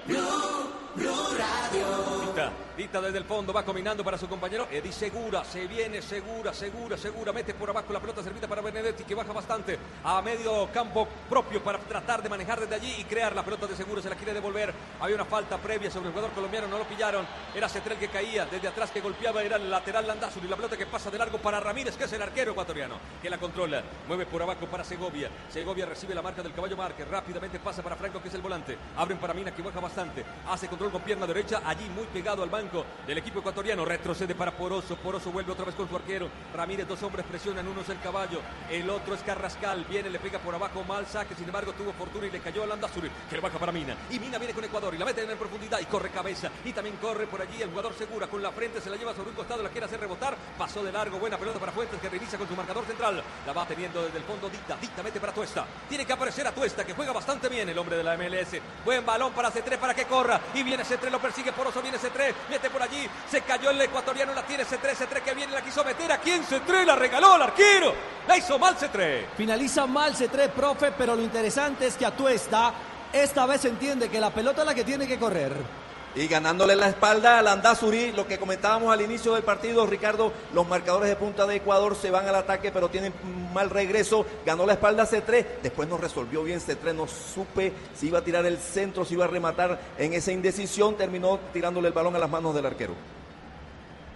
Dita, 0.95 2.51
Dita 2.77 3.01
desde 3.01 3.17
el 3.17 3.23
fondo 3.23 3.53
va 3.53 3.63
combinando 3.63 4.03
para 4.03 4.17
su 4.17 4.27
compañero. 4.27 4.67
Edi 4.71 4.91
Segura, 4.91 5.43
se 5.43 5.65
viene 5.65 6.01
Segura, 6.01 6.53
Segura, 6.53 6.97
Segura. 6.97 7.31
Mete 7.31 7.53
por 7.53 7.69
abajo 7.69 7.93
la 7.93 7.99
pelota 7.99 8.21
servida 8.21 8.47
para 8.47 8.61
Benedetti 8.61 9.03
que 9.03 9.15
baja 9.15 9.31
bastante 9.31 9.79
a 10.03 10.21
medio 10.21 10.67
campo 10.71 11.07
propio 11.29 11.63
para 11.63 11.79
tratar 11.79 12.21
de 12.21 12.29
manejar 12.29 12.59
desde 12.59 12.75
allí 12.75 12.95
y 12.99 13.03
crear 13.05 13.35
la 13.35 13.43
pelota 13.43 13.65
de 13.65 13.75
Segura. 13.75 14.01
Se 14.01 14.09
la 14.09 14.15
quiere 14.15 14.33
devolver. 14.33 14.73
Había 14.99 15.15
una 15.15 15.25
falta 15.25 15.57
previa 15.57 15.89
sobre 15.89 16.07
el 16.07 16.13
jugador 16.13 16.33
colombiano, 16.33 16.67
no 16.67 16.77
lo 16.77 16.83
pillaron. 16.85 17.25
Era 17.55 17.69
Cetrel 17.69 17.97
que 17.97 18.09
caía 18.09 18.45
desde 18.49 18.67
atrás 18.67 18.91
que 18.91 19.01
golpeaba. 19.01 19.41
Era 19.43 19.57
el 19.57 19.69
lateral 19.69 20.07
Landazuri. 20.07 20.47
La 20.47 20.55
pelota 20.55 20.77
que 20.77 20.85
pasa 20.85 21.09
de 21.09 21.17
largo 21.17 21.37
para 21.37 21.59
Ramírez, 21.59 21.95
que 21.95 22.05
es 22.05 22.13
el 22.13 22.21
arquero 22.21 22.51
ecuatoriano, 22.51 22.95
que 23.21 23.29
la 23.29 23.37
controla. 23.37 23.83
Mueve 24.07 24.25
por 24.25 24.41
abajo 24.41 24.65
para 24.65 24.83
Segovia. 24.83 25.29
Segovia 25.49 25.85
recibe 25.85 26.15
la 26.15 26.21
marca 26.21 26.41
del 26.41 26.53
caballo 26.53 26.77
Márquez. 26.77 27.07
Rápidamente 27.07 27.59
pasa 27.59 27.81
para 27.81 27.95
Franco, 27.95 28.21
que 28.21 28.27
es 28.29 28.33
el 28.33 28.41
volante. 28.41 28.77
Abren 28.97 29.17
para 29.17 29.33
Mina, 29.33 29.53
que 29.53 29.61
baja 29.61 29.79
bastante. 29.79 30.25
Hace 30.47 30.67
control 30.67 30.91
con 30.91 31.01
pierna 31.01 31.25
derecha. 31.27 31.61
Allí 31.65 31.87
muy 31.89 32.05
pegado 32.05 32.43
al 32.43 32.49
banco 32.49 32.85
del 33.05 33.17
equipo 33.17 33.39
ecuatoriano. 33.39 33.85
Retrocede 33.85 34.35
para 34.35 34.51
Poroso. 34.51 34.95
Poroso 34.97 35.31
vuelve 35.31 35.51
otra 35.51 35.65
vez 35.65 35.75
con 35.75 35.87
su 35.87 35.95
arquero. 35.95 36.29
Ramírez, 36.53 36.87
dos 36.87 37.01
hombres 37.03 37.25
presionan. 37.25 37.67
Uno 37.67 37.81
es 37.81 37.89
el 37.89 37.99
caballo. 38.01 38.41
El 38.69 38.89
otro 38.89 39.13
es 39.13 39.21
Carrascal. 39.23 39.85
Viene, 39.85 40.09
le 40.09 40.19
pega 40.19 40.39
por 40.39 40.55
abajo. 40.55 40.83
Mal 40.83 41.05
saque. 41.05 41.35
Sin 41.35 41.45
embargo, 41.45 41.73
tuvo 41.73 41.93
fortuna 41.93 42.27
y 42.27 42.31
le 42.31 42.39
cayó 42.39 42.63
a 42.63 42.67
Landazuri, 42.67 43.09
que 43.29 43.35
le 43.35 43.41
baja 43.41 43.57
para 43.57 43.71
Mina. 43.71 43.95
Y 44.09 44.19
Mina 44.19 44.37
viene 44.37 44.53
con 44.53 44.63
Ecuador 44.63 44.93
y 44.93 44.97
la 44.97 45.05
mete 45.05 45.23
en 45.23 45.37
profundidad 45.37 45.79
y 45.79 45.85
corre 45.85 46.09
cabeza. 46.09 46.49
Y 46.65 46.73
también 46.73 46.97
corre 46.97 47.27
por 47.27 47.41
allí 47.41 47.61
el 47.61 47.69
jugador 47.69 47.93
segura. 47.93 48.27
Con 48.27 48.38
la 48.41 48.51
frente 48.51 48.81
se 48.81 48.89
la 48.89 48.95
lleva 48.95 49.13
sobre 49.13 49.29
un 49.29 49.35
costado. 49.35 49.63
La 49.63 49.69
quiere 49.69 49.85
hacer 49.85 49.99
rebotar. 49.99 50.35
Pasó 50.57 50.83
de 50.83 50.91
largo. 50.91 51.19
Buena 51.19 51.37
pelota 51.37 51.59
para 51.59 51.71
Fuentes 51.71 51.99
que 51.99 52.09
reinicia 52.09 52.37
con 52.37 52.47
su 52.47 52.55
marcador 52.55 52.85
central. 52.85 53.23
La 53.45 53.53
va 53.53 53.65
teniendo 53.65 54.03
desde 54.03 54.17
el 54.17 54.23
fondo 54.23 54.49
Dita. 54.49 54.77
Dita 54.77 55.03
mete 55.03 55.19
para 55.19 55.33
Tuesta. 55.33 55.65
Tiene 55.87 56.05
que 56.05 56.13
aparecer 56.13 56.47
a 56.47 56.51
Tuesta 56.51 56.85
que 56.85 56.93
juega 56.93 57.11
bastante 57.11 57.49
bien 57.49 57.69
el 57.69 57.77
hombre 57.77 57.97
de 57.97 58.03
la 58.03 58.17
MLS. 58.17 58.61
Buen 58.85 59.05
balón 59.05 59.33
para 59.33 59.51
C3 59.51 59.77
para 59.77 59.93
que 59.93 60.05
corra. 60.05 60.39
Y 60.53 60.63
viene 60.63 60.83
C3, 60.83 61.09
lo 61.09 61.19
persigue 61.19 61.51
Poroso. 61.51 61.81
Viene 61.81 61.97
C3. 61.97 62.33
Mete 62.49 62.69
por 62.69 62.81
allí. 62.81 63.07
Se 63.29 63.41
cayó 63.41 63.71
el 63.71 63.81
ecuatoriano. 63.81 64.33
La 64.33 64.43
tiene 64.43 64.65
C3. 64.65 64.95
C3 64.95 65.21
que 65.21 65.33
viene. 65.33 65.53
La 65.53 65.61
quiso 65.61 65.83
meter. 65.83 66.11
¿A 66.11 66.19
quién 66.19 66.43
C3? 66.43 66.85
La 66.85 66.95
regaló 66.95 67.33
al 67.33 67.41
arquero. 67.43 67.93
La 68.27 68.37
hizo 68.37 68.59
mal 68.59 68.77
C3. 68.77 69.25
Finaliza 69.35 69.87
mal 69.87 70.15
C3, 70.15 70.49
profe, 70.49 70.91
pero 70.91 71.15
lo 71.15 71.21
interesante 71.21 71.87
es 71.87 71.95
que 71.95 72.05
Atuesta 72.05 72.73
esta 73.11 73.47
vez 73.47 73.65
entiende 73.65 74.07
que 74.07 74.19
la 74.19 74.29
pelota 74.29 74.61
es 74.61 74.67
la 74.67 74.75
que 74.75 74.83
tiene 74.83 75.07
que 75.07 75.17
correr. 75.17 75.51
Y 76.15 76.27
ganándole 76.27 76.75
la 76.75 76.89
espalda 76.89 77.37
a 77.37 77.41
Landazuri, 77.43 78.11
lo 78.11 78.25
que 78.25 78.39
comentábamos 78.39 78.91
al 78.91 79.01
inicio 79.01 79.35
del 79.35 79.43
partido, 79.43 79.85
Ricardo, 79.85 80.33
los 80.53 80.67
marcadores 80.67 81.07
de 81.07 81.15
punta 81.15 81.45
de 81.45 81.57
Ecuador 81.57 81.95
se 81.95 82.09
van 82.09 82.27
al 82.27 82.35
ataque, 82.35 82.71
pero 82.71 82.89
tienen 82.89 83.13
mal 83.53 83.69
regreso. 83.69 84.25
Ganó 84.43 84.65
la 84.65 84.73
espalda 84.73 85.05
C3, 85.05 85.45
después 85.61 85.87
no 85.87 85.97
resolvió 85.97 86.43
bien 86.43 86.59
C3, 86.59 86.95
no 86.95 87.07
supe 87.07 87.73
si 87.95 88.07
iba 88.07 88.19
a 88.19 88.23
tirar 88.23 88.45
el 88.47 88.57
centro, 88.57 89.05
si 89.05 89.13
iba 89.13 89.25
a 89.25 89.27
rematar 89.27 89.79
en 89.99 90.13
esa 90.13 90.31
indecisión, 90.31 90.95
terminó 90.95 91.39
tirándole 91.53 91.89
el 91.89 91.93
balón 91.93 92.15
a 92.15 92.19
las 92.19 92.29
manos 92.29 92.55
del 92.55 92.65
arquero. 92.65 93.18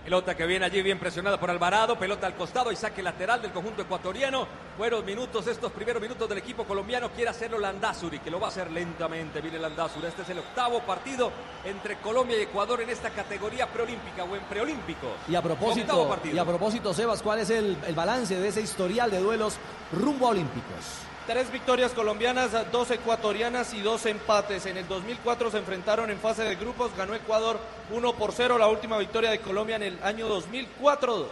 Pelota 0.04 0.36
que 0.36 0.45
viene 0.45 0.66
allí 0.66 0.82
bien 0.82 0.99
presionada 0.99 1.39
por 1.39 1.49
Alvarado, 1.49 1.97
pelota 1.97 2.28
al 2.28 2.36
costado 2.36 2.74
y 2.74 2.76
saque 2.76 3.01
lateral 3.01 3.41
del 3.41 3.54
conjunto 3.54 3.84
ecuatoriano. 3.84 4.45
Buenos 4.78 5.01
minutos, 5.06 5.47
estos 5.47 5.72
primeros 5.72 6.01
minutos 6.01 6.28
del 6.28 6.39
equipo 6.39 6.66
colombiano. 6.66 7.10
Quiere 7.12 7.30
hacerlo 7.30 7.58
Landazuri, 7.58 8.20
que 8.20 8.30
lo 8.30 8.38
va 8.38 8.47
a 8.47 8.49
hacer 8.49 8.70
lentamente. 8.70 9.39
Viene 9.39 9.60
Landazuri. 9.60 10.08
Este 10.08 10.24
es 10.24 10.30
el 10.30 10.39
octavo 10.39 10.82
partido 10.82 11.32
entre 11.64 11.95
Colombia 11.99 12.38
y 12.38 12.41
Ecuador 12.41 12.82
en 12.82 12.89
esta 12.89 13.12
categoría 13.12 13.66
preolímpica 13.68 14.26
o 14.26 14.36
en 14.36 14.43
preolímpicos. 14.43 15.12
Y 15.30 15.36
a 15.36 15.41
propósito, 15.41 16.18
y 16.26 16.38
a 16.38 16.43
propósito, 16.43 16.93
Sebas, 16.93 17.22
¿cuál 17.22 17.39
es 17.39 17.49
el, 17.49 17.78
el 17.88 17.95
balance 17.95 18.38
de 18.38 18.45
ese 18.45 18.60
historial 18.60 19.10
de 19.10 19.20
duelos 19.20 19.56
rumbo 19.93 20.28
a 20.28 20.32
Olímpicos? 20.32 21.12
Tres 21.26 21.49
victorias 21.53 21.93
colombianas, 21.93 22.51
dos 22.69 22.91
ecuatorianas 22.91 23.74
y 23.74 23.80
dos 23.80 24.05
empates. 24.05 24.65
En 24.65 24.76
el 24.76 24.88
2004 24.89 25.51
se 25.51 25.57
enfrentaron 25.57 26.09
en 26.09 26.19
fase 26.19 26.43
de 26.43 26.55
grupos, 26.55 26.91
ganó 26.97 27.15
Ecuador 27.15 27.57
1 27.91 28.13
por 28.15 28.34
0, 28.34 28.57
la 28.57 28.67
última 28.67 28.97
victoria 28.97 29.32
de 29.32 29.39
Colombia 29.39 29.78
en 29.78 29.84
el 29.84 30.03
año 30.03 30.28
2004-2. 30.28 31.26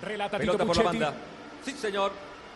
Relata 0.00 0.38
Pelota 0.38 0.64
por 0.64 0.76
la 0.78 0.82
banda. 0.84 1.14
Sí, 1.64 1.72
señor. 1.72 2.12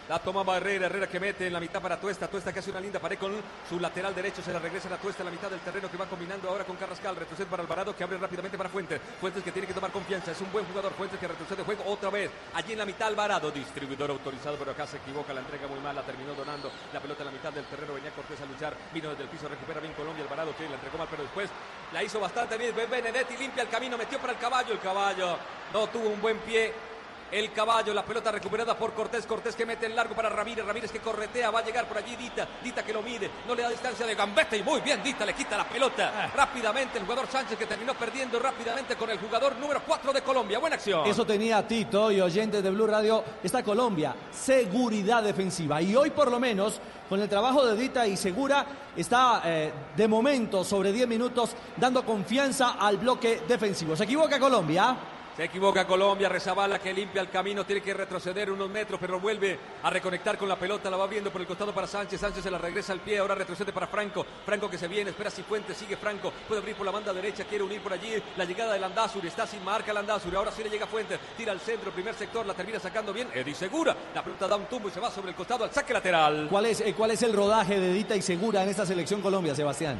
La 0.09 0.19
tomaba 0.19 0.57
Herrera, 0.57 0.87
Herrera 0.87 1.07
que 1.07 1.21
mete 1.21 1.47
en 1.47 1.53
la 1.53 1.61
mitad 1.61 1.83
para 1.83 2.01
Tuesta, 2.01 2.29
Tuesta 2.29 2.51
que 2.51 2.61
hace 2.61 2.71
una 2.71 2.81
linda 2.81 2.99
pared 2.99 3.19
con 3.19 3.31
su 3.69 3.79
lateral 3.79 4.15
derecho, 4.15 4.41
se 4.41 4.55
la 4.55 4.59
regresa 4.59 4.89
a 4.89 4.97
Tuesta 4.97 5.23
en 5.23 5.27
la 5.27 5.33
mitad 5.33 5.51
del 5.51 5.61
terreno 5.61 5.91
que 5.91 5.99
va 5.99 6.07
combinando 6.07 6.49
ahora 6.49 6.65
con 6.65 6.77
Carrascal, 6.77 7.15
retrocede 7.15 7.47
para 7.47 7.63
Alvarado 7.63 7.95
que 7.95 8.05
abre 8.05 8.17
rápidamente 8.17 8.57
para 8.57 8.71
Fuentes, 8.71 8.99
Fuentes 9.21 9.45
que 9.45 9.53
tiene 9.53 9.69
que 9.69 9.75
tomar 9.75 9.93
confianza, 9.93 10.33
es 10.33 10.41
un 10.41 10.51
buen 10.51 10.65
jugador, 10.65 10.95
Fuentes 10.95 11.21
que 11.21 11.29
retrocede 11.29 11.63
juego 11.63 11.85
otra 11.87 12.09
vez, 12.09 12.31
allí 12.55 12.73
en 12.73 12.79
la 12.79 12.87
mitad 12.87 13.09
Alvarado, 13.09 13.51
distribuidor 13.51 14.11
autorizado, 14.11 14.57
pero 14.57 14.71
acá 14.71 14.87
se 14.87 14.97
equivoca, 14.97 15.35
la 15.35 15.41
entrega 15.41 15.67
muy 15.67 15.81
mal, 15.81 15.95
la 15.95 16.03
terminó 16.03 16.33
donando, 16.33 16.73
la 16.91 17.01
pelota 17.01 17.25
en 17.25 17.27
la 17.27 17.33
mitad 17.33 17.53
del 17.53 17.67
terreno, 17.67 17.93
venía 17.93 18.11
Cortés 18.13 18.41
a 18.41 18.47
luchar, 18.47 18.75
vino 18.95 19.11
desde 19.11 19.25
el 19.25 19.29
piso, 19.29 19.47
recupera 19.47 19.79
bien 19.79 19.93
Colombia, 19.93 20.25
Alvarado 20.25 20.57
que 20.57 20.67
la 20.71 20.77
entregó 20.77 20.97
mal, 20.97 21.09
pero 21.11 21.23
después 21.23 21.51
la 21.93 22.03
hizo 22.03 22.19
bastante 22.19 22.57
bien, 22.57 22.75
Benedetti 22.75 23.37
limpia 23.37 23.63
el 23.63 23.69
camino, 23.69 23.99
metió 23.99 24.19
para 24.19 24.33
el 24.33 24.39
caballo, 24.39 24.73
el 24.73 24.81
caballo 24.81 25.37
no 25.71 25.87
tuvo 25.89 26.09
un 26.09 26.21
buen 26.23 26.39
pie, 26.39 26.73
el 27.31 27.53
caballo, 27.53 27.93
la 27.95 28.05
pelota 28.05 28.33
recuperada 28.33 28.77
por 28.77 28.93
Cortés. 28.95 29.27
Cortés 29.27 29.55
que 29.55 29.67
mete 29.67 29.87
el 29.87 29.95
largo 29.95 30.15
para 30.15 30.29
Ramírez. 30.29 30.65
Ramírez 30.65 30.91
que 30.91 31.01
corretea. 31.01 31.51
Va 31.51 31.61
a 31.61 31.65
llegar 31.65 31.87
por 31.87 31.99
allí 31.99 32.17
Dita. 32.17 32.47
Dita 32.63 32.83
que 32.85 32.93
lo 32.93 33.03
mide. 33.03 33.31
No 33.47 33.55
le 33.55 33.63
da 33.63 33.71
distancia 33.71 34.07
de 34.07 34.15
gambeta. 34.15 34.57
Y 34.57 34.63
muy 34.63 34.81
bien, 34.81 35.03
Dita 35.03 35.25
le 35.27 35.35
quita 35.35 35.57
la 35.57 35.69
pelota. 35.69 36.31
Rápidamente 36.35 36.99
el 36.99 37.05
jugador 37.05 37.27
Sánchez 37.29 37.59
que 37.59 37.67
terminó 37.67 37.95
perdiendo 37.95 38.39
rápidamente 38.39 38.97
con 38.97 39.11
el 39.11 39.19
jugador 39.19 39.57
número 39.57 39.83
4 39.87 40.13
de 40.13 40.23
Colombia. 40.23 40.59
Buena 40.59 40.77
acción. 40.77 41.07
Eso 41.07 41.25
tenía 41.25 41.67
Tito 41.67 42.11
y 42.11 42.21
oyentes 42.21 42.63
de 42.63 42.71
Blue 42.71 42.87
Radio. 42.87 43.25
Está 43.43 43.63
Colombia, 43.63 44.15
seguridad 44.31 45.23
defensiva. 45.23 45.81
Y 45.83 45.95
hoy 45.95 46.11
por 46.11 46.31
lo 46.31 46.41
menos, 46.41 46.81
con 47.09 47.21
el 47.21 47.29
trabajo 47.29 47.65
de 47.67 47.77
Dita 47.77 48.07
y 48.07 48.17
Segura, 48.17 48.65
está 48.97 49.43
eh, 49.45 49.73
de 49.97 50.09
momento 50.09 50.65
sobre 50.65 50.93
10 50.93 51.09
minutos 51.09 51.51
dando 51.77 52.05
confianza 52.05 52.77
al 52.79 52.97
bloque 52.99 53.43
defensivo. 53.47 53.97
¿Se 53.97 54.05
equivoca 54.05 54.39
Colombia? 54.39 54.97
Se 55.39 55.45
equivoca 55.45 55.87
Colombia, 55.87 56.29
Rezabala 56.29 56.81
que 56.81 56.93
limpia 56.93 57.21
el 57.21 57.31
camino, 57.31 57.65
tiene 57.65 57.81
que 57.81 57.95
retroceder 57.95 58.51
unos 58.51 58.69
metros, 58.69 58.99
pero 59.01 59.21
vuelve 59.21 59.57
a 59.85 59.89
reconectar 59.89 60.37
con 60.37 60.49
la 60.49 60.57
pelota, 60.57 60.91
la 60.91 60.97
va 60.97 61.07
viendo 61.07 61.31
por 61.31 61.41
el 61.41 61.47
costado 61.47 61.73
para 61.73 61.87
Sánchez, 61.87 62.21
Sánchez 62.21 62.43
se 62.43 62.51
la 62.51 62.59
regresa 62.59 62.93
al 62.93 62.99
pie, 62.99 63.19
ahora 63.19 63.37
retrocede 63.37 63.73
para 63.73 63.87
Franco, 63.87 64.27
Franco 64.45 64.69
que 64.69 64.77
se 64.77 64.89
viene, 64.89 65.11
espera 65.11 65.31
si 65.31 65.45
Fuentes, 65.45 65.77
sigue 65.77 65.97
Franco, 65.97 66.33
puede 66.49 66.61
abrir 66.61 66.75
por 66.75 66.85
la 66.85 66.91
banda 66.91 67.13
derecha, 67.13 67.45
quiere 67.45 67.63
unir 67.63 67.81
por 67.81 67.93
allí 67.93 68.21
la 68.37 68.45
llegada 68.45 68.73
de 68.73 68.81
Landazuri, 68.81 69.29
está 69.29 69.47
sin 69.47 69.63
marca 69.63 69.93
Landazuri, 69.93 70.35
ahora 70.35 70.51
sí 70.51 70.65
le 70.65 70.71
llega 70.71 70.89
Fuentes, 70.89 71.21
tira 71.37 71.53
al 71.53 71.61
centro, 71.61 71.93
primer 71.93 72.17
sector, 72.17 72.45
la 72.45 72.55
termina 72.55 72.81
sacando 72.81 73.13
bien, 73.13 73.29
Edi 73.33 73.55
Segura, 73.55 73.97
la 74.13 74.25
pelota 74.25 74.49
da 74.49 74.57
un 74.57 74.67
tumbo 74.67 74.89
y 74.89 74.91
se 74.91 74.99
va 74.99 75.09
sobre 75.09 75.29
el 75.29 75.37
costado 75.37 75.63
al 75.63 75.71
saque 75.73 75.93
lateral. 75.93 76.49
¿Cuál 76.51 76.67
es, 76.67 76.81
eh, 76.81 76.95
cuál 76.97 77.13
es 77.13 77.23
el 77.23 77.33
rodaje 77.33 77.79
de 77.79 77.93
Dita 77.93 78.17
y 78.17 78.23
Segura 78.23 78.65
en 78.65 78.71
esta 78.71 78.85
selección 78.85 79.23
Colombia, 79.23 79.55
Sebastián? 79.55 79.99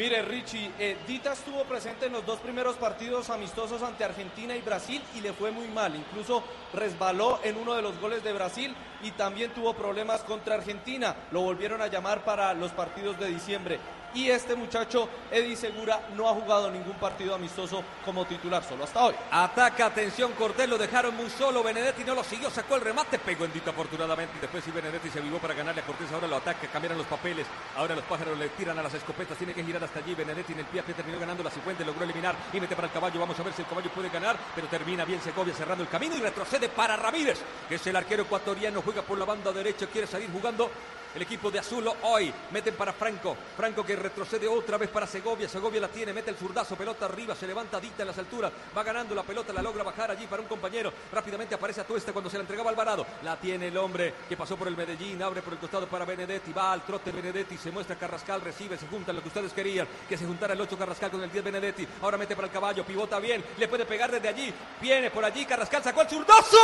Mire, 0.00 0.22
Richie, 0.22 0.70
eh, 0.78 0.96
Dita 1.06 1.34
estuvo 1.34 1.62
presente 1.64 2.06
en 2.06 2.12
los 2.12 2.24
dos 2.24 2.38
primeros 2.38 2.76
partidos 2.76 3.28
amistosos 3.28 3.82
ante 3.82 4.02
Argentina 4.02 4.56
y 4.56 4.62
Brasil 4.62 5.02
y 5.14 5.20
le 5.20 5.34
fue 5.34 5.50
muy 5.50 5.68
mal. 5.68 5.94
Incluso 5.94 6.42
resbaló 6.72 7.38
en 7.44 7.58
uno 7.58 7.74
de 7.74 7.82
los 7.82 8.00
goles 8.00 8.24
de 8.24 8.32
Brasil 8.32 8.74
y 9.02 9.10
también 9.10 9.52
tuvo 9.52 9.74
problemas 9.74 10.22
contra 10.22 10.54
Argentina. 10.54 11.14
Lo 11.32 11.42
volvieron 11.42 11.82
a 11.82 11.88
llamar 11.88 12.24
para 12.24 12.54
los 12.54 12.72
partidos 12.72 13.20
de 13.20 13.26
diciembre. 13.26 13.78
Y 14.14 14.28
este 14.28 14.56
muchacho, 14.56 15.08
Eddie 15.30 15.56
Segura, 15.56 16.00
no 16.16 16.28
ha 16.28 16.34
jugado 16.34 16.70
ningún 16.70 16.94
partido 16.94 17.34
amistoso 17.34 17.82
como 18.04 18.24
titular, 18.24 18.64
solo 18.64 18.84
hasta 18.84 19.04
hoy. 19.04 19.14
Ataca, 19.30 19.86
atención, 19.86 20.32
Cortés 20.32 20.68
lo 20.68 20.76
dejaron 20.78 21.16
muy 21.16 21.30
solo. 21.30 21.62
Benedetti 21.62 22.02
no 22.04 22.14
lo 22.14 22.24
siguió, 22.24 22.50
sacó 22.50 22.76
el 22.76 22.80
remate, 22.80 23.18
pegó 23.18 23.44
en 23.44 23.52
Dita 23.52 23.70
afortunadamente. 23.70 24.34
Después 24.40 24.64
sí 24.64 24.70
Benedetti 24.70 25.10
se 25.10 25.20
avivó 25.20 25.38
para 25.38 25.54
ganarle 25.54 25.82
a 25.82 25.84
Cortés. 25.84 26.10
Ahora 26.12 26.26
lo 26.26 26.36
ataca, 26.36 26.66
cambiaron 26.68 26.98
los 26.98 27.06
papeles. 27.06 27.46
Ahora 27.76 27.94
los 27.94 28.04
pájaros 28.04 28.36
le 28.38 28.48
tiran 28.50 28.78
a 28.78 28.82
las 28.82 28.94
escopetas. 28.94 29.38
Tiene 29.38 29.54
que 29.54 29.62
girar 29.62 29.84
hasta 29.84 30.00
allí. 30.00 30.14
Benedetti 30.14 30.52
en 30.52 30.60
el 30.60 30.66
pie 30.66 30.82
terminó 30.82 31.20
ganando 31.20 31.42
la 31.42 31.50
Cifuente, 31.50 31.84
logró 31.84 32.04
eliminar 32.04 32.34
y 32.52 32.60
mete 32.60 32.74
para 32.74 32.88
el 32.88 32.92
caballo. 32.92 33.20
Vamos 33.20 33.38
a 33.38 33.42
ver 33.42 33.52
si 33.52 33.62
el 33.62 33.68
caballo 33.68 33.90
puede 33.90 34.08
ganar, 34.08 34.36
pero 34.54 34.66
termina 34.66 35.04
bien 35.04 35.20
Segovia 35.20 35.54
cerrando 35.54 35.84
el 35.84 35.90
camino 35.90 36.16
y 36.16 36.20
retrocede 36.20 36.68
para 36.68 36.96
Ramírez, 36.96 37.40
que 37.68 37.76
es 37.76 37.86
el 37.86 37.96
arquero 37.96 38.24
ecuatoriano. 38.24 38.82
Juega 38.82 39.02
por 39.02 39.18
la 39.18 39.24
banda 39.24 39.52
derecha, 39.52 39.86
quiere 39.86 40.06
salir 40.06 40.30
jugando 40.32 40.70
el 41.14 41.22
equipo 41.22 41.50
de 41.50 41.58
Azulo 41.58 41.96
hoy 42.02 42.32
meten 42.50 42.74
para 42.74 42.92
Franco. 42.92 43.36
Franco 43.56 43.84
que 43.84 43.96
retrocede 43.96 44.46
otra 44.46 44.78
vez 44.78 44.88
para 44.90 45.06
Segovia. 45.06 45.48
Segovia 45.48 45.80
la 45.80 45.88
tiene, 45.88 46.12
mete 46.12 46.30
el 46.30 46.36
zurdazo, 46.36 46.76
pelota 46.76 47.06
arriba, 47.06 47.34
se 47.34 47.46
levanta 47.46 47.80
Dita 47.80 48.02
en 48.02 48.08
las 48.08 48.18
alturas. 48.18 48.52
Va 48.76 48.82
ganando 48.82 49.14
la 49.14 49.22
pelota, 49.22 49.52
la 49.52 49.62
logra 49.62 49.82
bajar 49.82 50.10
allí 50.10 50.26
para 50.26 50.42
un 50.42 50.48
compañero. 50.48 50.92
Rápidamente 51.12 51.54
aparece 51.54 51.80
a 51.80 51.84
Tuesta 51.84 52.12
cuando 52.12 52.30
se 52.30 52.36
la 52.36 52.42
entregaba 52.42 52.70
Alvarado. 52.70 53.06
La 53.22 53.36
tiene 53.36 53.68
el 53.68 53.76
hombre 53.76 54.14
que 54.28 54.36
pasó 54.36 54.56
por 54.56 54.68
el 54.68 54.76
Medellín, 54.76 55.22
abre 55.22 55.42
por 55.42 55.52
el 55.52 55.58
costado 55.58 55.86
para 55.86 56.04
Benedetti. 56.04 56.52
Va 56.52 56.72
al 56.72 56.82
trote 56.82 57.10
Benedetti, 57.10 57.56
se 57.56 57.70
muestra 57.70 57.96
Carrascal, 57.96 58.40
recibe, 58.40 58.78
se 58.78 58.86
juntan 58.86 59.16
lo 59.16 59.22
que 59.22 59.28
ustedes 59.28 59.52
querían. 59.52 59.88
Que 60.08 60.16
se 60.16 60.26
juntara 60.26 60.54
el 60.54 60.60
8 60.60 60.78
Carrascal 60.78 61.10
con 61.10 61.22
el 61.22 61.32
10 61.32 61.44
Benedetti. 61.44 61.86
Ahora 62.02 62.16
mete 62.16 62.36
para 62.36 62.46
el 62.46 62.52
caballo, 62.52 62.84
pivota 62.84 63.18
bien, 63.18 63.44
le 63.58 63.68
puede 63.68 63.84
pegar 63.84 64.10
desde 64.10 64.28
allí. 64.28 64.52
Viene 64.80 65.10
por 65.10 65.24
allí, 65.24 65.44
Carrascal 65.44 65.82
sacó 65.82 66.02
el 66.02 66.08
zurdazo. 66.08 66.58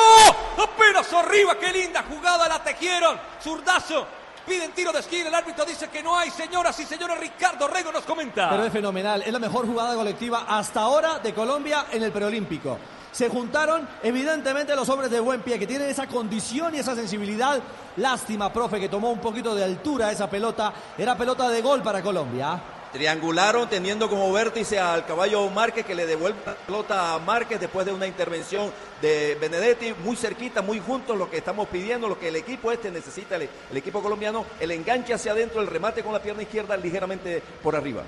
Apenas 0.63 1.13
arriba, 1.13 1.59
qué 1.59 1.73
linda 1.73 2.05
jugada 2.09 2.49
la 2.49 2.63
tejieron. 2.63 3.19
Zurdazo. 3.43 4.07
Piden 4.47 4.71
tiro 4.73 4.93
de 4.93 5.01
esquina, 5.01 5.29
el 5.29 5.35
árbitro 5.35 5.65
dice 5.65 5.89
que 5.89 6.03
no 6.05 6.17
hay, 6.17 6.31
señoras 6.31 6.79
y 6.79 6.85
señores, 6.85 7.19
Ricardo 7.19 7.67
Rego 7.67 7.91
nos 7.91 8.05
comenta. 8.05 8.49
Pero 8.49 8.65
es 8.65 8.73
fenomenal, 8.73 9.23
es 9.23 9.33
la 9.33 9.41
mejor 9.41 9.67
jugada 9.67 9.95
colectiva 9.97 10.45
hasta 10.49 10.83
ahora 10.83 11.19
de 11.19 11.35
Colombia 11.35 11.87
en 11.91 12.05
el 12.05 12.13
preolímpico. 12.13 12.79
Se 13.11 13.29
juntaron 13.29 13.89
evidentemente 14.05 14.77
los 14.77 14.89
hombres 14.89 15.11
de 15.11 15.19
buen 15.19 15.41
pie 15.41 15.59
que 15.59 15.67
tienen 15.67 15.89
esa 15.89 16.07
condición 16.07 16.75
y 16.75 16.79
esa 16.79 16.95
sensibilidad. 16.95 17.61
Lástima, 17.97 18.53
profe, 18.53 18.79
que 18.79 18.89
tomó 18.89 19.11
un 19.11 19.21
poquito 19.21 19.55
de 19.55 19.65
altura 19.65 20.13
esa 20.13 20.31
pelota. 20.31 20.73
Era 20.97 21.17
pelota 21.17 21.49
de 21.49 21.63
gol 21.63 21.83
para 21.83 22.03
Colombia. 22.03 22.76
Triangularon 22.97 23.69
teniendo 23.69 24.09
como 24.09 24.33
vértice 24.33 24.79
al 24.81 25.05
caballo 25.05 25.51
Márquez 25.51 25.85
que 25.85 25.95
le 25.95 26.07
devuelve 26.07 26.39
la 26.47 26.55
pelota 26.55 27.13
a 27.13 27.19
Márquez 27.19 27.61
después 27.61 27.85
de 27.85 27.93
una 27.93 28.07
intervención 28.07 28.73
de 29.03 29.37
Benedetti, 29.39 29.93
muy 30.03 30.17
cerquita, 30.17 30.63
muy 30.63 30.81
juntos, 30.81 31.15
lo 31.15 31.29
que 31.29 31.37
estamos 31.37 31.69
pidiendo, 31.69 32.09
lo 32.09 32.19
que 32.19 32.29
el 32.29 32.37
equipo 32.37 32.73
este 32.73 32.91
necesita, 32.91 33.37
el, 33.37 33.51
equipo 33.75 34.03
colombiano, 34.03 34.47
el 34.61 34.71
enganche 34.71 35.13
hacia 35.13 35.33
adentro, 35.33 35.61
el 35.61 35.67
remate 35.67 36.03
con 36.03 36.15
la 36.15 36.23
pierna 36.23 36.41
izquierda 36.41 36.75
ligeramente 36.79 37.43
por 37.63 37.77
arriba. 37.77 38.03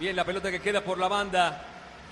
Bien, 0.00 0.16
la 0.16 0.24
pelota 0.24 0.50
que 0.50 0.58
queda 0.58 0.80
por 0.80 0.98
la 0.98 1.06
banda. 1.06 1.64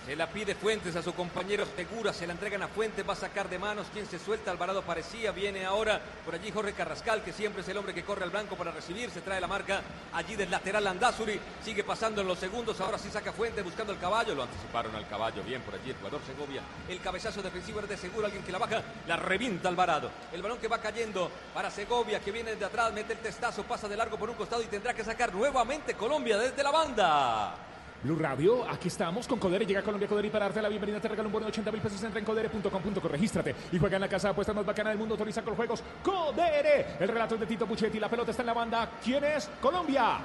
Se 0.07 0.15
la 0.15 0.29
pide 0.29 0.55
Fuentes 0.55 0.95
a 0.95 1.03
su 1.03 1.13
compañero 1.15 1.67
Segura, 1.75 2.13
se 2.13 2.29
la 2.29 2.33
entregan 2.33 2.63
a 2.63 2.69
Fuentes, 2.69 3.05
va 3.07 3.15
a 3.15 3.17
sacar 3.17 3.51
de 3.51 3.59
manos, 3.59 3.89
quien 3.93 4.07
se 4.07 4.21
suelta, 4.21 4.53
Alvarado 4.53 4.83
parecía, 4.83 5.33
viene 5.33 5.67
ahora 5.67 6.01
por 6.25 6.33
allí 6.33 6.53
Jorge 6.53 6.75
Carrascal, 6.75 7.25
que 7.25 7.33
siempre 7.33 7.63
es 7.63 7.69
el 7.71 7.77
hombre 7.77 7.93
que 7.93 8.05
corre 8.05 8.23
al 8.23 8.31
blanco 8.31 8.55
para 8.55 8.71
recibir, 8.71 9.11
se 9.11 9.21
trae 9.21 9.41
la 9.41 9.49
marca 9.49 9.83
allí 10.13 10.37
del 10.37 10.49
lateral 10.49 10.87
Andazuri, 10.87 11.41
sigue 11.61 11.83
pasando 11.83 12.21
en 12.21 12.29
los 12.29 12.39
segundos, 12.39 12.81
ahora 12.81 12.99
sí 12.99 13.11
saca 13.11 13.33
Fuentes 13.33 13.65
buscando 13.65 13.93
el 13.93 13.99
caballo, 13.99 14.37
lo 14.37 14.45
anticiparon 14.45 14.95
al 14.95 15.09
caballo, 15.09 15.43
bien 15.43 15.61
por 15.63 15.75
allí 15.75 15.91
el 15.91 15.97
jugador 15.97 16.21
Segovia, 16.25 16.63
el 16.89 17.01
cabezazo 17.01 17.43
defensivo 17.43 17.81
es 17.81 17.89
de 17.89 17.97
Segura, 17.97 18.27
alguien 18.27 18.45
que 18.45 18.53
la 18.53 18.59
baja, 18.59 18.83
la 19.09 19.17
revienta 19.17 19.69
Alvarado, 19.69 20.13
el 20.33 20.41
balón 20.41 20.59
que 20.59 20.69
va 20.69 20.79
cayendo 20.79 21.33
para 21.53 21.69
Segovia, 21.69 22.21
que 22.21 22.31
viene 22.31 22.55
de 22.55 22.65
atrás, 22.65 22.93
mete 22.93 23.15
el 23.15 23.19
testazo, 23.19 23.65
pasa 23.65 23.89
de 23.89 23.97
largo 23.97 24.17
por 24.17 24.31
un 24.31 24.37
costado 24.37 24.63
y 24.63 24.67
tendrá 24.67 24.95
que 24.95 25.03
sacar 25.03 25.35
nuevamente 25.35 25.95
Colombia 25.95 26.39
desde 26.39 26.63
la 26.63 26.71
banda. 26.71 27.57
Blue 28.03 28.17
Radio, 28.17 28.69
aquí 28.69 28.89
estamos 28.89 29.27
con 29.27 29.39
Codere. 29.39 29.67
Llega 29.67 29.83
Colombia 29.83 30.09
Codere 30.09 30.31
para 30.31 30.47
darte 30.47 30.63
la 30.63 30.69
bienvenida 30.69 31.01
te 31.01 31.09
regalo 31.09 31.29
un 31.29 31.33
bono 31.33 31.47
de 31.47 31.51
80 31.51 31.73
mil 31.73 31.81
pesos. 31.81 32.03
Entra 32.03 32.19
en 32.19 32.25
codere.com.co, 32.25 33.09
regístrate 33.09 33.55
y 33.73 33.79
juega 33.79 33.97
en 33.97 34.03
la 34.03 34.09
casa 34.09 34.29
de 34.29 34.33
apuestas 34.33 34.55
más 34.55 34.67
bacana 34.67 34.91
del 34.91 34.99
mundo. 34.99 35.15
Autoriza 35.15 35.43
con 35.43 35.55
juegos 35.55 35.83
Codere. 36.03 36.97
El 37.01 37.09
relato 37.09 37.35
es 37.35 37.41
de 37.41 37.47
Tito 37.47 37.67
Puchetti. 37.67 37.99
La 37.99 38.09
pelota 38.09 38.31
está 38.31 38.43
en 38.43 38.47
la 38.47 38.55
banda. 38.55 38.91
¿Quién 39.03 39.25
es? 39.25 39.51
Colombia. 39.61 40.19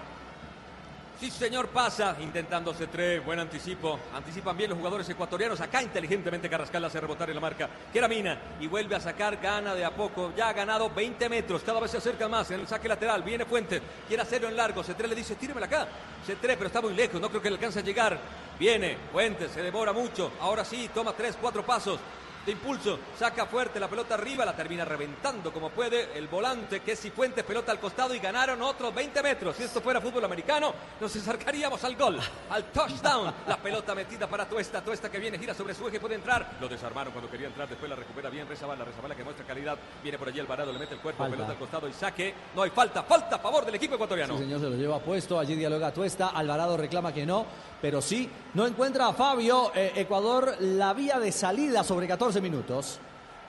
Sí, 1.22 1.30
señor, 1.30 1.68
pasa, 1.68 2.18
intentándose 2.20 2.88
tres, 2.88 3.24
buen 3.24 3.38
anticipo. 3.38 4.00
Anticipan 4.16 4.58
bien 4.58 4.72
los 4.72 4.80
jugadores 4.80 5.08
ecuatorianos. 5.08 5.62
Acá 5.62 5.84
inteligentemente 5.84 6.50
Carrascal 6.50 6.84
hace 6.84 7.00
rebotar 7.00 7.30
en 7.30 7.36
la 7.36 7.42
marca. 7.42 7.70
Que 7.94 8.00
era 8.00 8.08
Mina 8.08 8.40
y 8.60 8.66
vuelve 8.66 8.96
a 8.96 9.00
sacar, 9.00 9.38
gana 9.40 9.76
de 9.76 9.86
a 9.86 9.92
poco. 9.92 10.34
Ya 10.36 10.50
ha 10.50 10.54
ganado 10.54 10.90
20 10.90 11.30
metros, 11.30 11.62
cada 11.62 11.80
vez 11.80 11.92
se 11.92 11.98
acerca 11.98 12.28
más 12.28 12.50
en 12.50 12.62
el 12.62 12.68
saque 12.68 12.88
lateral. 12.88 13.22
Viene 13.22 13.46
Fuentes, 13.46 13.84
quiere 14.08 14.24
hacerlo 14.24 14.48
en 14.48 14.58
largo. 14.58 14.84
Cetré 14.84 15.08
le 15.08 15.14
dice, 15.14 15.36
tíremela 15.36 15.68
acá. 15.68 15.88
Cetré, 16.26 16.58
pero 16.58 16.66
está 16.66 16.82
muy 16.82 16.96
lejos, 16.96 17.22
no 17.22 17.30
creo 17.30 17.40
que 17.40 17.52
le 17.52 17.58
alcance 17.58 17.78
a 17.78 17.84
llegar. 17.84 18.18
Viene, 18.58 18.98
Fuentes, 19.12 19.52
se 19.52 19.62
demora 19.62 19.94
mucho. 19.94 20.32
Ahora 20.40 20.66
sí, 20.66 20.90
toma 20.92 21.14
tres, 21.14 21.38
cuatro 21.40 21.64
pasos 21.64 22.00
de 22.46 22.52
impulso, 22.52 22.98
saca 23.18 23.46
fuerte 23.46 23.80
la 23.80 23.88
pelota 23.88 24.16
arriba, 24.16 24.44
la 24.46 24.56
termina 24.56 24.84
reventando 24.84 25.52
como 25.54 25.70
puede 25.70 26.18
el 26.18 26.28
volante 26.28 26.80
que 26.82 26.94
es 26.94 27.00
Cifuentes, 27.02 27.44
pelota 27.44 27.72
al 27.72 27.80
costado 27.80 28.16
y 28.16 28.20
ganaron 28.20 28.62
otros 28.62 28.94
20 28.94 29.22
metros. 29.22 29.56
Si 29.56 29.64
esto 29.64 29.82
fuera 29.82 30.02
fútbol 30.02 30.26
americano, 30.26 30.74
nos 31.00 31.16
acercaríamos 31.16 31.84
al 31.84 31.96
gol, 31.96 32.20
al 32.50 32.64
touchdown. 32.66 33.34
La 33.48 33.58
pelota 33.58 33.94
metida 33.94 34.28
para 34.28 34.48
Tuesta, 34.48 34.82
Tuesta 34.84 35.10
que 35.12 35.20
viene, 35.20 35.38
gira 35.38 35.54
sobre 35.54 35.74
su 35.76 35.88
eje, 35.88 36.00
puede 36.00 36.16
entrar. 36.16 36.58
Lo 36.60 36.68
desarmaron 36.68 37.14
cuando 37.14 37.30
quería 37.30 37.48
entrar, 37.48 37.68
después 37.70 37.90
la 37.90 37.96
recupera 37.96 38.30
bien 38.30 38.48
Rezabala, 38.48 38.86
Rezabala 38.86 39.16
que 39.16 39.24
muestra 39.24 39.46
calidad. 39.46 39.78
Viene 40.02 40.18
por 40.18 40.28
allí 40.28 40.40
Alvarado, 40.40 40.72
le 40.74 40.80
mete 40.80 40.96
el 40.96 41.00
cuerpo, 41.00 41.20
Falta. 41.24 41.36
pelota 41.36 41.52
al 41.54 41.60
costado 41.60 41.88
y 41.88 41.94
saque. 41.94 42.34
No 42.56 42.64
hay 42.64 42.70
falta, 42.72 43.04
falta 43.04 43.36
a 43.36 43.40
favor 43.40 43.66
del 43.66 43.76
equipo 43.76 43.96
ecuatoriano. 43.96 44.34
Sí, 44.38 44.44
señor, 44.44 44.60
se 44.60 44.70
lo 44.70 44.76
lleva 44.76 45.00
puesto. 45.00 45.40
Allí 45.40 45.56
dialoga 45.56 45.92
Tuesta. 45.92 46.30
Alvarado 46.30 46.76
reclama 46.78 47.14
que 47.14 47.26
no, 47.26 47.46
pero 47.82 48.02
sí. 48.02 48.30
No 48.54 48.66
encuentra 48.68 49.08
a 49.08 49.14
Fabio. 49.14 49.72
eh, 49.76 49.94
Ecuador 49.96 50.56
la 50.60 50.94
vía 50.94 51.20
de 51.20 51.32
salida 51.32 51.84
sobre 51.84 52.08
14 52.08 52.40
minutos. 52.42 53.00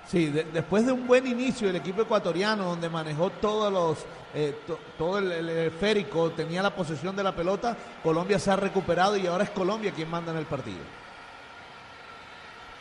Sí, 0.08 0.26
de- 0.26 0.44
después 0.44 0.84
de 0.84 0.92
un 0.92 1.06
buen 1.06 1.26
inicio 1.26 1.68
del 1.68 1.76
equipo 1.76 2.02
ecuatoriano, 2.02 2.64
donde 2.64 2.88
manejó 2.88 3.30
todos 3.30 3.72
los, 3.72 3.98
eh, 4.34 4.58
to- 4.66 4.78
todo 4.98 5.18
el, 5.18 5.30
el 5.30 5.48
esférico, 5.50 6.30
tenía 6.32 6.60
la 6.62 6.74
posesión 6.74 7.14
de 7.14 7.22
la 7.22 7.34
pelota, 7.36 7.76
Colombia 8.02 8.38
se 8.38 8.50
ha 8.50 8.56
recuperado 8.56 9.16
y 9.16 9.26
ahora 9.28 9.44
es 9.44 9.50
Colombia 9.50 9.92
quien 9.92 10.10
manda 10.10 10.32
en 10.32 10.38
el 10.38 10.46
partido. 10.46 10.80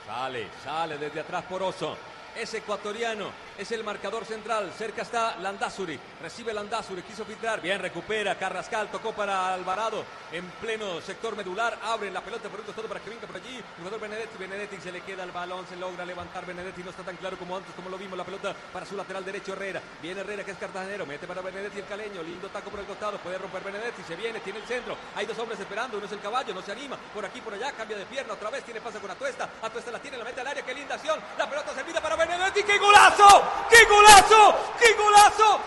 Sale, 0.07 0.47
sale 0.63 0.97
desde 0.97 1.19
atrás 1.21 1.43
Poroso. 1.47 1.95
Es 2.35 2.53
ecuatoriano, 2.53 3.25
es 3.61 3.71
el 3.71 3.83
marcador 3.83 4.25
central. 4.25 4.71
Cerca 4.75 5.03
está 5.03 5.37
Landazuri. 5.37 5.99
Recibe 6.19 6.51
Landazuri, 6.51 7.03
quiso 7.03 7.23
filtrar. 7.23 7.61
Bien, 7.61 7.79
recupera. 7.79 8.35
Carrascal 8.35 8.89
tocó 8.89 9.13
para 9.13 9.53
Alvarado 9.53 10.03
en 10.31 10.43
pleno 10.59 10.99
sector 10.99 11.35
medular. 11.35 11.77
Abre 11.83 12.09
la 12.09 12.21
pelota 12.21 12.49
por 12.49 12.59
un 12.59 12.65
costado 12.65 12.87
para 12.87 12.99
que 12.99 13.11
venga 13.11 13.27
por 13.27 13.35
allí. 13.35 13.61
Jugador 13.77 13.99
Benedetti. 13.99 14.37
Benedetti 14.39 14.77
se 14.81 14.91
le 14.91 15.01
queda 15.01 15.23
el 15.23 15.31
balón, 15.31 15.67
se 15.67 15.75
logra 15.75 16.03
levantar. 16.05 16.43
Benedetti 16.43 16.81
no 16.81 16.89
está 16.89 17.03
tan 17.03 17.15
claro 17.17 17.37
como 17.37 17.55
antes, 17.55 17.73
como 17.75 17.89
lo 17.89 17.99
vimos. 17.99 18.17
La 18.17 18.23
pelota 18.23 18.55
para 18.73 18.83
su 18.83 18.95
lateral 18.95 19.23
derecho 19.23 19.53
Herrera. 19.53 19.79
Viene 20.01 20.21
Herrera 20.21 20.43
que 20.43 20.51
es 20.51 20.57
cartagenero. 20.57 21.05
Mete 21.05 21.27
para 21.27 21.41
Benedetti 21.41 21.79
el 21.79 21.85
caleño. 21.85 22.23
Lindo 22.23 22.47
taco 22.49 22.71
por 22.71 22.79
el 22.79 22.87
costado. 22.87 23.19
Puede 23.19 23.37
romper 23.37 23.63
Benedetti. 23.63 24.01
Se 24.07 24.15
viene, 24.15 24.39
tiene 24.39 24.57
el 24.57 24.65
centro. 24.65 24.97
Hay 25.15 25.27
dos 25.27 25.37
hombres 25.37 25.59
esperando. 25.59 25.97
Uno 25.97 26.07
es 26.07 26.11
el 26.11 26.19
caballo, 26.19 26.51
no 26.51 26.63
se 26.63 26.71
anima. 26.71 26.97
Por 27.13 27.23
aquí, 27.23 27.39
por 27.41 27.53
allá, 27.53 27.71
cambia 27.73 27.97
de 27.97 28.07
pierna. 28.07 28.33
Otra 28.33 28.49
vez 28.49 28.63
tiene 28.63 28.81
pasa 28.81 28.99
con 28.99 29.11
Atuesta. 29.11 29.47
Atuesta 29.61 29.91
la 29.91 29.99
tiene, 29.99 30.17
la 30.17 30.23
mete 30.23 30.41
al 30.41 30.47
área. 30.47 30.65
Qué 30.65 30.73
linda 30.73 30.95
acción. 30.95 31.19
La 31.37 31.47
pelota 31.47 31.75
servida 31.75 32.01
para 32.01 32.15
Benedetti. 32.15 32.63
¡Qué 32.63 32.79
golazo! 32.79 33.50
¡Qué 33.69 33.85
golazo! 33.85 34.55
¡Qué 34.79 34.93
golazo! 34.93 35.59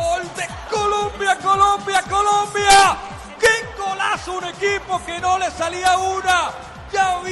¡Gol 0.00 0.34
de 0.34 0.48
Colombia, 0.70 1.38
Colombia, 1.38 2.02
Colombia! 2.08 2.96
¡Qué 3.38 3.66
golazo! 3.78 4.32
Un 4.32 4.44
equipo 4.44 5.00
que 5.04 5.18
no 5.20 5.38
le 5.38 5.50
salía 5.50 5.98
una. 5.98 6.63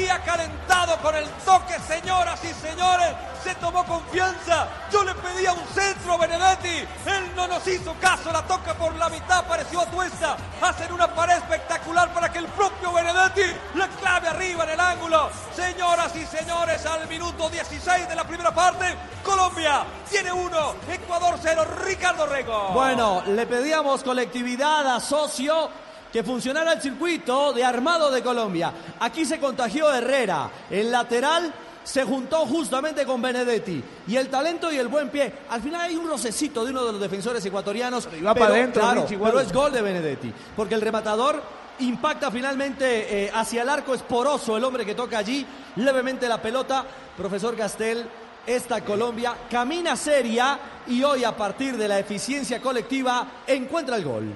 Calentado 0.08 0.98
con 0.98 1.14
el 1.14 1.28
toque, 1.44 1.78
señoras 1.86 2.40
y 2.44 2.52
señores. 2.54 3.08
Se 3.42 3.54
tomó 3.56 3.84
confianza. 3.84 4.66
Yo 4.90 5.04
le 5.04 5.14
pedía 5.14 5.52
un 5.52 5.64
centro 5.68 6.14
a 6.14 6.18
Benedetti. 6.18 6.86
Él 7.06 7.32
no 7.36 7.46
nos 7.46 7.66
hizo 7.66 7.94
caso. 8.00 8.32
La 8.32 8.42
toca 8.42 8.74
por 8.74 8.94
la 8.96 9.08
mitad. 9.08 9.44
Pareció 9.46 9.80
a 9.80 9.86
Tuesta. 9.86 10.36
Hacen 10.60 10.92
una 10.92 11.12
pared 11.14 11.36
espectacular 11.36 12.12
para 12.12 12.32
que 12.32 12.38
el 12.38 12.46
propio 12.46 12.92
Benedetti 12.92 13.42
la 13.74 13.88
clave 13.88 14.28
arriba 14.28 14.64
en 14.64 14.70
el 14.70 14.80
ángulo. 14.80 15.30
Señoras 15.54 16.14
y 16.16 16.26
señores, 16.26 16.84
al 16.84 17.06
minuto 17.08 17.48
16 17.48 18.08
de 18.08 18.14
la 18.14 18.24
primera 18.24 18.52
parte, 18.52 18.96
Colombia 19.22 19.84
Tiene 20.10 20.32
uno. 20.32 20.74
Ecuador 20.88 21.38
cero. 21.40 21.64
Ricardo 21.84 22.26
Rego. 22.26 22.70
Bueno, 22.72 23.22
le 23.26 23.46
pedíamos 23.46 24.02
colectividad 24.02 24.86
a 24.86 25.00
socio 25.00 25.70
que 26.12 26.22
funcionara 26.22 26.74
el 26.74 26.82
circuito 26.82 27.52
de 27.52 27.64
armado 27.64 28.10
de 28.10 28.22
Colombia. 28.22 28.72
Aquí 29.00 29.24
se 29.24 29.40
contagió 29.40 29.92
Herrera, 29.92 30.50
el 30.70 30.90
lateral 30.90 31.52
se 31.84 32.04
juntó 32.04 32.46
justamente 32.46 33.04
con 33.04 33.20
Benedetti 33.20 33.82
y 34.06 34.16
el 34.16 34.28
talento 34.28 34.70
y 34.70 34.76
el 34.76 34.88
buen 34.88 35.08
pie. 35.08 35.32
Al 35.50 35.62
final 35.62 35.80
hay 35.80 35.96
un 35.96 36.08
rocecito 36.08 36.64
de 36.64 36.70
uno 36.70 36.84
de 36.84 36.92
los 36.92 37.00
defensores 37.00 37.44
ecuatorianos. 37.44 38.06
Pero 38.06 38.18
iba 38.18 38.34
para 38.34 38.54
adentro, 38.54 38.82
claro, 38.82 39.06
pero 39.08 39.40
es 39.40 39.52
gol 39.52 39.72
de 39.72 39.82
Benedetti, 39.82 40.32
porque 40.54 40.74
el 40.74 40.80
rematador 40.80 41.42
impacta 41.80 42.30
finalmente 42.30 43.24
eh, 43.24 43.30
hacia 43.34 43.62
el 43.62 43.68
arco, 43.68 43.94
es 43.94 44.02
poroso 44.02 44.56
el 44.56 44.64
hombre 44.64 44.84
que 44.84 44.94
toca 44.94 45.18
allí 45.18 45.46
levemente 45.76 46.28
la 46.28 46.40
pelota. 46.40 46.84
Profesor 47.16 47.56
Castel, 47.56 48.06
esta 48.46 48.82
Colombia 48.82 49.34
camina 49.50 49.96
seria 49.96 50.58
y 50.86 51.02
hoy 51.02 51.24
a 51.24 51.36
partir 51.36 51.76
de 51.76 51.88
la 51.88 51.98
eficiencia 51.98 52.60
colectiva 52.60 53.26
encuentra 53.46 53.96
el 53.96 54.04
gol. 54.04 54.34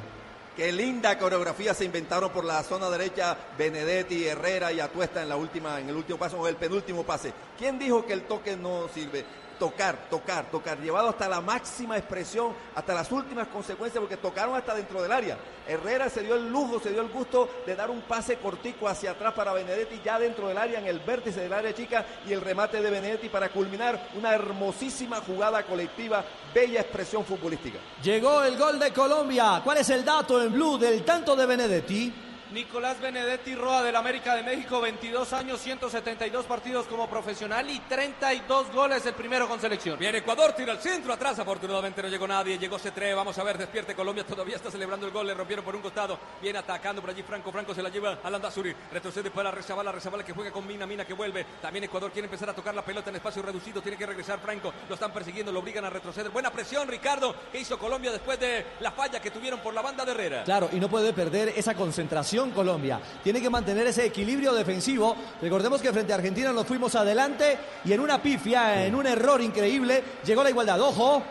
Qué 0.56 0.72
linda 0.72 1.18
coreografía 1.18 1.74
se 1.74 1.84
inventaron 1.84 2.30
por 2.30 2.42
la 2.42 2.62
zona 2.62 2.88
derecha 2.88 3.36
Benedetti, 3.58 4.26
Herrera 4.26 4.72
y 4.72 4.80
Atuesta 4.80 5.22
en 5.22 5.28
la 5.28 5.36
última, 5.36 5.78
en 5.78 5.90
el 5.90 5.94
último 5.94 6.18
paso 6.18 6.40
o 6.40 6.48
el 6.48 6.56
penúltimo 6.56 7.02
pase. 7.02 7.34
¿Quién 7.58 7.78
dijo 7.78 8.06
que 8.06 8.14
el 8.14 8.22
toque 8.22 8.56
no 8.56 8.88
sirve? 8.88 9.26
Tocar, 9.58 10.08
tocar, 10.10 10.50
tocar, 10.50 10.78
llevado 10.78 11.08
hasta 11.08 11.28
la 11.28 11.40
máxima 11.40 11.96
expresión, 11.96 12.54
hasta 12.74 12.92
las 12.94 13.10
últimas 13.10 13.48
consecuencias, 13.48 14.00
porque 14.00 14.16
tocaron 14.16 14.54
hasta 14.54 14.74
dentro 14.74 15.02
del 15.02 15.12
área. 15.12 15.38
Herrera 15.66 16.10
se 16.10 16.22
dio 16.22 16.34
el 16.34 16.50
lujo, 16.50 16.78
se 16.78 16.90
dio 16.90 17.00
el 17.00 17.08
gusto 17.08 17.48
de 17.64 17.74
dar 17.74 17.90
un 17.90 18.02
pase 18.02 18.36
cortico 18.36 18.86
hacia 18.86 19.12
atrás 19.12 19.32
para 19.34 19.52
Benedetti, 19.52 20.00
ya 20.04 20.18
dentro 20.18 20.48
del 20.48 20.58
área, 20.58 20.78
en 20.78 20.86
el 20.86 21.00
vértice 21.00 21.40
del 21.40 21.52
área 21.52 21.74
chica, 21.74 22.04
y 22.26 22.32
el 22.32 22.40
remate 22.40 22.80
de 22.82 22.90
Benedetti 22.90 23.28
para 23.28 23.48
culminar 23.48 24.10
una 24.14 24.34
hermosísima 24.34 25.20
jugada 25.20 25.64
colectiva, 25.64 26.24
bella 26.54 26.80
expresión 26.80 27.24
futbolística. 27.24 27.78
Llegó 28.02 28.42
el 28.42 28.56
gol 28.58 28.78
de 28.78 28.92
Colombia. 28.92 29.62
¿Cuál 29.64 29.78
es 29.78 29.90
el 29.90 30.04
dato 30.04 30.42
en 30.42 30.52
blue 30.52 30.78
del 30.78 31.04
tanto 31.04 31.34
de 31.34 31.46
Benedetti? 31.46 32.25
Nicolás 32.52 33.00
Benedetti 33.00 33.56
Roa 33.56 33.82
del 33.82 33.96
América 33.96 34.36
de 34.36 34.44
México, 34.44 34.80
22 34.80 35.32
años, 35.32 35.60
172 35.60 36.46
partidos 36.46 36.86
como 36.86 37.08
profesional 37.08 37.68
y 37.68 37.80
32 37.80 38.72
goles 38.72 39.04
el 39.04 39.14
primero 39.14 39.48
con 39.48 39.60
selección. 39.60 39.98
Bien, 39.98 40.14
Ecuador 40.14 40.52
tira 40.52 40.72
al 40.72 40.78
centro, 40.78 41.12
atrás 41.12 41.38
afortunadamente 41.40 42.02
no 42.02 42.08
llegó 42.08 42.26
nadie, 42.28 42.56
llegó 42.56 42.78
Cetré, 42.78 43.14
vamos 43.14 43.36
a 43.38 43.42
ver, 43.42 43.58
despierte 43.58 43.96
Colombia, 43.96 44.24
todavía 44.24 44.56
está 44.56 44.70
celebrando 44.70 45.06
el 45.06 45.12
gol, 45.12 45.26
le 45.26 45.34
rompieron 45.34 45.64
por 45.64 45.74
un 45.74 45.82
costado, 45.82 46.18
viene 46.40 46.60
atacando 46.60 47.00
por 47.00 47.10
allí 47.10 47.24
Franco, 47.24 47.50
Franco 47.50 47.74
se 47.74 47.82
la 47.82 47.88
lleva 47.88 48.18
a 48.22 48.30
Landazuri, 48.30 48.72
retrocede 48.92 49.30
para 49.32 49.50
Rezabala, 49.50 49.90
Rezabala 49.90 50.24
que 50.24 50.32
juega 50.32 50.52
con 50.52 50.66
Mina, 50.66 50.86
Mina 50.86 51.04
que 51.04 51.14
vuelve, 51.14 51.44
también 51.60 51.84
Ecuador 51.84 52.12
quiere 52.12 52.26
empezar 52.26 52.48
a 52.48 52.54
tocar 52.54 52.74
la 52.74 52.84
pelota 52.84 53.10
en 53.10 53.16
espacio 53.16 53.42
reducido, 53.42 53.82
tiene 53.82 53.98
que 53.98 54.06
regresar 54.06 54.38
Franco, 54.38 54.72
lo 54.88 54.94
están 54.94 55.12
persiguiendo, 55.12 55.50
lo 55.50 55.58
obligan 55.58 55.84
a 55.84 55.90
retroceder, 55.90 56.30
buena 56.30 56.52
presión 56.52 56.86
Ricardo, 56.86 57.34
que 57.50 57.58
hizo 57.58 57.76
Colombia 57.76 58.12
después 58.12 58.38
de 58.38 58.64
la 58.80 58.92
falla 58.92 59.20
que 59.20 59.32
tuvieron 59.32 59.58
por 59.58 59.74
la 59.74 59.82
banda 59.82 60.04
de 60.04 60.12
Herrera. 60.12 60.44
Claro, 60.44 60.68
y 60.72 60.76
no 60.76 60.88
puede 60.88 61.12
perder 61.12 61.48
esa 61.56 61.74
concentración 61.74 62.35
Colombia. 62.52 63.00
Tiene 63.22 63.40
que 63.40 63.50
mantener 63.50 63.86
ese 63.86 64.06
equilibrio 64.06 64.52
defensivo. 64.52 65.16
Recordemos 65.40 65.80
que 65.80 65.92
frente 65.92 66.12
a 66.12 66.16
Argentina 66.16 66.52
nos 66.52 66.66
fuimos 66.66 66.94
adelante 66.94 67.58
y 67.84 67.92
en 67.92 68.00
una 68.00 68.20
pifia, 68.20 68.84
en 68.84 68.94
un 68.94 69.06
error 69.06 69.40
increíble, 69.40 70.02
llegó 70.24 70.42
la 70.42 70.50
igualdad. 70.50 70.80
Ojo. 70.80 71.22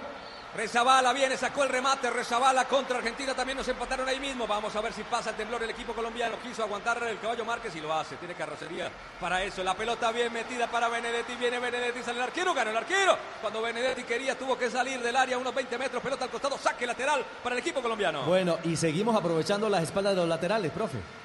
Rezabala 0.55 1.11
viene, 1.11 1.35
sacó 1.35 1.63
el 1.63 1.69
remate, 1.69 2.09
Rezabala 2.09 2.63
contra 2.65 2.97
Argentina, 2.97 3.33
también 3.33 3.57
nos 3.57 3.67
empataron 3.67 4.07
ahí 4.07 4.21
mismo. 4.21 4.47
Vamos 4.47 4.73
a 4.73 4.79
ver 4.79 4.93
si 4.93 5.03
pasa 5.03 5.31
el 5.31 5.35
temblor 5.35 5.61
el 5.61 5.69
equipo 5.69 5.93
colombiano. 5.93 6.37
Quiso 6.41 6.63
aguantar 6.63 7.03
el 7.03 7.19
caballo 7.19 7.43
Márquez 7.43 7.75
y 7.75 7.81
lo 7.81 7.93
hace, 7.93 8.15
tiene 8.15 8.35
carrocería 8.35 8.89
para 9.19 9.43
eso. 9.43 9.63
La 9.65 9.73
pelota 9.73 10.13
bien 10.13 10.31
metida 10.31 10.67
para 10.67 10.87
Benedetti, 10.87 11.35
viene 11.35 11.59
Benedetti, 11.59 12.01
sale 12.01 12.19
el 12.19 12.23
arquero, 12.23 12.53
gana 12.53 12.71
el 12.71 12.77
arquero. 12.77 13.17
Cuando 13.41 13.61
Benedetti 13.61 14.03
quería, 14.03 14.37
tuvo 14.37 14.57
que 14.57 14.69
salir 14.69 15.01
del 15.01 15.17
área 15.17 15.37
unos 15.37 15.53
20 15.53 15.77
metros, 15.77 16.01
pelota 16.01 16.23
al 16.23 16.31
costado, 16.31 16.57
saque 16.57 16.87
lateral 16.87 17.25
para 17.43 17.55
el 17.55 17.59
equipo 17.59 17.81
colombiano. 17.81 18.23
Bueno, 18.23 18.57
y 18.63 18.77
seguimos 18.77 19.13
aprovechando 19.13 19.67
las 19.67 19.83
espaldas 19.83 20.13
de 20.13 20.21
los 20.21 20.29
laterales, 20.29 20.71
profe. 20.71 21.24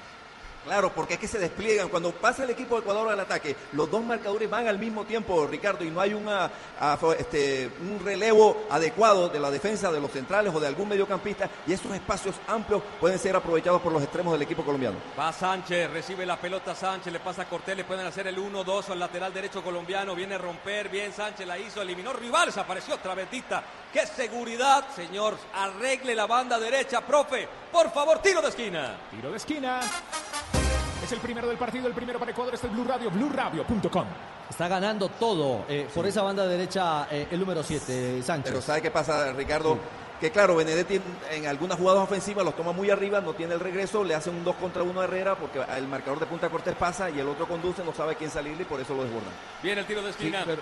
Claro, 0.65 0.91
porque 0.93 1.15
es 1.15 1.19
que 1.19 1.27
se 1.27 1.39
despliegan. 1.39 1.89
Cuando 1.89 2.11
pasa 2.11 2.43
el 2.43 2.49
equipo 2.49 2.75
de 2.75 2.81
Ecuador 2.81 3.09
al 3.09 3.19
ataque, 3.19 3.55
los 3.73 3.89
dos 3.89 4.03
marcadores 4.03 4.49
van 4.49 4.67
al 4.67 4.79
mismo 4.79 5.05
tiempo, 5.05 5.47
Ricardo, 5.47 5.83
y 5.83 5.91
no 5.91 6.01
hay 6.01 6.13
una, 6.13 6.51
este, 7.17 7.71
un 7.81 7.99
relevo 8.03 8.65
adecuado 8.69 9.29
de 9.29 9.39
la 9.39 9.51
defensa 9.51 9.91
de 9.91 10.01
los 10.01 10.11
centrales 10.11 10.53
o 10.53 10.59
de 10.59 10.67
algún 10.67 10.89
mediocampista, 10.89 11.49
y 11.65 11.73
esos 11.73 11.93
espacios 11.93 12.35
amplios 12.47 12.81
pueden 12.99 13.19
ser 13.19 13.35
aprovechados 13.35 13.81
por 13.81 13.91
los 13.91 14.03
extremos 14.03 14.33
del 14.33 14.41
equipo 14.41 14.63
colombiano. 14.63 14.97
Va 15.17 15.31
Sánchez, 15.31 15.89
recibe 15.91 16.25
la 16.25 16.37
pelota 16.37 16.75
Sánchez, 16.75 17.13
le 17.13 17.19
pasa 17.19 17.43
a 17.43 17.45
Cortés, 17.49 17.77
le 17.77 17.83
pueden 17.83 18.05
hacer 18.05 18.27
el 18.27 18.37
1-2 18.37 18.89
al 18.89 18.99
lateral 18.99 19.33
derecho 19.33 19.63
colombiano, 19.63 20.15
viene 20.15 20.35
a 20.35 20.37
romper, 20.37 20.89
bien 20.89 21.13
Sánchez 21.13 21.47
la 21.47 21.57
hizo, 21.57 21.81
eliminó 21.81 22.13
rivales, 22.13 22.57
apareció 22.57 22.95
otra. 22.95 23.11
¡Qué 23.91 24.05
seguridad, 24.07 24.85
señor! 24.95 25.37
Arregle 25.53 26.15
la 26.15 26.25
banda 26.25 26.59
derecha, 26.59 27.01
profe. 27.01 27.47
Por 27.71 27.89
favor, 27.91 28.19
tiro 28.19 28.41
de 28.41 28.49
esquina. 28.49 28.97
Tiro 29.09 29.31
de 29.31 29.37
esquina. 29.37 29.79
Es 31.03 31.11
el 31.11 31.19
primero 31.19 31.47
del 31.47 31.57
partido, 31.57 31.87
el 31.87 31.93
primero 31.93 32.19
para 32.19 32.31
Ecuador, 32.31 32.53
este 32.53 32.67
es 32.67 32.73
Blue 32.73 32.83
Radio, 32.83 33.09
BlueRadio.com. 33.09 34.05
Está 34.49 34.67
ganando 34.67 35.09
todo 35.09 35.65
eh, 35.67 35.87
por 35.93 36.05
esa 36.05 36.21
banda 36.21 36.45
derecha 36.45 37.07
eh, 37.09 37.27
el 37.31 37.39
número 37.39 37.63
7, 37.63 38.21
Sánchez. 38.21 38.51
Pero 38.51 38.61
¿sabe 38.61 38.81
qué 38.81 38.91
pasa, 38.91 39.31
Ricardo? 39.33 39.79
Que 40.19 40.29
claro, 40.29 40.55
Benedetti 40.55 41.01
en, 41.31 41.47
algunas 41.47 41.79
jugadas 41.79 42.03
ofensivas 42.03 42.45
los 42.45 42.55
toma 42.55 42.73
muy 42.73 42.91
arriba, 42.91 43.21
no 43.21 43.33
tiene 43.33 43.55
el 43.55 43.59
regreso, 43.59 44.03
le 44.03 44.13
hace 44.13 44.29
un 44.29 44.43
2 44.43 44.55
contra 44.57 44.83
1 44.83 45.01
a 45.01 45.03
Herrera 45.05 45.35
porque 45.35 45.59
el 45.75 45.87
marcador 45.87 46.19
de 46.19 46.27
punta 46.27 46.47
Cortés 46.49 46.75
pasa 46.75 47.09
y 47.09 47.19
el 47.19 47.27
otro 47.27 47.47
conduce, 47.47 47.83
no 47.83 47.91
sabe 47.91 48.15
quién 48.15 48.29
salirle 48.29 48.61
y 48.61 48.65
por 48.65 48.79
eso 48.79 48.93
lo 48.93 49.03
desbordan. 49.03 49.31
Viene 49.63 49.81
el 49.81 49.87
tiro 49.87 50.03
de 50.03 50.11
esquina. 50.11 50.39
Sí, 50.39 50.43
pero- 50.45 50.61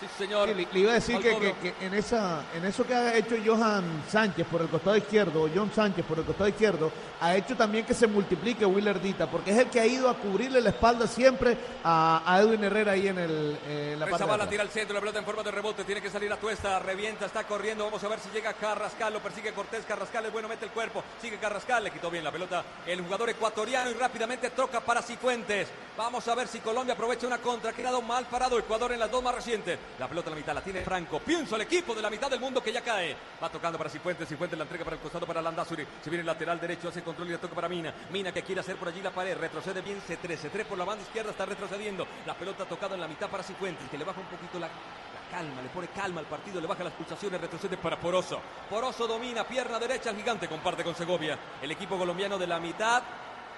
Sí, 0.00 0.06
señor. 0.18 0.48
Sí, 0.48 0.54
le, 0.54 0.68
le 0.72 0.80
iba 0.80 0.90
a 0.90 0.94
decir 0.94 1.18
que, 1.18 1.36
que- 1.38 1.54
que 1.72 1.86
en, 1.86 1.94
esa, 1.94 2.44
en 2.54 2.64
eso 2.66 2.86
que 2.86 2.94
ha 2.94 3.16
hecho 3.16 3.34
Johan 3.44 4.02
Sánchez 4.10 4.46
por 4.46 4.60
el 4.60 4.68
costado 4.68 4.96
izquierdo, 4.96 5.42
o 5.44 5.50
John 5.54 5.72
Sánchez 5.74 6.04
por 6.04 6.18
el 6.18 6.24
costado 6.24 6.48
izquierdo, 6.48 6.92
ha 7.20 7.34
hecho 7.34 7.56
también 7.56 7.86
que 7.86 7.94
se 7.94 8.06
multiplique 8.06 8.66
Willer 8.66 9.00
Dita, 9.00 9.26
porque 9.30 9.52
es 9.52 9.58
el 9.58 9.70
que 9.70 9.80
ha 9.80 9.86
ido 9.86 10.10
a 10.10 10.14
cubrirle 10.14 10.60
la 10.60 10.70
espalda 10.70 11.06
siempre 11.06 11.56
a, 11.82 12.22
a 12.26 12.40
Edwin 12.42 12.62
Herrera 12.64 12.92
ahí 12.92 13.08
en, 13.08 13.18
el, 13.18 13.58
eh, 13.66 13.96
la 13.98 14.06
parte 14.06 14.24
atrás. 14.24 14.50
tira 14.50 14.62
al 14.62 14.68
centro, 14.68 14.92
la 14.94 15.00
pelota 15.00 15.18
en 15.18 15.24
forma 15.24 15.42
de 15.42 15.50
rebote, 15.50 15.84
tiene 15.84 16.02
que 16.02 16.10
salir 16.10 16.30
a 16.32 16.36
tuesta, 16.36 16.78
revienta, 16.78 17.24
está 17.24 17.44
corriendo, 17.44 17.84
vamos 17.84 18.04
a 18.04 18.08
ver 18.08 18.18
si 18.20 18.28
llega 18.30 18.52
Carrascal, 18.52 19.14
lo 19.14 19.20
persigue 19.20 19.52
Cortés, 19.52 19.84
Carrascal 19.86 20.26
es 20.26 20.32
bueno, 20.32 20.46
mete 20.48 20.66
el 20.66 20.72
cuerpo, 20.72 21.02
sigue 21.22 21.38
Carrascal, 21.38 21.82
le 21.84 21.90
quitó 21.90 22.10
bien 22.10 22.22
la 22.22 22.30
pelota 22.32 22.62
el 22.86 23.00
jugador 23.00 23.30
ecuatoriano 23.30 23.90
y 23.90 23.94
rápidamente 23.94 24.50
troca 24.50 24.80
para 24.80 25.00
Cifuentes. 25.00 25.68
Vamos 25.96 26.28
a 26.28 26.34
ver 26.34 26.46
si 26.48 26.58
Colombia 26.60 26.92
aprovecha 26.92 27.26
una 27.26 27.38
contra, 27.38 27.70
ha 27.70 27.74
quedado 27.74 28.02
mal 28.02 28.26
parado 28.26 28.58
Ecuador 28.58 28.92
en 28.92 29.00
las 29.00 29.10
dos 29.10 29.22
más 29.22 29.34
recientes. 29.34 29.78
La 29.98 30.08
pelota 30.08 30.28
en 30.28 30.34
la 30.34 30.40
mitad 30.40 30.54
la 30.54 30.60
tiene 30.60 30.82
Franco, 30.82 31.20
pienso 31.20 31.56
el 31.56 31.62
equipo 31.62 31.94
de 31.94 32.02
la 32.02 32.10
mitad 32.10 32.30
del 32.30 32.40
mundo 32.40 32.62
que 32.62 32.72
ya 32.72 32.82
cae. 32.82 33.16
Va 33.42 33.48
tocando 33.48 33.78
para 33.78 33.88
Cifuentes, 33.88 34.28
Cifuentes 34.28 34.58
la 34.58 34.64
entrega 34.64 34.84
para 34.84 34.96
el 34.96 35.02
costado 35.02 35.26
para 35.26 35.40
Landazuri, 35.40 35.86
se 36.02 36.10
viene 36.10 36.20
el 36.20 36.26
lateral 36.26 36.60
derecho, 36.60 36.88
hace 36.88 37.02
control 37.02 37.28
y 37.28 37.32
le 37.32 37.38
toca 37.38 37.54
para 37.54 37.68
Mina. 37.68 37.92
Mina 38.10 38.32
que 38.32 38.42
quiere 38.42 38.60
hacer 38.60 38.76
por 38.76 38.88
allí 38.88 39.00
la 39.00 39.10
pared, 39.10 39.36
retrocede 39.36 39.80
bien 39.80 40.00
C3, 40.00 40.36
C3 40.38 40.64
por 40.64 40.78
la 40.78 40.84
banda 40.84 41.02
izquierda 41.02 41.30
está 41.30 41.46
retrocediendo. 41.46 42.06
La 42.26 42.34
pelota 42.34 42.64
tocada 42.64 42.94
en 42.94 43.00
la 43.00 43.08
mitad 43.08 43.28
para 43.28 43.42
Cifuentes, 43.42 43.88
que 43.88 43.98
le 43.98 44.04
baja 44.04 44.20
un 44.20 44.26
poquito 44.26 44.58
la, 44.58 44.68
la 44.68 45.30
calma, 45.30 45.62
le 45.62 45.68
pone 45.68 45.88
calma 45.88 46.20
al 46.20 46.26
partido, 46.26 46.60
le 46.60 46.66
baja 46.66 46.84
las 46.84 46.92
pulsaciones, 46.92 47.40
retrocede 47.40 47.76
para 47.76 47.98
Poroso. 47.98 48.40
Poroso 48.68 49.06
domina, 49.06 49.44
pierna 49.44 49.78
derecha, 49.78 50.10
el 50.10 50.16
gigante 50.16 50.48
comparte 50.48 50.84
con 50.84 50.94
Segovia. 50.94 51.38
El 51.62 51.70
equipo 51.70 51.96
colombiano 51.96 52.38
de 52.38 52.46
la 52.46 52.60
mitad 52.60 53.02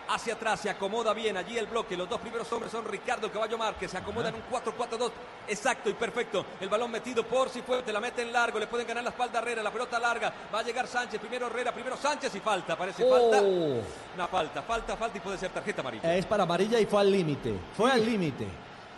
hacia 0.09 0.35
atrás, 0.35 0.61
se 0.61 0.71
acomoda 0.71 1.13
bien 1.13 1.37
allí 1.37 1.59
el 1.59 1.67
bloque. 1.67 1.97
Los 1.97 2.09
dos 2.09 2.21
primeros 2.21 2.51
hombres 2.53 2.73
son 2.73 2.85
Ricardo 2.85 3.27
el 3.27 3.33
Caballo 3.33 3.59
Márquez, 3.59 3.91
se 3.91 3.99
acomoda 3.99 4.29
en 4.31 4.37
un 4.37 4.43
4-4-2 4.51 5.11
exacto 5.49 5.91
y 5.91 5.95
perfecto. 5.95 6.45
El 6.61 6.69
balón 6.69 6.91
metido 6.91 7.23
por 7.25 7.49
Cifuentes, 7.49 7.93
la 7.93 8.01
mete 8.01 8.23
en 8.23 8.33
largo, 8.33 8.59
le 8.59 8.67
pueden 8.67 8.87
ganar 8.87 9.05
la 9.05 9.11
espalda 9.11 9.39
a 9.39 9.43
Herrera, 9.43 9.63
la 9.63 9.71
pelota 9.71 9.99
larga. 9.99 10.33
Va 10.55 10.61
a 10.61 10.63
llegar 10.63 10.87
Sánchez, 10.87 11.21
primero 11.21 11.47
Herrera, 11.47 11.73
primero 11.73 11.97
Sánchez 11.97 12.35
y 12.35 12.41
falta, 12.41 12.77
parece 12.77 13.09
falta. 13.09 13.41
Oh. 13.43 13.81
Una 14.15 14.27
falta, 14.29 14.63
falta, 14.63 14.97
falta 14.97 15.19
y 15.19 15.21
puede 15.21 15.39
ser 15.39 15.51
tarjeta 15.51 15.81
amarilla. 15.81 16.15
Es 16.15 16.27
para 16.27 16.43
amarilla 16.45 16.81
y 16.81 16.87
fue 16.87 17.01
al 17.01 17.11
límite. 17.13 17.55
Fue 17.77 17.91
al 17.91 18.05
límite. 18.05 18.47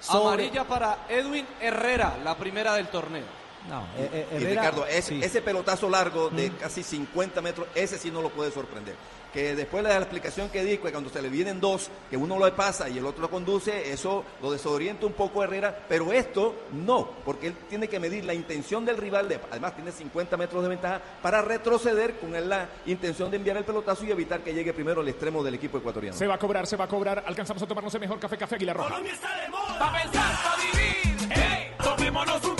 Sobre- 0.01 0.29
Amarilla 0.29 0.65
para 0.65 0.99
Edwin 1.09 1.47
Herrera, 1.61 2.17
la 2.25 2.35
primera 2.35 2.75
del 2.75 2.89
torneo. 2.89 3.39
No, 3.69 3.83
eh, 3.97 4.11
eh, 4.13 4.27
Y 4.33 4.37
Herrera- 4.37 4.63
Ricardo, 4.71 4.85
sí. 5.03 5.21
ese 5.23 5.43
pelotazo 5.43 5.89
largo 5.89 6.31
de 6.31 6.51
casi 6.53 6.83
50 6.83 7.41
metros, 7.43 7.67
ese 7.75 7.99
sí 7.99 8.11
no 8.11 8.23
lo 8.23 8.31
puede 8.31 8.51
sorprender. 8.51 8.95
Que 9.33 9.55
después 9.55 9.85
de 9.85 9.91
la 9.91 9.99
explicación 9.99 10.49
que 10.49 10.65
di, 10.65 10.79
que 10.79 10.91
cuando 10.91 11.09
se 11.09 11.23
le 11.23 11.29
vienen 11.29 11.61
dos, 11.61 11.89
que 12.11 12.17
uno 12.17 12.37
lo 12.37 12.53
pasa 12.57 12.89
y 12.89 12.99
el 12.99 13.07
otro 13.07 13.23
lo 13.23 13.31
conduce, 13.31 13.93
eso 13.93 14.25
lo 14.43 14.51
desorienta 14.51 15.07
un 15.07 15.13
poco 15.13 15.41
a 15.41 15.45
Herrera, 15.45 15.85
pero 15.89 16.13
esto 16.13 16.57
no, 16.73 17.09
porque 17.25 17.47
él 17.49 17.55
tiene 17.69 17.87
que 17.87 18.01
medir 18.01 18.25
la 18.25 18.35
intención 18.35 18.85
del 18.85 18.97
rival, 18.97 19.29
de, 19.29 19.39
además 19.53 19.77
tiene 19.77 19.93
50 19.93 20.37
metros 20.37 20.65
de 20.65 20.69
ventaja, 20.71 21.01
para 21.23 21.43
retroceder 21.43 22.19
con 22.19 22.33
la 22.49 22.69
intención 22.87 23.31
de 23.31 23.37
enviar 23.37 23.57
el 23.57 23.65
pelotazo 23.65 24.05
y 24.05 24.11
evitar 24.11 24.41
que 24.41 24.53
llegue 24.53 24.73
primero 24.73 25.01
al 25.01 25.09
extremo 25.09 25.45
del 25.45 25.55
equipo 25.55 25.79
ecuatoriano. 25.79 26.17
Se 26.17 26.27
va 26.27 26.35
a 26.35 26.39
cobrar, 26.39 26.67
se 26.67 26.75
va 26.77 26.87
a 26.87 26.89
cobrar. 26.89 27.23
Alcanzamos 27.25 27.63
a 27.63 27.67
tomarnos 27.69 27.95
el 27.95 28.01
mejor 28.01 28.19
café, 28.19 28.37
café 28.37 28.57
Aguilar 28.57 28.79
Roja. 28.79 28.89
Colombia 28.89 29.13
está 29.13 29.41
de 29.43 29.49
moda. 29.49 29.79
Pa' 29.79 29.93
pensar, 30.03 30.35
pa' 30.43 30.57
vivir. 30.57 31.29
¡Hey! 31.33 31.73
Tomémonos 31.85 32.45
un 32.45 32.57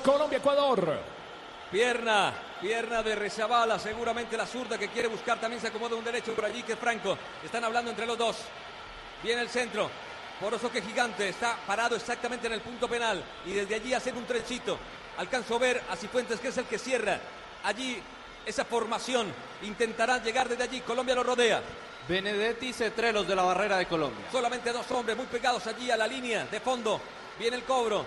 Colombia-Ecuador. 0.00 0.98
Pierna, 1.70 2.32
pierna 2.60 3.02
de 3.02 3.14
Rezabala, 3.14 3.78
seguramente 3.78 4.36
la 4.36 4.46
zurda 4.46 4.78
que 4.78 4.88
quiere 4.88 5.08
buscar, 5.08 5.40
también 5.40 5.60
se 5.60 5.68
acomoda 5.68 5.96
un 5.96 6.04
derecho 6.04 6.34
por 6.34 6.44
allí 6.44 6.62
que 6.62 6.74
es 6.74 6.78
Franco. 6.78 7.18
Están 7.42 7.64
hablando 7.64 7.90
entre 7.90 8.06
los 8.06 8.16
dos. 8.16 8.36
Viene 9.22 9.42
el 9.42 9.48
centro. 9.48 9.90
Poroso 10.40 10.70
que 10.70 10.82
gigante, 10.82 11.28
está 11.28 11.56
parado 11.66 11.96
exactamente 11.96 12.46
en 12.46 12.54
el 12.54 12.60
punto 12.60 12.88
penal 12.88 13.22
y 13.46 13.52
desde 13.52 13.76
allí 13.76 13.94
hacer 13.94 14.14
un 14.14 14.24
trenchito. 14.24 14.78
Alcanzo 15.16 15.56
a 15.56 15.58
ver 15.58 15.82
a 15.90 15.96
Cifuentes 15.96 16.40
que 16.40 16.48
es 16.48 16.58
el 16.58 16.66
que 16.66 16.78
cierra. 16.78 17.18
Allí 17.64 18.02
esa 18.44 18.64
formación 18.64 19.32
intentarán 19.62 20.22
llegar 20.22 20.48
desde 20.48 20.64
allí. 20.64 20.80
Colombia 20.80 21.14
lo 21.14 21.22
rodea. 21.22 21.62
Benedetti 22.08 22.72
Cetrelos 22.72 23.26
de 23.26 23.34
la 23.34 23.42
barrera 23.42 23.78
de 23.78 23.86
Colombia. 23.86 24.26
Solamente 24.30 24.72
dos 24.72 24.90
hombres 24.90 25.16
muy 25.16 25.26
pegados 25.26 25.66
allí 25.66 25.90
a 25.90 25.96
la 25.96 26.06
línea 26.06 26.44
de 26.46 26.60
fondo. 26.60 27.00
Viene 27.38 27.56
el 27.56 27.64
cobro. 27.64 28.04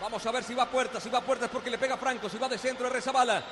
Vamos 0.00 0.24
a 0.26 0.30
ver 0.30 0.44
si 0.44 0.54
va 0.54 0.64
a 0.64 0.70
puerta. 0.70 1.00
Si 1.00 1.08
va 1.08 1.18
a 1.18 1.22
puerta 1.22 1.46
es 1.46 1.50
porque 1.50 1.70
le 1.70 1.78
pega 1.78 1.96
Franco. 1.96 2.28
Si 2.28 2.38
va 2.38 2.48
de 2.48 2.58
centro 2.58 2.86
es 2.86 2.92
Rezabala. 2.92 3.42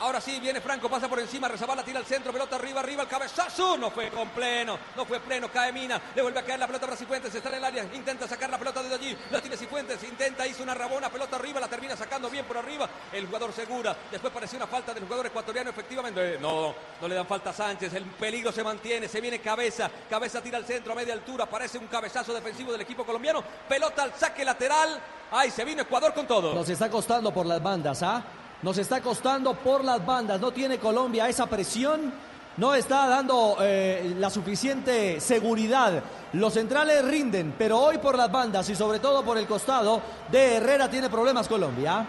Ahora 0.00 0.20
sí, 0.20 0.38
viene 0.40 0.60
Franco, 0.60 0.88
pasa 0.88 1.08
por 1.08 1.20
encima, 1.20 1.48
Rezabala 1.48 1.82
tira 1.84 1.98
al 1.98 2.04
centro, 2.04 2.32
pelota 2.32 2.56
arriba, 2.56 2.80
arriba, 2.80 3.02
el 3.02 3.08
cabezazo, 3.08 3.76
no 3.76 3.90
fue 3.90 4.10
con 4.10 4.28
pleno, 4.30 4.78
no 4.96 5.04
fue 5.04 5.20
pleno, 5.20 5.50
cae 5.50 5.72
Mina, 5.72 6.00
le 6.14 6.20
vuelve 6.22 6.40
a 6.40 6.42
caer 6.42 6.58
la 6.58 6.66
pelota 6.66 6.86
para 6.86 6.96
Cifuentes, 6.96 7.34
está 7.34 7.48
en 7.50 7.54
el 7.56 7.64
área, 7.64 7.84
intenta 7.94 8.26
sacar 8.26 8.50
la 8.50 8.58
pelota 8.58 8.82
desde 8.82 8.96
allí, 8.96 9.16
la 9.30 9.40
tiene 9.40 9.56
Cifuentes, 9.56 10.02
intenta, 10.02 10.46
hizo 10.46 10.62
una 10.62 10.74
rabona, 10.74 11.08
pelota 11.10 11.36
arriba, 11.36 11.60
la 11.60 11.68
termina 11.68 11.96
sacando 11.96 12.28
bien 12.28 12.44
por 12.44 12.58
arriba, 12.58 12.88
el 13.12 13.26
jugador 13.26 13.52
segura, 13.52 13.96
después 14.10 14.32
pareció 14.32 14.56
una 14.56 14.66
falta 14.66 14.92
del 14.92 15.04
jugador 15.04 15.26
ecuatoriano, 15.26 15.70
efectivamente, 15.70 16.38
no, 16.40 16.74
no 17.00 17.08
le 17.08 17.14
dan 17.14 17.26
falta 17.26 17.50
a 17.50 17.54
Sánchez, 17.54 17.94
el 17.94 18.04
peligro 18.04 18.52
se 18.52 18.64
mantiene, 18.64 19.08
se 19.08 19.20
viene 19.20 19.40
cabeza, 19.40 19.90
cabeza 20.10 20.42
tira 20.42 20.58
al 20.58 20.64
centro 20.64 20.92
a 20.92 20.96
media 20.96 21.14
altura, 21.14 21.46
parece 21.46 21.78
un 21.78 21.86
cabezazo 21.86 22.34
defensivo 22.34 22.72
del 22.72 22.80
equipo 22.80 23.04
colombiano, 23.04 23.42
pelota 23.68 24.02
al 24.02 24.14
saque 24.14 24.44
lateral, 24.44 25.00
ay, 25.30 25.50
se 25.50 25.64
vino 25.64 25.82
Ecuador 25.82 26.12
con 26.12 26.26
todo. 26.26 26.54
Nos 26.54 26.68
está 26.68 26.90
costando 26.90 27.32
por 27.32 27.46
las 27.46 27.62
bandas, 27.62 28.02
¿ah? 28.02 28.22
Nos 28.64 28.78
está 28.78 29.02
costando 29.02 29.52
por 29.52 29.84
las 29.84 30.04
bandas. 30.06 30.40
No 30.40 30.50
tiene 30.50 30.78
Colombia 30.78 31.28
esa 31.28 31.44
presión. 31.46 32.10
No 32.56 32.74
está 32.74 33.06
dando 33.06 33.58
eh, 33.60 34.14
la 34.18 34.30
suficiente 34.30 35.20
seguridad. 35.20 36.02
Los 36.32 36.54
centrales 36.54 37.04
rinden, 37.04 37.54
pero 37.58 37.78
hoy 37.78 37.98
por 37.98 38.16
las 38.16 38.32
bandas 38.32 38.66
y 38.70 38.74
sobre 38.74 39.00
todo 39.00 39.22
por 39.22 39.36
el 39.36 39.46
costado 39.46 40.00
de 40.32 40.54
Herrera 40.54 40.88
tiene 40.88 41.10
problemas 41.10 41.46
Colombia. 41.46 42.06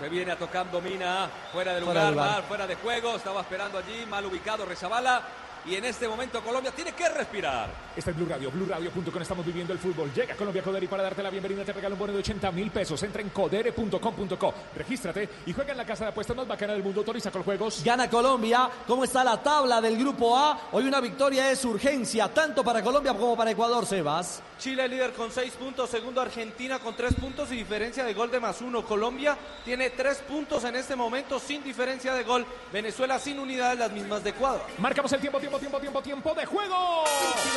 Se 0.00 0.08
viene 0.08 0.34
tocando 0.34 0.80
Mina, 0.80 1.30
fuera 1.52 1.72
de 1.72 1.82
Fuera 1.82 2.00
lugar, 2.00 2.06
de 2.06 2.10
lugar. 2.16 2.30
mal, 2.32 2.42
fuera 2.48 2.66
de 2.66 2.74
juego, 2.74 3.14
estaba 3.14 3.42
esperando 3.42 3.78
allí, 3.78 4.04
mal 4.10 4.26
ubicado 4.26 4.64
Rezabala. 4.64 5.22
Y 5.64 5.76
en 5.76 5.84
este 5.84 6.08
momento 6.08 6.42
Colombia 6.42 6.72
tiene 6.72 6.92
que 6.92 7.08
respirar. 7.08 7.70
Está 7.94 8.10
en 8.10 8.16
Blue 8.16 8.26
Radio, 8.26 8.50
BlueRadio.com. 8.50 9.22
Estamos 9.22 9.46
viviendo 9.46 9.72
el 9.72 9.78
fútbol. 9.78 10.10
Llega 10.12 10.34
Colombia 10.34 10.62
Codere 10.62 10.86
y 10.86 10.88
para 10.88 11.04
darte 11.04 11.22
la 11.22 11.30
bienvenida 11.30 11.64
te 11.64 11.72
regala 11.72 11.94
un 11.94 12.00
bono 12.00 12.12
de 12.12 12.18
80 12.18 12.50
mil 12.50 12.70
pesos. 12.70 13.00
Entra 13.02 13.22
en 13.22 13.28
codere.com.co. 13.28 14.54
Regístrate 14.74 15.28
y 15.46 15.52
juega 15.52 15.72
en 15.72 15.78
la 15.78 15.86
casa 15.86 16.04
de 16.04 16.10
apuestas 16.10 16.36
más 16.36 16.48
bacana 16.48 16.72
del 16.72 16.82
mundo. 16.82 17.00
Autoriza 17.00 17.30
con 17.30 17.44
juegos. 17.44 17.82
Gana 17.84 18.10
Colombia. 18.10 18.68
¿Cómo 18.86 19.04
está 19.04 19.22
la 19.22 19.40
tabla 19.40 19.80
del 19.80 19.96
grupo 19.96 20.36
A? 20.36 20.68
Hoy 20.72 20.86
una 20.88 21.00
victoria 21.00 21.50
es 21.50 21.64
urgencia, 21.64 22.28
tanto 22.28 22.64
para 22.64 22.82
Colombia 22.82 23.14
como 23.14 23.36
para 23.36 23.52
Ecuador, 23.52 23.86
Sebas. 23.86 24.42
Chile 24.58 24.86
líder 24.86 25.12
con 25.12 25.30
seis 25.32 25.52
puntos, 25.54 25.90
segundo 25.90 26.20
Argentina 26.20 26.78
con 26.78 26.94
tres 26.94 27.14
puntos 27.14 27.50
y 27.50 27.56
diferencia 27.56 28.04
de 28.04 28.14
gol 28.14 28.30
de 28.30 28.38
más 28.38 28.60
uno. 28.60 28.84
Colombia 28.84 29.36
tiene 29.64 29.90
tres 29.90 30.18
puntos 30.18 30.62
en 30.64 30.76
este 30.76 30.94
momento 30.96 31.38
sin 31.40 31.64
diferencia 31.64 32.14
de 32.14 32.22
gol. 32.22 32.46
Venezuela 32.72 33.18
sin 33.18 33.38
unidades, 33.38 33.78
las 33.78 33.92
mismas 33.92 34.22
de 34.22 34.30
Ecuador. 34.30 34.62
Marcamos 34.78 35.12
el 35.12 35.20
tiempo, 35.20 35.40
tiempo, 35.40 35.51
tiempo, 35.58 35.78
tiempo, 35.78 36.02
tiempo 36.02 36.34
de 36.34 36.46
juego. 36.46 37.04
22, 37.04 37.54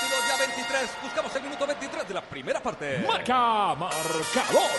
22 0.00 0.28
ya 0.28 0.36
23. 0.36 0.90
Buscamos 1.02 1.36
el 1.36 1.42
minuto 1.42 1.66
23 1.66 2.08
de 2.08 2.14
la 2.14 2.22
primera 2.22 2.60
parte. 2.60 2.98
Marca, 3.06 3.74
marcador. 3.74 4.70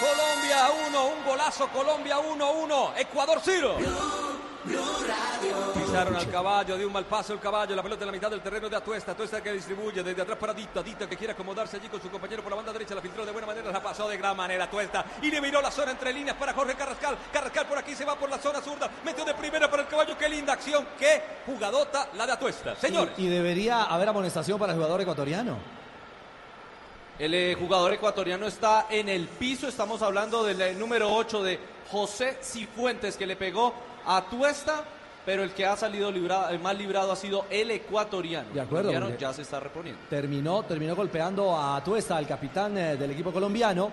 Colombia 0.00 0.70
1, 0.88 1.04
un 1.06 1.24
golazo. 1.24 1.68
Colombia 1.68 2.18
1, 2.18 2.50
1. 2.52 2.94
Ecuador 2.98 3.40
0. 3.42 3.76
Pisaron 4.64 6.16
al 6.16 6.30
caballo, 6.30 6.76
dio 6.76 6.86
un 6.86 6.92
mal 6.92 7.04
paso 7.04 7.34
el 7.34 7.40
caballo, 7.40 7.76
la 7.76 7.82
pelota 7.82 8.04
en 8.04 8.06
la 8.06 8.12
mitad 8.12 8.30
del 8.30 8.40
terreno 8.40 8.68
de 8.68 8.76
Atuesta, 8.76 9.12
Atuesta 9.12 9.42
que 9.42 9.52
distribuye 9.52 10.02
desde 10.02 10.22
atrás 10.22 10.38
para 10.38 10.54
Dita, 10.54 10.82
Dita 10.82 11.06
que 11.06 11.16
quiere 11.16 11.34
acomodarse 11.34 11.76
allí 11.76 11.88
con 11.88 12.00
su 12.00 12.10
compañero 12.10 12.42
por 12.42 12.50
la 12.50 12.56
banda 12.56 12.72
derecha, 12.72 12.94
la 12.94 13.02
filtró 13.02 13.26
de 13.26 13.32
buena 13.32 13.46
manera, 13.46 13.70
la 13.70 13.82
pasó 13.82 14.08
de 14.08 14.16
gran 14.16 14.36
manera 14.36 14.64
Atuesta. 14.64 15.04
Y 15.20 15.30
le 15.30 15.40
miró 15.40 15.60
la 15.60 15.70
zona 15.70 15.90
entre 15.90 16.14
líneas 16.14 16.36
para 16.36 16.54
Jorge 16.54 16.74
Carrascal, 16.74 17.18
Carrascal 17.30 17.66
por 17.66 17.78
aquí 17.78 17.94
se 17.94 18.06
va 18.06 18.16
por 18.16 18.30
la 18.30 18.38
zona 18.38 18.62
zurda, 18.62 18.90
metió 19.04 19.24
de 19.24 19.34
primera 19.34 19.70
para 19.70 19.82
el 19.82 19.88
caballo, 19.88 20.16
qué 20.16 20.28
linda 20.28 20.54
acción, 20.54 20.86
qué 20.98 21.22
jugadota 21.44 22.08
la 22.14 22.26
de 22.26 22.32
Atuesta, 22.32 22.74
señores. 22.76 23.14
Y, 23.18 23.26
y 23.26 23.28
debería 23.28 23.84
haber 23.84 24.08
amonestación 24.08 24.58
para 24.58 24.72
el 24.72 24.78
jugador 24.78 25.02
ecuatoriano. 25.02 25.58
El 27.16 27.32
eh, 27.32 27.54
jugador 27.54 27.92
ecuatoriano 27.92 28.46
está 28.46 28.86
en 28.90 29.08
el 29.08 29.28
piso. 29.28 29.68
Estamos 29.68 30.02
hablando 30.02 30.42
del 30.42 30.60
eh, 30.60 30.74
número 30.74 31.14
8 31.14 31.44
de 31.44 31.60
José 31.88 32.38
Cifuentes 32.42 33.16
que 33.16 33.24
le 33.24 33.36
pegó 33.36 33.72
a 34.06 34.22
Tuesta, 34.28 34.84
pero 35.24 35.42
el 35.42 35.52
que 35.52 35.64
ha 35.64 35.76
salido 35.76 36.10
librado, 36.10 36.50
el 36.50 36.58
más 36.58 36.76
librado 36.76 37.12
ha 37.12 37.16
sido 37.16 37.46
el 37.50 37.70
ecuatoriano. 37.70 38.50
De 38.52 38.60
acuerdo, 38.60 38.90
El 38.90 39.16
ya 39.18 39.32
se 39.32 39.42
está 39.42 39.60
reponiendo. 39.60 40.00
Terminó, 40.08 40.62
terminó 40.64 40.94
golpeando 40.94 41.58
a 41.58 41.82
Tuesta, 41.82 42.18
el 42.18 42.26
capitán 42.26 42.76
eh, 42.76 42.96
del 42.96 43.12
equipo 43.12 43.32
colombiano, 43.32 43.90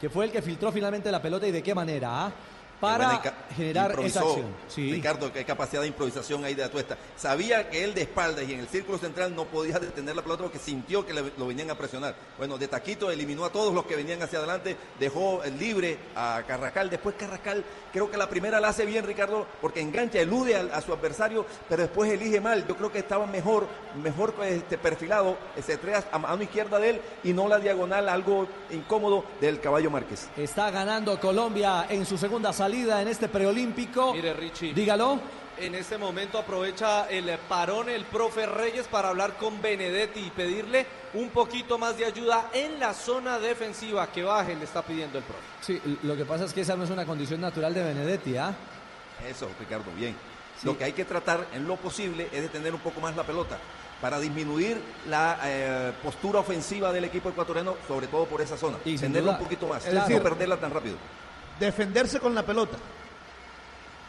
que 0.00 0.08
fue 0.08 0.24
el 0.24 0.32
que 0.32 0.40
filtró 0.40 0.72
finalmente 0.72 1.10
la 1.12 1.20
pelota 1.20 1.46
y 1.46 1.50
de 1.50 1.62
qué 1.62 1.74
manera, 1.74 2.26
¿ah? 2.26 2.32
Para 2.80 3.20
generar 3.54 3.98
esa 4.00 4.20
acción. 4.20 4.46
Sí. 4.68 4.90
Ricardo, 4.90 5.32
qué 5.32 5.44
capacidad 5.44 5.82
de 5.82 5.88
improvisación 5.88 6.44
ahí 6.44 6.54
de 6.54 6.64
Atuesta. 6.64 6.96
Sabía 7.16 7.68
que 7.68 7.84
él 7.84 7.92
de 7.94 8.02
espaldas 8.02 8.48
y 8.48 8.54
en 8.54 8.60
el 8.60 8.68
círculo 8.68 8.96
central 8.98 9.34
no 9.36 9.44
podía 9.44 9.78
detener 9.78 10.16
la 10.16 10.22
pelota 10.22 10.44
porque 10.44 10.58
sintió 10.58 11.04
que 11.04 11.12
le- 11.12 11.32
lo 11.36 11.46
venían 11.46 11.70
a 11.70 11.74
presionar. 11.74 12.14
Bueno, 12.38 12.56
de 12.56 12.68
taquito 12.68 13.10
eliminó 13.10 13.44
a 13.44 13.50
todos 13.52 13.74
los 13.74 13.84
que 13.84 13.96
venían 13.96 14.22
hacia 14.22 14.38
adelante, 14.38 14.76
dejó 14.98 15.42
el 15.44 15.58
libre 15.58 15.98
a 16.16 16.42
Carrascal. 16.46 16.88
Después 16.88 17.16
Carrascal, 17.16 17.62
creo 17.92 18.10
que 18.10 18.16
la 18.16 18.28
primera 18.30 18.60
la 18.60 18.68
hace 18.68 18.86
bien, 18.86 19.04
Ricardo, 19.06 19.46
porque 19.60 19.80
engancha, 19.82 20.18
elude 20.18 20.56
a, 20.56 20.80
su 20.80 20.92
adversario, 20.94 21.44
pero 21.68 21.82
después 21.82 22.10
elige 22.10 22.40
mal. 22.40 22.66
Yo 22.66 22.76
creo 22.76 22.90
que 22.90 23.00
estaba 23.00 23.26
mejor, 23.26 23.66
mejor 24.02 24.34
este, 24.44 24.78
perfilado, 24.78 25.36
se 25.64 25.76
trae 25.76 26.02
a 26.10 26.18
mano 26.18 26.42
izquierda 26.42 26.78
de 26.78 26.90
él 26.90 27.00
y 27.24 27.32
no 27.34 27.46
la 27.46 27.58
diagonal, 27.58 28.08
algo 28.08 28.46
incómodo 28.70 29.24
del 29.40 29.60
caballo 29.60 29.90
Márquez. 29.90 30.28
Está 30.36 30.70
ganando 30.70 31.20
Colombia 31.20 31.86
en 31.90 32.06
su 32.06 32.16
segunda 32.16 32.52
salida 32.54 32.69
en 32.72 33.08
este 33.08 33.28
preolímpico. 33.28 34.14
Mire, 34.14 34.32
Richie. 34.34 34.72
Dígalo. 34.72 35.18
En 35.58 35.74
este 35.74 35.98
momento 35.98 36.38
aprovecha 36.38 37.10
el 37.10 37.28
parón 37.48 37.90
el 37.90 38.04
profe 38.04 38.46
Reyes 38.46 38.86
para 38.86 39.10
hablar 39.10 39.36
con 39.36 39.60
Benedetti 39.60 40.20
y 40.20 40.30
pedirle 40.30 40.86
un 41.12 41.28
poquito 41.28 41.76
más 41.76 41.98
de 41.98 42.06
ayuda 42.06 42.48
en 42.54 42.80
la 42.80 42.94
zona 42.94 43.38
defensiva. 43.38 44.06
Que 44.10 44.22
baje, 44.22 44.54
le 44.54 44.64
está 44.64 44.82
pidiendo 44.82 45.18
el 45.18 45.24
profe. 45.24 45.42
Sí, 45.60 45.98
lo 46.02 46.16
que 46.16 46.24
pasa 46.24 46.44
es 46.44 46.54
que 46.54 46.62
esa 46.62 46.76
no 46.76 46.84
es 46.84 46.90
una 46.90 47.04
condición 47.04 47.40
natural 47.40 47.74
de 47.74 47.82
Benedetti, 47.82 48.36
¿ah? 48.36 48.54
Eso, 49.28 49.50
Ricardo, 49.58 49.90
bien. 49.96 50.16
Lo 50.62 50.78
que 50.78 50.84
hay 50.84 50.92
que 50.92 51.04
tratar 51.04 51.46
en 51.52 51.66
lo 51.66 51.76
posible 51.76 52.28
es 52.32 52.42
de 52.42 52.48
tener 52.48 52.72
un 52.72 52.80
poco 52.80 53.00
más 53.00 53.16
la 53.16 53.24
pelota 53.24 53.58
para 54.00 54.18
disminuir 54.18 54.80
la 55.08 55.38
eh, 55.44 55.92
postura 56.02 56.40
ofensiva 56.40 56.90
del 56.92 57.04
equipo 57.04 57.28
ecuatoriano, 57.28 57.76
sobre 57.86 58.06
todo 58.06 58.24
por 58.24 58.40
esa 58.40 58.56
zona. 58.56 58.78
Y 58.84 58.96
Tenerla 58.96 59.32
duda, 59.32 59.38
un 59.38 59.44
poquito 59.44 59.66
más, 59.66 59.86
no 59.92 60.22
perderla 60.22 60.56
tan 60.56 60.70
rápido. 60.70 60.96
Defenderse 61.60 62.18
con 62.18 62.34
la 62.34 62.42
pelota. 62.44 62.76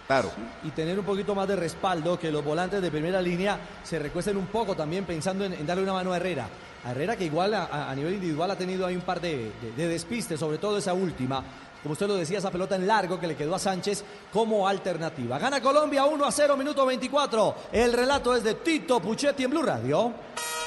Claro. 0.07 0.29
y 0.65 0.71
tener 0.71 0.99
un 0.99 1.05
poquito 1.05 1.33
más 1.33 1.47
de 1.47 1.55
respaldo, 1.55 2.19
que 2.19 2.29
los 2.31 2.43
volantes 2.43 2.81
de 2.81 2.91
primera 2.91 3.21
línea 3.21 3.57
se 3.81 3.97
recuesten 3.97 4.35
un 4.35 4.47
poco 4.47 4.75
también 4.75 5.05
pensando 5.05 5.45
en, 5.45 5.53
en 5.53 5.65
darle 5.65 5.83
una 5.83 5.93
mano 5.93 6.11
a 6.11 6.17
Herrera. 6.17 6.49
A 6.83 6.91
Herrera 6.91 7.15
que 7.15 7.23
igual 7.25 7.53
a, 7.53 7.89
a 7.89 7.95
nivel 7.95 8.15
individual 8.15 8.51
ha 8.51 8.57
tenido 8.57 8.85
ahí 8.85 8.95
un 8.95 9.03
par 9.03 9.21
de, 9.21 9.53
de- 9.61 9.71
de 9.73 9.87
despistes, 9.87 10.37
sobre 10.37 10.57
todo 10.57 10.77
esa 10.79 10.93
última. 10.93 11.41
Como 11.81 11.93
usted 11.93 12.07
lo 12.07 12.15
decía, 12.15 12.39
esa 12.39 12.51
pelota 12.51 12.75
en 12.75 12.85
largo 12.87 13.19
que 13.21 13.25
le 13.27 13.37
quedó 13.37 13.55
a 13.55 13.59
Sánchez 13.59 14.03
como 14.33 14.67
alternativa. 14.67 15.39
Gana 15.39 15.61
Colombia 15.61 16.03
1 16.03 16.25
a 16.25 16.31
0, 16.31 16.57
minuto 16.57 16.85
24. 16.85 17.55
El 17.71 17.93
relato 17.93 18.35
es 18.35 18.43
de 18.43 18.55
Tito 18.55 18.99
Puchetti 18.99 19.45
en 19.45 19.49
Blue 19.51 19.63
Radio. 19.63 20.11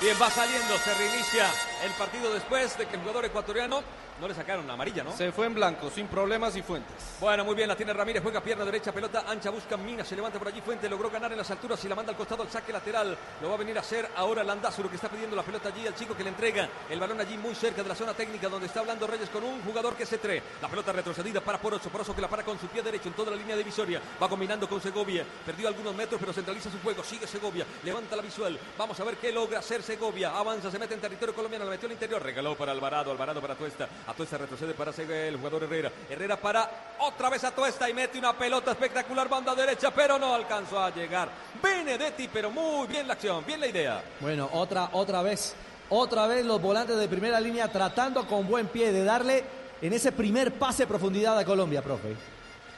Bien, 0.00 0.16
va 0.20 0.30
saliendo, 0.30 0.74
se 0.82 0.94
reinicia 0.94 1.46
el 1.84 1.92
partido 1.98 2.32
después 2.32 2.78
de 2.78 2.86
que 2.86 2.96
el 2.96 3.02
jugador 3.02 3.26
ecuatoriano 3.26 3.82
no 4.20 4.28
le 4.28 4.34
sacaron 4.34 4.66
la 4.66 4.74
amarilla, 4.74 5.02
¿no? 5.02 5.12
Se 5.16 5.32
fue 5.32 5.46
en 5.46 5.54
blanco, 5.54 5.90
sin 5.90 6.06
problemas 6.06 6.56
y 6.56 6.62
fuentes. 6.62 6.94
Bueno, 7.20 7.44
muy 7.44 7.54
bien, 7.54 7.68
la 7.68 7.76
tiene 7.76 7.92
Ramírez, 7.92 8.22
juega 8.22 8.40
pierna 8.40 8.64
derecha, 8.64 8.92
pelota 8.92 9.24
ancha, 9.26 9.50
busca 9.50 9.76
Mina, 9.76 10.04
se 10.04 10.16
levanta 10.16 10.38
por 10.38 10.48
allí, 10.48 10.60
Fuente 10.60 10.88
logró 10.88 11.10
ganar 11.10 11.30
en 11.32 11.38
las 11.38 11.50
alturas 11.50 11.84
y 11.84 11.88
la 11.88 11.94
manda 11.94 12.12
al 12.12 12.16
costado 12.16 12.42
al 12.42 12.50
saque 12.50 12.72
lateral. 12.72 13.16
Lo 13.42 13.48
va 13.48 13.54
a 13.54 13.58
venir 13.58 13.76
a 13.76 13.80
hacer 13.80 14.08
ahora 14.16 14.42
Landázuro 14.44 14.88
que 14.88 14.96
está 14.96 15.08
pidiendo 15.08 15.36
la 15.36 15.42
pelota 15.42 15.68
allí 15.68 15.86
al 15.86 15.94
chico 15.94 16.16
que 16.16 16.22
le 16.22 16.30
entrega 16.30 16.68
el 16.88 17.00
balón 17.00 17.20
allí 17.20 17.36
muy 17.36 17.54
cerca 17.54 17.82
de 17.82 17.88
la 17.88 17.94
zona 17.94 18.14
técnica 18.14 18.48
donde 18.48 18.66
está 18.66 18.80
hablando 18.80 19.06
Reyes 19.06 19.28
con 19.30 19.44
un 19.44 19.62
jugador 19.62 19.94
que 19.94 20.06
se 20.06 20.18
trae. 20.18 20.42
La 20.62 20.68
pelota 20.68 20.92
retrocedida 20.92 21.40
para 21.40 21.58
Poroso, 21.58 21.90
Poroso 21.90 22.14
que 22.14 22.20
la 22.20 22.28
para 22.28 22.42
con 22.42 22.58
su 22.58 22.66
pie 22.68 22.82
derecho 22.82 23.08
en 23.08 23.14
toda 23.14 23.30
la 23.30 23.36
línea 23.36 23.56
divisoria. 23.56 24.00
Va 24.22 24.28
combinando 24.28 24.68
con 24.68 24.80
Segovia, 24.80 25.24
perdió 25.44 25.68
algunos 25.68 25.94
metros 25.94 26.20
pero 26.20 26.32
centraliza 26.32 26.70
su 26.70 26.80
juego, 26.80 27.02
sigue 27.02 27.26
Segovia, 27.26 27.66
levanta 27.82 28.16
la 28.16 28.22
visual. 28.22 28.58
Vamos 28.78 28.98
a 28.98 29.04
ver 29.04 29.16
qué 29.16 29.32
logra 29.32 29.58
hacer 29.58 29.82
Segovia. 29.82 30.36
Avanza, 30.36 30.70
se 30.70 30.78
mete 30.78 30.94
en 30.94 31.00
territorio 31.00 31.34
colombiano, 31.34 31.64
la 31.64 31.72
metió 31.72 31.86
al 31.86 31.92
interior, 31.92 32.22
regaló 32.22 32.56
para 32.56 32.72
Alvarado, 32.72 33.10
Alvarado 33.10 33.40
para 33.40 33.54
Tuesta. 33.54 33.88
Atuesta 34.06 34.36
retrocede 34.36 34.74
para 34.74 34.92
Sega, 34.92 35.16
el 35.16 35.36
jugador 35.36 35.64
Herrera. 35.64 35.90
Herrera 36.10 36.36
para 36.36 36.94
otra 37.00 37.30
vez 37.30 37.42
a 37.44 37.54
Tuesta 37.54 37.88
y 37.88 37.94
mete 37.94 38.18
una 38.18 38.36
pelota 38.36 38.72
espectacular, 38.72 39.28
banda 39.28 39.54
derecha, 39.54 39.90
pero 39.92 40.18
no 40.18 40.34
alcanzó 40.34 40.78
a 40.78 40.90
llegar. 40.90 41.28
Benedetti, 41.62 42.28
pero 42.28 42.50
muy 42.50 42.86
bien 42.86 43.06
la 43.06 43.14
acción, 43.14 43.44
bien 43.46 43.60
la 43.60 43.66
idea. 43.66 44.02
Bueno, 44.20 44.50
otra, 44.52 44.90
otra 44.92 45.22
vez, 45.22 45.54
otra 45.88 46.26
vez 46.26 46.44
los 46.44 46.60
volantes 46.60 46.96
de 46.96 47.08
primera 47.08 47.40
línea 47.40 47.68
tratando 47.68 48.26
con 48.26 48.46
buen 48.46 48.68
pie 48.68 48.92
de 48.92 49.04
darle 49.04 49.44
en 49.80 49.92
ese 49.92 50.12
primer 50.12 50.52
pase 50.52 50.86
profundidad 50.86 51.38
a 51.38 51.44
Colombia, 51.44 51.82
profe. 51.82 52.33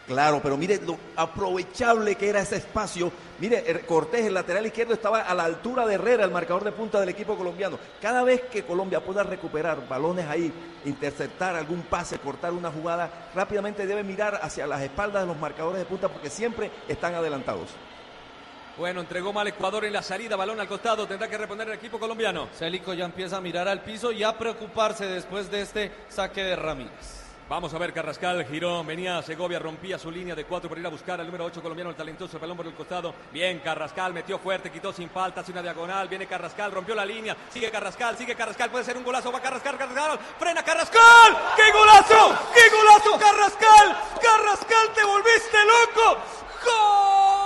Claro, 0.07 0.41
pero 0.41 0.57
mire 0.57 0.81
lo 0.87 0.97
aprovechable 1.17 2.15
que 2.15 2.29
era 2.29 2.41
ese 2.41 2.57
espacio. 2.57 3.11
Mire, 3.41 3.85
Cortés, 3.87 4.25
el 4.25 4.35
lateral 4.35 4.65
izquierdo, 4.65 4.95
estaba 4.95 5.23
a 5.23 5.35
la 5.35 5.45
altura 5.45 5.85
de 5.85 5.95
Herrera, 5.95 6.25
el 6.25 6.31
marcador 6.31 6.63
de 6.63 6.71
punta 6.71 7.01
del 7.01 7.09
equipo 7.09 7.37
colombiano. 7.37 7.77
Cada 8.01 8.23
vez 8.23 8.43
que 8.43 8.63
Colombia 8.63 9.01
pueda 9.01 9.25
recuperar 9.25 9.89
balones 9.89 10.27
ahí, 10.29 10.53
interceptar 10.85 11.57
algún 11.57 11.83
pase, 11.83 12.19
cortar 12.19 12.53
una 12.53 12.71
jugada, 12.71 13.31
rápidamente 13.35 13.85
debe 13.85 14.05
mirar 14.05 14.39
hacia 14.43 14.67
las 14.67 14.81
espaldas 14.81 15.23
de 15.23 15.27
los 15.27 15.39
marcadores 15.39 15.81
de 15.81 15.87
punta 15.87 16.09
porque 16.09 16.31
siempre 16.31 16.71
están 16.87 17.15
adelantados. 17.15 17.71
Bueno, 18.79 19.01
entregó 19.01 19.33
mal 19.33 19.49
Ecuador 19.49 19.87
en 19.87 19.93
la 19.93 20.03
salida, 20.03 20.37
balón 20.37 20.61
al 20.61 20.69
costado, 20.69 21.07
tendrá 21.07 21.29
que 21.29 21.39
responder 21.39 21.67
el 21.67 21.75
equipo 21.75 21.99
colombiano. 21.99 22.49
Célico 22.57 22.95
ya 22.95 23.07
empieza 23.07 23.39
a 23.39 23.41
mirar 23.41 23.67
al 23.67 23.83
piso 23.83 24.13
y 24.13 24.23
a 24.23 24.39
preocuparse 24.39 25.07
después 25.07 25.51
de 25.51 25.63
este 25.63 25.93
saque 26.09 26.45
de 26.45 26.55
Ramírez. 26.55 27.26
Vamos 27.49 27.73
a 27.73 27.79
ver, 27.79 27.93
Carrascal 27.93 28.45
giró, 28.45 28.83
venía 28.83 29.23
Segovia, 29.23 29.61
rompía 29.61 30.01
su 30.01 30.11
línea 30.11 30.35
de 30.35 30.45
cuatro 30.45 30.69
para 30.69 30.81
ir 30.81 30.87
a 30.87 30.91
buscar 30.91 31.21
al 31.21 31.27
número 31.27 31.45
8 31.45 31.63
colombiano, 31.63 31.91
el 31.91 31.97
talentoso, 31.97 32.37
el 32.37 32.41
balón 32.41 32.57
por 32.57 32.67
el 32.67 32.75
costado. 32.75 33.15
Bien, 33.33 33.61
Carrascal 33.61 34.13
metió 34.13 34.37
fuerte, 34.41 34.73
quitó 34.73 34.93
sin 34.93 35.09
falta, 35.09 35.43
hace 35.43 35.53
una 35.53 35.63
diagonal, 35.63 36.09
viene 36.09 36.27
Carrascal, 36.27 36.73
rompió 36.73 36.97
la 36.97 37.07
línea, 37.07 37.37
sigue 37.53 37.71
Carrascal, 37.71 38.19
sigue 38.19 38.35
Carrascal, 38.35 38.69
puede 38.69 38.85
ser 38.85 38.97
un 38.97 39.05
golazo, 39.05 39.31
va 39.31 39.41
Carrascal, 39.41 39.79
Carrascal, 39.79 40.19
frena 40.41 40.65
Carrascal, 40.65 41.37
¡qué 41.55 41.71
golazo! 41.71 42.37
¡Qué 42.53 42.69
golazo, 42.77 43.17
Carrascal! 43.17 43.97
¡Carrascal, 44.21 44.89
te 44.93 45.05
volviste 45.05 45.57
loco! 45.65 46.47
de 46.67 47.46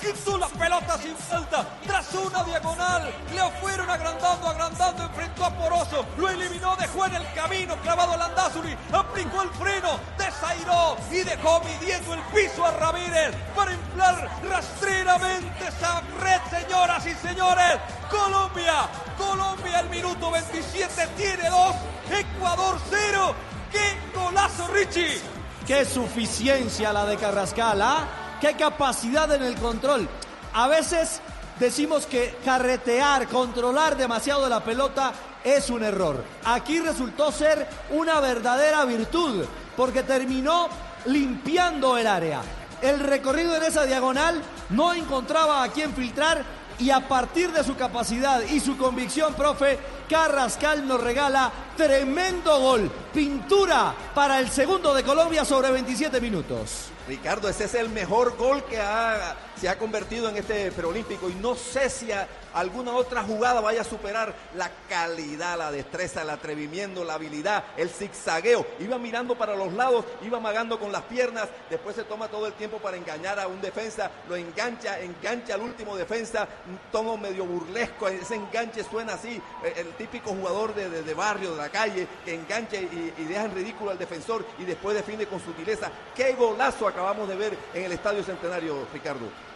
quitó 0.00 0.38
la 0.38 0.48
pelota 0.48 0.98
sin 0.98 1.14
falta, 1.16 1.66
tras 1.86 2.12
una 2.14 2.42
diagonal, 2.44 3.12
le 3.34 3.50
fueron 3.60 3.88
agrandando, 3.88 4.48
agrandando, 4.48 5.02
enfrentó 5.04 5.44
a 5.44 5.50
Poroso, 5.50 6.06
lo 6.16 6.28
eliminó, 6.28 6.74
dejó 6.76 7.06
en 7.06 7.14
el 7.16 7.32
camino, 7.34 7.76
clavado 7.82 8.16
Landazuri, 8.16 8.76
aplicó 8.92 9.42
el 9.42 9.50
freno, 9.50 10.00
desairó 10.16 10.96
y 11.10 11.22
dejó 11.22 11.60
midiendo 11.60 12.14
el 12.14 12.20
piso 12.34 12.64
a 12.64 12.70
Ramírez 12.72 13.34
para 13.54 13.72
inflar 13.72 14.28
rastreramente 14.48 15.68
esa 15.68 16.00
red, 16.20 16.40
señoras 16.50 17.06
y 17.06 17.14
señores. 17.14 17.78
Colombia, 18.10 18.88
Colombia, 19.18 19.80
el 19.80 19.90
minuto 19.90 20.30
27 20.30 21.06
tiene 21.16 21.48
dos, 21.50 21.76
Ecuador 22.10 22.78
cero. 22.88 23.34
¡Qué 23.70 23.96
golazo, 24.14 24.66
Richie! 24.68 25.20
Qué 25.66 25.84
suficiencia 25.84 26.92
la 26.92 27.06
de 27.06 27.16
Carrascal, 27.16 27.80
¿ah? 27.82 28.19
Qué 28.40 28.54
capacidad 28.54 29.30
en 29.32 29.42
el 29.42 29.54
control. 29.56 30.08
A 30.54 30.66
veces 30.66 31.20
decimos 31.58 32.06
que 32.06 32.38
carretear, 32.42 33.28
controlar 33.28 33.96
demasiado 33.96 34.48
la 34.48 34.64
pelota 34.64 35.12
es 35.44 35.68
un 35.68 35.84
error. 35.84 36.24
Aquí 36.44 36.80
resultó 36.80 37.30
ser 37.32 37.68
una 37.90 38.18
verdadera 38.20 38.84
virtud, 38.86 39.44
porque 39.76 40.02
terminó 40.02 40.68
limpiando 41.04 41.98
el 41.98 42.06
área. 42.06 42.40
El 42.80 43.00
recorrido 43.00 43.54
en 43.56 43.62
esa 43.62 43.84
diagonal 43.84 44.40
no 44.70 44.94
encontraba 44.94 45.62
a 45.62 45.68
quién 45.68 45.94
filtrar 45.94 46.42
y 46.78 46.90
a 46.90 47.06
partir 47.06 47.52
de 47.52 47.62
su 47.62 47.76
capacidad 47.76 48.40
y 48.40 48.58
su 48.58 48.78
convicción, 48.78 49.34
profe, 49.34 49.78
Carrascal 50.08 50.88
nos 50.88 51.00
regala 51.00 51.52
tremendo 51.76 52.58
gol. 52.58 52.90
Pintura 53.12 53.94
para 54.14 54.40
el 54.40 54.50
segundo 54.50 54.94
de 54.94 55.04
Colombia 55.04 55.44
sobre 55.44 55.70
27 55.70 56.20
minutos. 56.22 56.90
Ricardo, 57.10 57.48
ese 57.48 57.64
es 57.64 57.74
el 57.74 57.88
mejor 57.88 58.36
gol 58.36 58.62
que 58.66 58.78
ha- 58.80 59.34
se 59.60 59.68
ha 59.68 59.76
convertido 59.76 60.30
en 60.30 60.38
este 60.38 60.72
preolímpico 60.72 61.28
y 61.28 61.34
no 61.34 61.54
sé 61.54 61.90
si 61.90 62.08
alguna 62.54 62.92
otra 62.92 63.22
jugada 63.22 63.60
vaya 63.60 63.82
a 63.82 63.84
superar 63.84 64.34
la 64.54 64.70
calidad, 64.88 65.58
la 65.58 65.70
destreza, 65.70 66.22
el 66.22 66.30
atrevimiento, 66.30 67.04
la 67.04 67.14
habilidad, 67.14 67.64
el 67.76 67.90
zigzagueo. 67.90 68.66
Iba 68.78 68.96
mirando 68.96 69.36
para 69.36 69.54
los 69.54 69.74
lados, 69.74 70.06
iba 70.22 70.38
amagando 70.38 70.78
con 70.80 70.90
las 70.90 71.02
piernas, 71.02 71.46
después 71.68 71.94
se 71.94 72.04
toma 72.04 72.28
todo 72.28 72.46
el 72.46 72.54
tiempo 72.54 72.78
para 72.78 72.96
engañar 72.96 73.38
a 73.38 73.48
un 73.48 73.60
defensa, 73.60 74.10
lo 74.30 74.36
engancha, 74.36 74.98
engancha 74.98 75.54
al 75.54 75.60
último 75.60 75.94
defensa, 75.94 76.48
un 76.66 76.78
tono 76.90 77.18
medio 77.18 77.44
burlesco, 77.44 78.08
ese 78.08 78.36
enganche 78.36 78.82
suena 78.82 79.14
así, 79.14 79.42
eh, 79.62 79.74
el 79.76 79.88
típico 79.96 80.30
jugador 80.30 80.74
de 80.74 81.14
barrio, 81.14 81.50
de 81.50 81.58
la 81.58 81.68
calle, 81.68 82.08
que 82.24 82.34
engancha 82.34 82.76
y, 82.76 83.12
y 83.18 83.24
deja 83.24 83.44
en 83.44 83.54
ridículo 83.54 83.90
al 83.90 83.98
defensor 83.98 84.42
y 84.58 84.64
después 84.64 84.96
define 84.96 85.26
con 85.26 85.38
sutileza. 85.38 85.90
Qué 86.14 86.32
golazo 86.32 86.88
acabamos 86.88 87.28
de 87.28 87.36
ver 87.36 87.58
en 87.74 87.84
el 87.84 87.92
Estadio 87.92 88.22
Centenario, 88.22 88.86
Ricardo. 88.90 89.49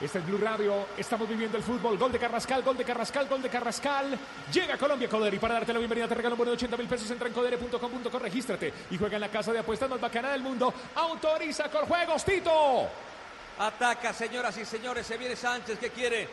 Este 0.00 0.18
es 0.18 0.24
Blue 0.24 0.38
Radio, 0.38 0.86
estamos 0.96 1.28
viviendo 1.28 1.58
el 1.58 1.62
fútbol, 1.62 1.98
gol 1.98 2.10
de 2.10 2.18
Carrascal, 2.18 2.62
gol 2.62 2.74
de 2.74 2.84
Carrascal, 2.86 3.28
gol 3.28 3.42
de 3.42 3.50
Carrascal. 3.50 4.18
Llega 4.50 4.78
Colombia 4.78 5.06
Codere 5.10 5.36
y 5.36 5.38
para 5.38 5.52
darte 5.52 5.74
la 5.74 5.78
bienvenida 5.78 6.08
te 6.08 6.14
regalo 6.14 6.36
un 6.36 6.38
bono 6.38 6.52
de 6.52 6.56
80 6.56 6.76
mil 6.78 6.88
pesos, 6.88 7.10
entra 7.10 7.28
en 7.28 7.34
codere.com.co, 7.34 8.18
regístrate 8.18 8.72
y 8.90 8.96
juega 8.96 9.16
en 9.16 9.20
la 9.20 9.28
casa 9.28 9.52
de 9.52 9.58
apuestas 9.58 9.90
más 9.90 10.00
bacana 10.00 10.32
del 10.32 10.40
mundo. 10.40 10.72
Autoriza 10.94 11.70
con 11.70 11.84
juegos, 11.84 12.24
Tito. 12.24 12.88
Ataca, 13.58 14.14
señoras 14.14 14.56
y 14.56 14.64
señores. 14.64 15.06
Se 15.06 15.18
viene 15.18 15.36
Sánchez 15.36 15.78
que 15.78 15.90
quiere 15.90 16.26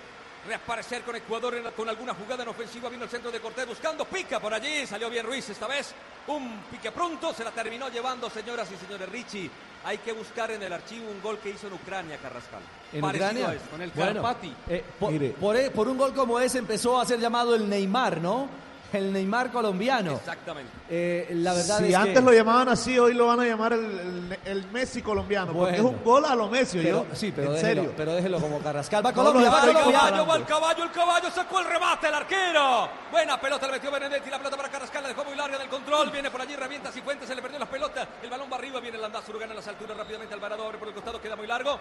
reaparecer 0.47 1.01
con 1.01 1.17
Ecuador 1.17 1.61
con 1.73 1.89
alguna 1.89 2.13
jugada 2.13 2.43
en 2.43 2.49
ofensiva. 2.49 2.87
Vino 2.87 3.03
el 3.03 3.09
centro 3.09 3.31
de 3.31 3.41
Cortés 3.41 3.67
buscando 3.67 4.05
pica 4.05 4.39
por 4.39 4.53
allí. 4.53 4.87
Salió 4.87 5.09
bien 5.09 5.25
Ruiz 5.25 5.49
esta 5.49 5.67
vez. 5.67 5.93
Un 6.27 6.63
pique 6.71 6.93
pronto. 6.93 7.33
Se 7.33 7.43
la 7.43 7.51
terminó 7.51 7.89
llevando, 7.89 8.29
señoras 8.29 8.71
y 8.71 8.77
señores. 8.77 9.09
Richie, 9.09 9.51
hay 9.87 9.99
que 9.99 10.11
buscar 10.11 10.51
en 10.51 10.61
el 10.61 10.73
archivo 10.73 11.09
un 11.09 11.21
gol 11.21 11.37
que 11.39 11.49
hizo 11.51 11.67
en 11.67 11.73
Ucrania, 11.73 12.17
Carrascal. 12.17 12.59
En 12.91 12.99
Parecido 12.99 13.29
Ucrania. 13.31 13.61
a. 13.65 13.71
Con 13.71 13.81
el 13.81 13.91
Bueno, 13.91 14.21
Carpati. 14.21 14.53
eh, 14.67 14.83
por, 14.99 15.13
por- 15.35 15.55
e- 15.55 15.71
por 15.71 15.87
un 15.87 15.97
gol 15.97 16.13
como 16.13 16.37
ese 16.41 16.57
empezó 16.57 16.99
a 16.99 17.05
ser 17.05 17.19
llamado 17.21 17.55
el 17.55 17.69
Neymar, 17.69 18.19
¿no? 18.19 18.49
El 18.93 19.11
Neymar 19.11 19.51
colombiano. 19.51 20.13
Exactamente. 20.13 20.71
Eh, 20.89 21.27
la 21.31 21.53
verdad 21.53 21.79
Si 21.79 21.89
es 21.89 21.95
antes 21.95 22.13
que... 22.15 22.21
lo 22.21 22.31
llamaban 22.31 22.69
así, 22.69 22.97
hoy 22.97 23.13
lo 23.13 23.27
van 23.27 23.41
a 23.41 23.45
llamar 23.45 23.73
el, 23.73 23.83
el- 23.83 24.37
el 24.45 24.67
Messi 24.71 25.01
colombiano. 25.01 25.51
Porque 25.51 25.75
es 25.75 25.81
Bueno. 25.81 25.97
un 25.97 26.03
gol 26.05 26.23
a 26.25 26.33
lo 26.35 26.47
Messi, 26.47 26.79
Pero- 26.81 27.05
yo. 27.09 27.15
sí, 27.15 27.33
pero 27.35 27.47
en 27.49 27.53
déjelo, 27.55 27.81
serio. 27.81 27.93
pero 27.97 28.13
déjelo 28.13 28.39
como 28.39 28.59
Carrascal. 28.59 29.05
Va 29.05 29.11
Colombia, 29.11 29.47
no, 29.47 29.51
va 29.51 29.59
Colombia. 29.61 29.99
caballo, 29.99 30.25
va 30.27 30.35
el 30.37 30.45
caballo, 30.45 30.83
el 30.85 30.91
caballo, 30.91 31.31
sacó 31.31 31.59
el 31.59 31.65
remate 31.65 32.07
el 32.07 32.13
arquero. 32.13 32.89
Buena 33.11 33.39
pelota, 33.41 33.65
le 33.67 33.73
metió 33.73 33.91
Benedetti, 33.91 34.29
la 34.29 34.37
pelota 34.37 34.55
para 34.57 34.69
Carrascal, 34.69 35.03
la 35.03 35.09
dejó 35.09 35.25
muy 35.25 35.35
larga 35.35 35.57
del 35.57 35.67
control. 35.67 36.09
Viene 36.11 36.31
por 36.31 36.41
allí, 36.41 36.55
revienta 36.55 36.89
Cifuentes, 36.91 37.27
se 37.27 37.35
le 37.35 37.41
perdió 37.41 37.59
las 37.59 37.67
pelotas. 37.69 38.07
El 38.23 38.29
balón 38.29 38.47
va 38.51 38.55
arriba, 38.55 38.79
viene 38.79 38.95
el 38.95 39.01
Landazur, 39.01 39.37
gana 39.37 39.53
las 39.53 39.67
alturas 39.67 39.97
rápidamente. 39.97 40.33
Alvarado 40.33 40.63
abre 40.65 40.77
por 40.77 40.87
el 40.87 40.93
costado, 40.93 41.19
queda 41.21 41.35
muy 41.35 41.47
largo. 41.47 41.77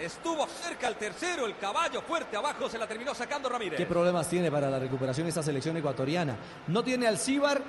Estuvo 0.00 0.46
cerca 0.46 0.86
el 0.86 0.94
tercero, 0.94 1.44
el 1.46 1.56
caballo 1.58 2.02
fuerte 2.02 2.36
abajo, 2.36 2.68
se 2.68 2.78
la 2.78 2.86
terminó 2.86 3.14
sacando 3.14 3.48
Ramírez. 3.48 3.76
¿Qué 3.76 3.86
problemas 3.86 4.28
tiene 4.28 4.50
para 4.50 4.70
la 4.70 4.78
recuperación 4.78 5.26
esta 5.26 5.42
selección 5.42 5.76
ecuatoriana? 5.76 6.36
No 6.68 6.84
tiene 6.84 7.08
al 7.08 7.18
Cíbar 7.18 7.60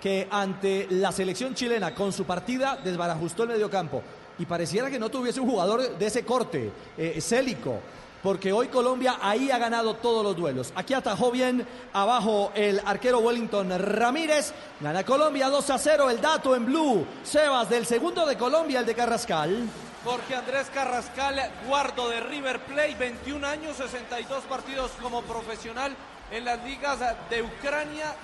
que 0.00 0.28
ante 0.30 0.86
la 0.90 1.10
selección 1.10 1.54
chilena 1.54 1.94
con 1.94 2.12
su 2.12 2.24
partida 2.24 2.76
desbarajustó 2.76 3.44
el 3.44 3.50
mediocampo 3.50 4.02
y 4.38 4.44
pareciera 4.46 4.90
que 4.90 4.98
no 4.98 5.10
tuviese 5.10 5.40
un 5.40 5.48
jugador 5.48 5.96
de 5.98 6.06
ese 6.06 6.24
corte, 6.24 6.70
eh, 6.98 7.18
Célico. 7.20 7.80
Porque 8.22 8.52
hoy 8.52 8.68
Colombia 8.68 9.16
ahí 9.22 9.50
ha 9.50 9.56
ganado 9.56 9.94
todos 9.94 10.22
los 10.22 10.36
duelos. 10.36 10.74
Aquí 10.76 10.92
atajó 10.92 11.30
bien 11.30 11.66
abajo 11.94 12.52
el 12.54 12.78
arquero 12.84 13.20
Wellington 13.20 13.70
Ramírez. 13.78 14.52
Gana 14.78 15.04
Colombia 15.04 15.48
2 15.48 15.70
a 15.70 15.78
0. 15.78 16.10
El 16.10 16.20
dato 16.20 16.54
en 16.54 16.66
blue. 16.66 17.06
Sebas 17.22 17.70
del 17.70 17.86
segundo 17.86 18.26
de 18.26 18.36
Colombia, 18.36 18.80
el 18.80 18.86
de 18.86 18.94
Carrascal. 18.94 19.66
Jorge 20.04 20.34
Andrés 20.34 20.70
Carrascal, 20.72 21.50
guardo 21.66 22.08
de 22.08 22.20
River 22.20 22.60
Plate, 22.60 22.94
21 22.98 23.46
años, 23.46 23.76
62 23.76 24.44
partidos 24.44 24.90
como 25.00 25.22
profesional 25.22 25.94
en 26.30 26.44
las 26.44 26.62
ligas 26.64 26.98
de 27.28 27.42
Ucrania 27.42 28.14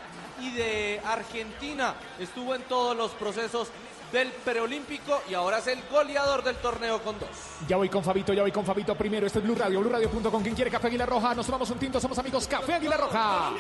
y 0.40 0.52
de 0.52 1.02
Argentina. 1.04 1.94
Estuvo 2.18 2.54
en 2.54 2.62
todos 2.62 2.96
los 2.96 3.10
procesos 3.12 3.68
del 4.10 4.30
preolímpico 4.30 5.20
y 5.28 5.34
ahora 5.34 5.58
es 5.58 5.66
el 5.66 5.82
goleador 5.90 6.42
del 6.42 6.56
torneo 6.56 7.02
con 7.02 7.18
dos. 7.18 7.28
Ya 7.68 7.76
voy 7.76 7.90
con 7.90 8.02
Fabito, 8.02 8.32
ya 8.32 8.42
voy 8.42 8.52
con 8.52 8.64
Fabito 8.64 8.94
primero. 8.94 9.26
Este 9.26 9.40
es 9.40 9.44
Blue 9.44 9.54
Radio, 9.54 9.80
BlueRadio.com. 9.80 10.42
¿Quién 10.42 10.54
quiere 10.54 10.70
Café 10.70 10.86
Águila 10.86 11.04
Roja? 11.04 11.34
Nos 11.34 11.44
tomamos 11.44 11.68
un 11.70 11.78
tinto, 11.78 12.00
somos 12.00 12.18
amigos 12.18 12.46
Café 12.48 12.74
Águila 12.74 12.96
Roja. 12.96 13.50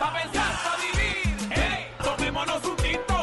Pa' 0.00 0.12
pensar, 0.12 0.52
pa' 0.64 0.76
vivir, 0.76 1.50
hey, 1.50 1.86
tomémonos 2.02 2.64
un 2.64 2.76
tinto. 2.76 3.15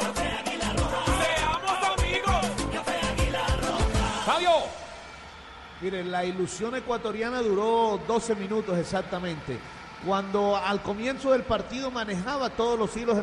Mire, 5.83 6.05
la 6.05 6.23
ilusión 6.23 6.73
ecuatoriana 6.77 7.41
duró 7.41 7.99
12 8.07 8.35
minutos 8.35 8.77
exactamente. 8.77 9.59
Cuando 10.05 10.55
al 10.55 10.81
comienzo 10.81 11.33
del 11.33 11.43
partido 11.43 11.91
manejaba 11.91 12.51
todos 12.51 12.79
los 12.79 12.95
hilos 12.95 13.17
en 13.17 13.21